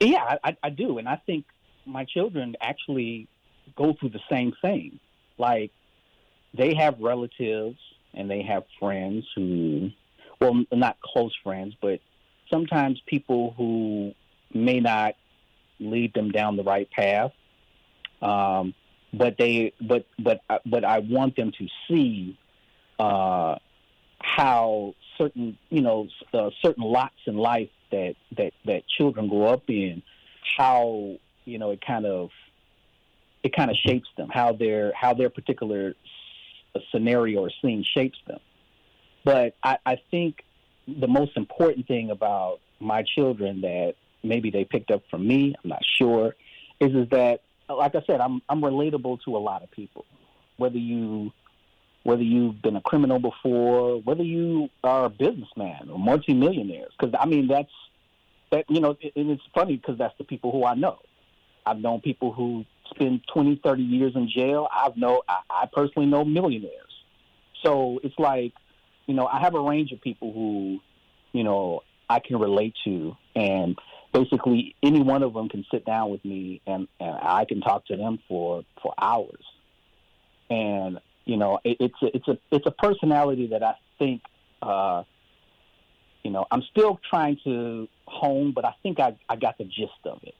Yeah, 0.00 0.36
I, 0.44 0.56
I 0.62 0.68
do. 0.68 0.98
And 0.98 1.08
I 1.08 1.16
think 1.24 1.46
my 1.86 2.04
children 2.04 2.56
actually 2.60 3.26
go 3.74 3.94
through 3.98 4.10
the 4.10 4.20
same 4.28 4.52
thing. 4.60 5.00
Like, 5.38 5.70
they 6.52 6.74
have 6.74 7.00
relatives 7.00 7.78
and 8.14 8.30
they 8.30 8.42
have 8.42 8.64
friends 8.78 9.24
who 9.34 9.90
well, 10.40 10.64
not 10.72 10.98
close 11.02 11.32
friends, 11.44 11.74
but 11.80 12.00
sometimes 12.50 13.00
people 13.06 13.54
who 13.56 14.12
may 14.52 14.80
not 14.80 15.14
lead 15.78 16.14
them 16.14 16.30
down 16.30 16.56
the 16.56 16.64
right 16.64 16.90
path. 16.90 17.32
Um, 18.22 18.74
but 19.12 19.36
they, 19.38 19.72
but 19.80 20.06
but 20.18 20.40
uh, 20.48 20.58
but 20.64 20.84
I 20.84 21.00
want 21.00 21.36
them 21.36 21.52
to 21.58 21.66
see 21.88 22.38
uh, 22.98 23.56
how 24.20 24.94
certain 25.18 25.58
you 25.68 25.82
know 25.82 26.08
uh, 26.32 26.50
certain 26.62 26.84
lots 26.84 27.16
in 27.26 27.36
life 27.36 27.70
that 27.90 28.14
that 28.36 28.52
that 28.66 28.82
children 28.88 29.28
grow 29.28 29.46
up 29.46 29.64
in, 29.68 30.02
how 30.56 31.16
you 31.44 31.58
know 31.58 31.70
it 31.70 31.84
kind 31.84 32.06
of 32.06 32.30
it 33.42 33.54
kind 33.54 33.70
of 33.70 33.76
shapes 33.76 34.08
them, 34.16 34.28
how 34.32 34.52
their 34.52 34.92
how 34.94 35.14
their 35.14 35.30
particular 35.30 35.94
scenario 36.90 37.40
or 37.40 37.50
scene 37.62 37.84
shapes 37.84 38.18
them. 38.26 38.40
But 39.24 39.54
I, 39.62 39.78
I 39.84 39.96
think 40.10 40.44
the 40.86 41.08
most 41.08 41.36
important 41.36 41.86
thing 41.86 42.10
about 42.10 42.60
my 42.78 43.02
children 43.02 43.60
that 43.60 43.94
maybe 44.22 44.50
they 44.50 44.64
picked 44.64 44.90
up 44.90 45.02
from 45.10 45.26
me, 45.26 45.54
I'm 45.62 45.70
not 45.70 45.82
sure, 45.98 46.34
is 46.80 46.94
is 46.94 47.08
that 47.10 47.40
like 47.68 47.94
I 47.94 48.02
said, 48.06 48.20
I'm 48.20 48.42
I'm 48.48 48.60
relatable 48.60 49.22
to 49.24 49.36
a 49.36 49.38
lot 49.38 49.62
of 49.62 49.70
people. 49.70 50.04
Whether 50.56 50.78
you 50.78 51.32
whether 52.02 52.22
you've 52.22 52.62
been 52.62 52.76
a 52.76 52.80
criminal 52.80 53.18
before, 53.18 54.00
whether 54.00 54.22
you 54.22 54.70
are 54.82 55.04
a 55.04 55.10
businessman 55.10 55.90
or 55.90 55.98
multimillionaires, 55.98 56.92
because 56.98 57.14
I 57.18 57.26
mean 57.26 57.46
that's 57.46 57.72
that 58.50 58.64
you 58.68 58.80
know, 58.80 58.96
and 59.16 59.30
it's 59.30 59.42
funny 59.54 59.76
because 59.76 59.98
that's 59.98 60.16
the 60.18 60.24
people 60.24 60.50
who 60.50 60.64
I 60.64 60.74
know. 60.74 60.98
I've 61.66 61.78
known 61.78 62.00
people 62.00 62.32
who 62.32 62.64
spend 62.90 63.22
20, 63.32 63.60
30 63.62 63.82
years 63.82 64.12
in 64.14 64.28
jail. 64.28 64.68
I've 64.74 64.96
know 64.96 65.22
I, 65.28 65.38
I 65.50 65.68
personally 65.72 66.06
know 66.06 66.24
millionaires. 66.24 66.74
So 67.64 68.00
it's 68.02 68.18
like, 68.18 68.52
you 69.06 69.14
know, 69.14 69.26
I 69.26 69.40
have 69.40 69.54
a 69.54 69.60
range 69.60 69.92
of 69.92 70.00
people 70.00 70.32
who, 70.32 70.80
you 71.32 71.44
know, 71.44 71.82
I 72.08 72.20
can 72.20 72.38
relate 72.38 72.74
to, 72.84 73.16
and 73.36 73.78
basically 74.12 74.74
any 74.82 75.00
one 75.00 75.22
of 75.22 75.34
them 75.34 75.48
can 75.48 75.64
sit 75.70 75.84
down 75.84 76.10
with 76.10 76.24
me 76.24 76.60
and, 76.66 76.88
and 76.98 77.16
I 77.22 77.44
can 77.44 77.60
talk 77.60 77.86
to 77.86 77.96
them 77.96 78.18
for 78.28 78.64
for 78.82 78.94
hours. 79.00 79.44
And 80.48 80.98
you 81.24 81.36
know, 81.36 81.60
it, 81.62 81.76
it's 81.80 82.02
a, 82.02 82.16
it's 82.16 82.28
a 82.28 82.38
it's 82.50 82.66
a 82.66 82.72
personality 82.72 83.48
that 83.48 83.62
I 83.62 83.74
think, 83.98 84.22
uh, 84.62 85.04
you 86.24 86.30
know, 86.30 86.46
I'm 86.50 86.62
still 86.70 86.98
trying 87.08 87.38
to 87.44 87.88
hone, 88.06 88.52
but 88.52 88.64
I 88.64 88.74
think 88.82 88.98
I 88.98 89.16
I 89.28 89.36
got 89.36 89.58
the 89.58 89.64
gist 89.64 90.04
of 90.04 90.20
it 90.22 90.34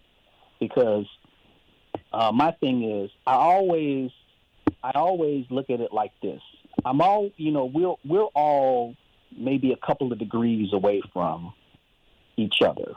because 0.59 1.07
uh, 2.12 2.32
my 2.32 2.53
thing 2.53 2.82
is 2.82 3.11
I 3.26 3.34
always 3.34 4.11
I 4.82 4.93
always 4.95 5.47
look 5.51 5.70
at 5.70 5.80
it 5.80 5.93
like 5.93 6.12
this. 6.22 6.41
I'm 6.84 7.01
all 7.01 7.30
you 7.36 7.53
know 7.53 7.66
we're 7.66 7.95
we're 8.05 8.28
all 8.34 8.95
maybe 9.36 9.72
a 9.72 9.86
couple 9.86 10.12
of 10.12 10.18
degrees 10.18 10.72
away 10.72 11.03
from 11.12 11.53
each 12.36 12.62
other, 12.62 12.95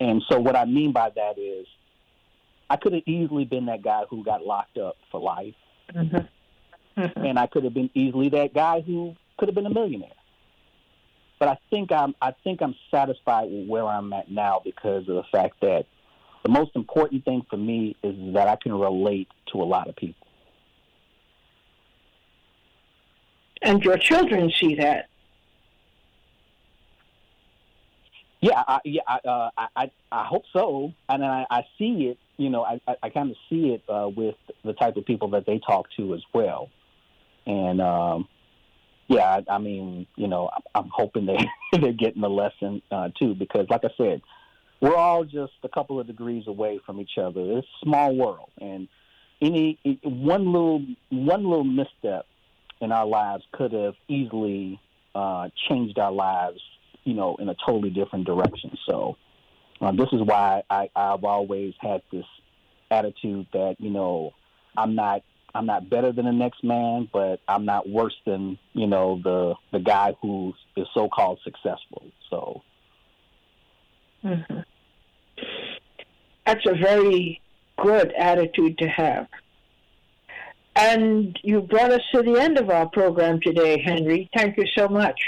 and 0.00 0.22
so 0.28 0.38
what 0.38 0.56
I 0.56 0.64
mean 0.64 0.92
by 0.92 1.10
that 1.10 1.38
is 1.38 1.66
I 2.68 2.76
could 2.76 2.92
have 2.92 3.02
easily 3.06 3.44
been 3.44 3.66
that 3.66 3.82
guy 3.82 4.02
who 4.08 4.24
got 4.24 4.44
locked 4.44 4.78
up 4.78 4.96
for 5.10 5.20
life, 5.20 5.54
mm-hmm. 5.94 7.00
Mm-hmm. 7.00 7.24
and 7.24 7.38
I 7.38 7.46
could 7.46 7.64
have 7.64 7.74
been 7.74 7.90
easily 7.94 8.30
that 8.30 8.54
guy 8.54 8.80
who 8.80 9.14
could 9.38 9.48
have 9.48 9.54
been 9.54 9.66
a 9.66 9.72
millionaire. 9.72 10.10
But 11.38 11.48
I 11.48 11.58
think 11.70 11.92
I'm 11.92 12.14
I 12.20 12.32
think 12.44 12.62
I'm 12.62 12.74
satisfied 12.90 13.50
with 13.50 13.68
where 13.68 13.86
I'm 13.86 14.12
at 14.12 14.30
now 14.30 14.60
because 14.64 15.08
of 15.08 15.14
the 15.14 15.24
fact 15.30 15.60
that 15.60 15.86
the 16.44 16.50
most 16.50 16.72
important 16.76 17.24
thing 17.24 17.44
for 17.48 17.56
me 17.56 17.96
is 18.02 18.14
that 18.34 18.48
I 18.48 18.56
can 18.56 18.78
relate 18.78 19.28
to 19.52 19.62
a 19.62 19.64
lot 19.64 19.88
of 19.88 19.96
people. 19.96 20.26
And 23.62 23.82
your 23.82 23.96
children 23.96 24.52
see 24.60 24.74
that. 24.76 25.08
Yeah, 28.42 28.62
I, 28.68 28.78
yeah, 28.84 29.00
I, 29.08 29.18
uh, 29.26 29.50
I, 29.74 29.90
I 30.12 30.24
hope 30.26 30.42
so, 30.52 30.92
and 31.08 31.24
I, 31.24 31.46
I 31.48 31.62
see 31.78 32.10
it. 32.10 32.18
You 32.36 32.50
know, 32.50 32.62
I, 32.62 32.78
I, 32.86 32.96
I 33.04 33.08
kind 33.08 33.30
of 33.30 33.36
see 33.48 33.70
it 33.70 33.82
uh, 33.88 34.10
with 34.14 34.34
the 34.64 34.74
type 34.74 34.98
of 34.98 35.06
people 35.06 35.28
that 35.30 35.46
they 35.46 35.60
talk 35.66 35.86
to 35.96 36.12
as 36.12 36.20
well, 36.34 36.68
and 37.46 37.80
um, 37.80 38.28
yeah, 39.08 39.40
I, 39.48 39.54
I 39.54 39.58
mean, 39.58 40.06
you 40.16 40.28
know, 40.28 40.50
I'm 40.74 40.90
hoping 40.92 41.24
they 41.24 41.38
they're 41.80 41.92
getting 41.92 42.20
the 42.20 42.28
lesson 42.28 42.82
uh, 42.90 43.08
too, 43.18 43.34
because 43.34 43.66
like 43.70 43.84
I 43.84 43.90
said, 43.96 44.20
we're 44.80 44.96
all 44.96 45.24
just 45.24 45.52
a 45.62 45.68
couple 45.68 46.00
of 46.00 46.06
degrees 46.06 46.46
away 46.46 46.80
from 46.84 47.00
each 47.00 47.18
other. 47.18 47.58
It's 47.58 47.66
a 47.82 47.84
small 47.84 48.14
world, 48.14 48.50
and 48.60 48.88
any 49.40 49.78
one 50.02 50.52
little 50.52 50.84
one 51.10 51.44
little 51.44 51.64
misstep 51.64 52.26
in 52.80 52.92
our 52.92 53.06
lives 53.06 53.44
could 53.52 53.72
have 53.72 53.94
easily 54.08 54.80
uh, 55.14 55.48
changed 55.68 55.98
our 55.98 56.12
lives, 56.12 56.60
you 57.04 57.14
know, 57.14 57.36
in 57.36 57.48
a 57.48 57.54
totally 57.66 57.90
different 57.90 58.26
direction. 58.26 58.76
So 58.86 59.16
uh, 59.80 59.92
this 59.92 60.08
is 60.12 60.20
why 60.22 60.62
I, 60.68 60.90
I've 60.94 61.24
always 61.24 61.74
had 61.80 62.02
this 62.12 62.26
attitude 62.90 63.46
that 63.52 63.76
you 63.78 63.90
know 63.90 64.32
I'm 64.76 64.94
not 64.94 65.22
I'm 65.54 65.66
not 65.66 65.88
better 65.88 66.12
than 66.12 66.24
the 66.24 66.32
next 66.32 66.64
man, 66.64 67.08
but 67.12 67.40
I'm 67.46 67.64
not 67.64 67.88
worse 67.88 68.16
than 68.26 68.58
you 68.72 68.86
know 68.86 69.20
the 69.22 69.54
the 69.72 69.82
guy 69.82 70.14
who 70.20 70.52
is 70.76 70.86
so 70.94 71.08
called 71.08 71.38
successful. 71.44 72.04
So 72.30 72.62
Mm-hmm. 74.24 74.60
That's 76.46 76.66
a 76.66 76.74
very 76.74 77.40
good 77.78 78.12
attitude 78.12 78.78
to 78.78 78.88
have. 78.88 79.28
And 80.76 81.38
you 81.42 81.60
brought 81.60 81.92
us 81.92 82.00
to 82.12 82.22
the 82.22 82.40
end 82.40 82.58
of 82.58 82.68
our 82.68 82.88
program 82.88 83.40
today, 83.40 83.80
Henry. 83.80 84.28
Thank 84.36 84.56
you 84.56 84.64
so 84.76 84.88
much. 84.88 85.20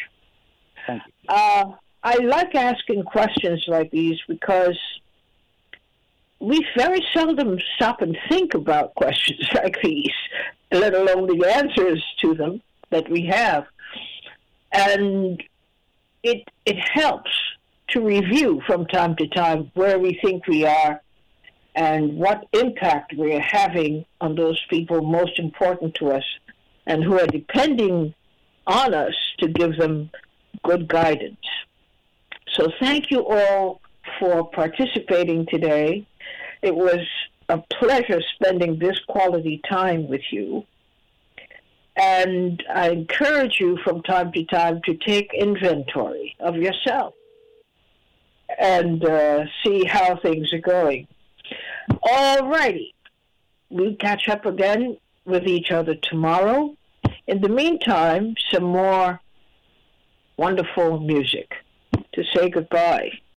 Thank 0.86 1.02
you. 1.06 1.12
Uh, 1.28 1.72
I 2.02 2.16
like 2.16 2.54
asking 2.54 3.04
questions 3.04 3.64
like 3.68 3.90
these 3.90 4.18
because 4.28 4.78
we 6.40 6.66
very 6.76 7.00
seldom 7.14 7.58
stop 7.76 8.02
and 8.02 8.16
think 8.28 8.54
about 8.54 8.94
questions 8.94 9.48
like 9.54 9.76
these, 9.82 10.14
let 10.72 10.94
alone 10.94 11.26
the 11.26 11.46
answers 11.46 12.04
to 12.22 12.34
them 12.34 12.60
that 12.90 13.08
we 13.08 13.26
have. 13.26 13.66
And 14.72 15.42
it 16.22 16.48
it 16.64 16.76
helps 16.92 17.30
to 17.88 18.00
review 18.00 18.60
from 18.66 18.86
time 18.86 19.14
to 19.16 19.26
time 19.28 19.70
where 19.74 19.98
we 19.98 20.18
think 20.22 20.46
we 20.46 20.64
are 20.64 21.00
and 21.74 22.16
what 22.16 22.46
impact 22.52 23.14
we 23.16 23.34
are 23.34 23.40
having 23.40 24.04
on 24.20 24.34
those 24.34 24.60
people 24.70 25.02
most 25.02 25.38
important 25.38 25.94
to 25.94 26.10
us 26.10 26.24
and 26.86 27.04
who 27.04 27.18
are 27.20 27.26
depending 27.26 28.14
on 28.66 28.94
us 28.94 29.14
to 29.38 29.48
give 29.48 29.76
them 29.76 30.10
good 30.64 30.88
guidance. 30.88 31.36
So 32.54 32.72
thank 32.80 33.10
you 33.10 33.26
all 33.26 33.80
for 34.18 34.48
participating 34.50 35.46
today. 35.46 36.06
It 36.62 36.74
was 36.74 37.06
a 37.48 37.58
pleasure 37.58 38.22
spending 38.34 38.78
this 38.78 38.98
quality 39.06 39.60
time 39.68 40.08
with 40.08 40.22
you. 40.30 40.64
And 41.96 42.62
I 42.74 42.90
encourage 42.90 43.58
you 43.60 43.78
from 43.84 44.02
time 44.02 44.32
to 44.32 44.44
time 44.44 44.80
to 44.84 44.96
take 44.96 45.32
inventory 45.34 46.36
of 46.40 46.56
yourself 46.56 47.14
and 48.58 49.04
uh, 49.04 49.44
see 49.64 49.84
how 49.84 50.16
things 50.16 50.52
are 50.52 50.58
going. 50.58 51.06
All 52.02 52.48
righty. 52.48 52.94
We'll 53.70 53.96
catch 53.96 54.28
up 54.28 54.46
again 54.46 54.96
with 55.24 55.46
each 55.46 55.70
other 55.70 55.94
tomorrow. 55.94 56.76
In 57.26 57.40
the 57.40 57.48
meantime, 57.48 58.36
some 58.52 58.64
more 58.64 59.20
wonderful 60.36 61.00
music 61.00 61.52
to 62.12 62.24
say 62.34 62.48
goodbye. 62.48 63.10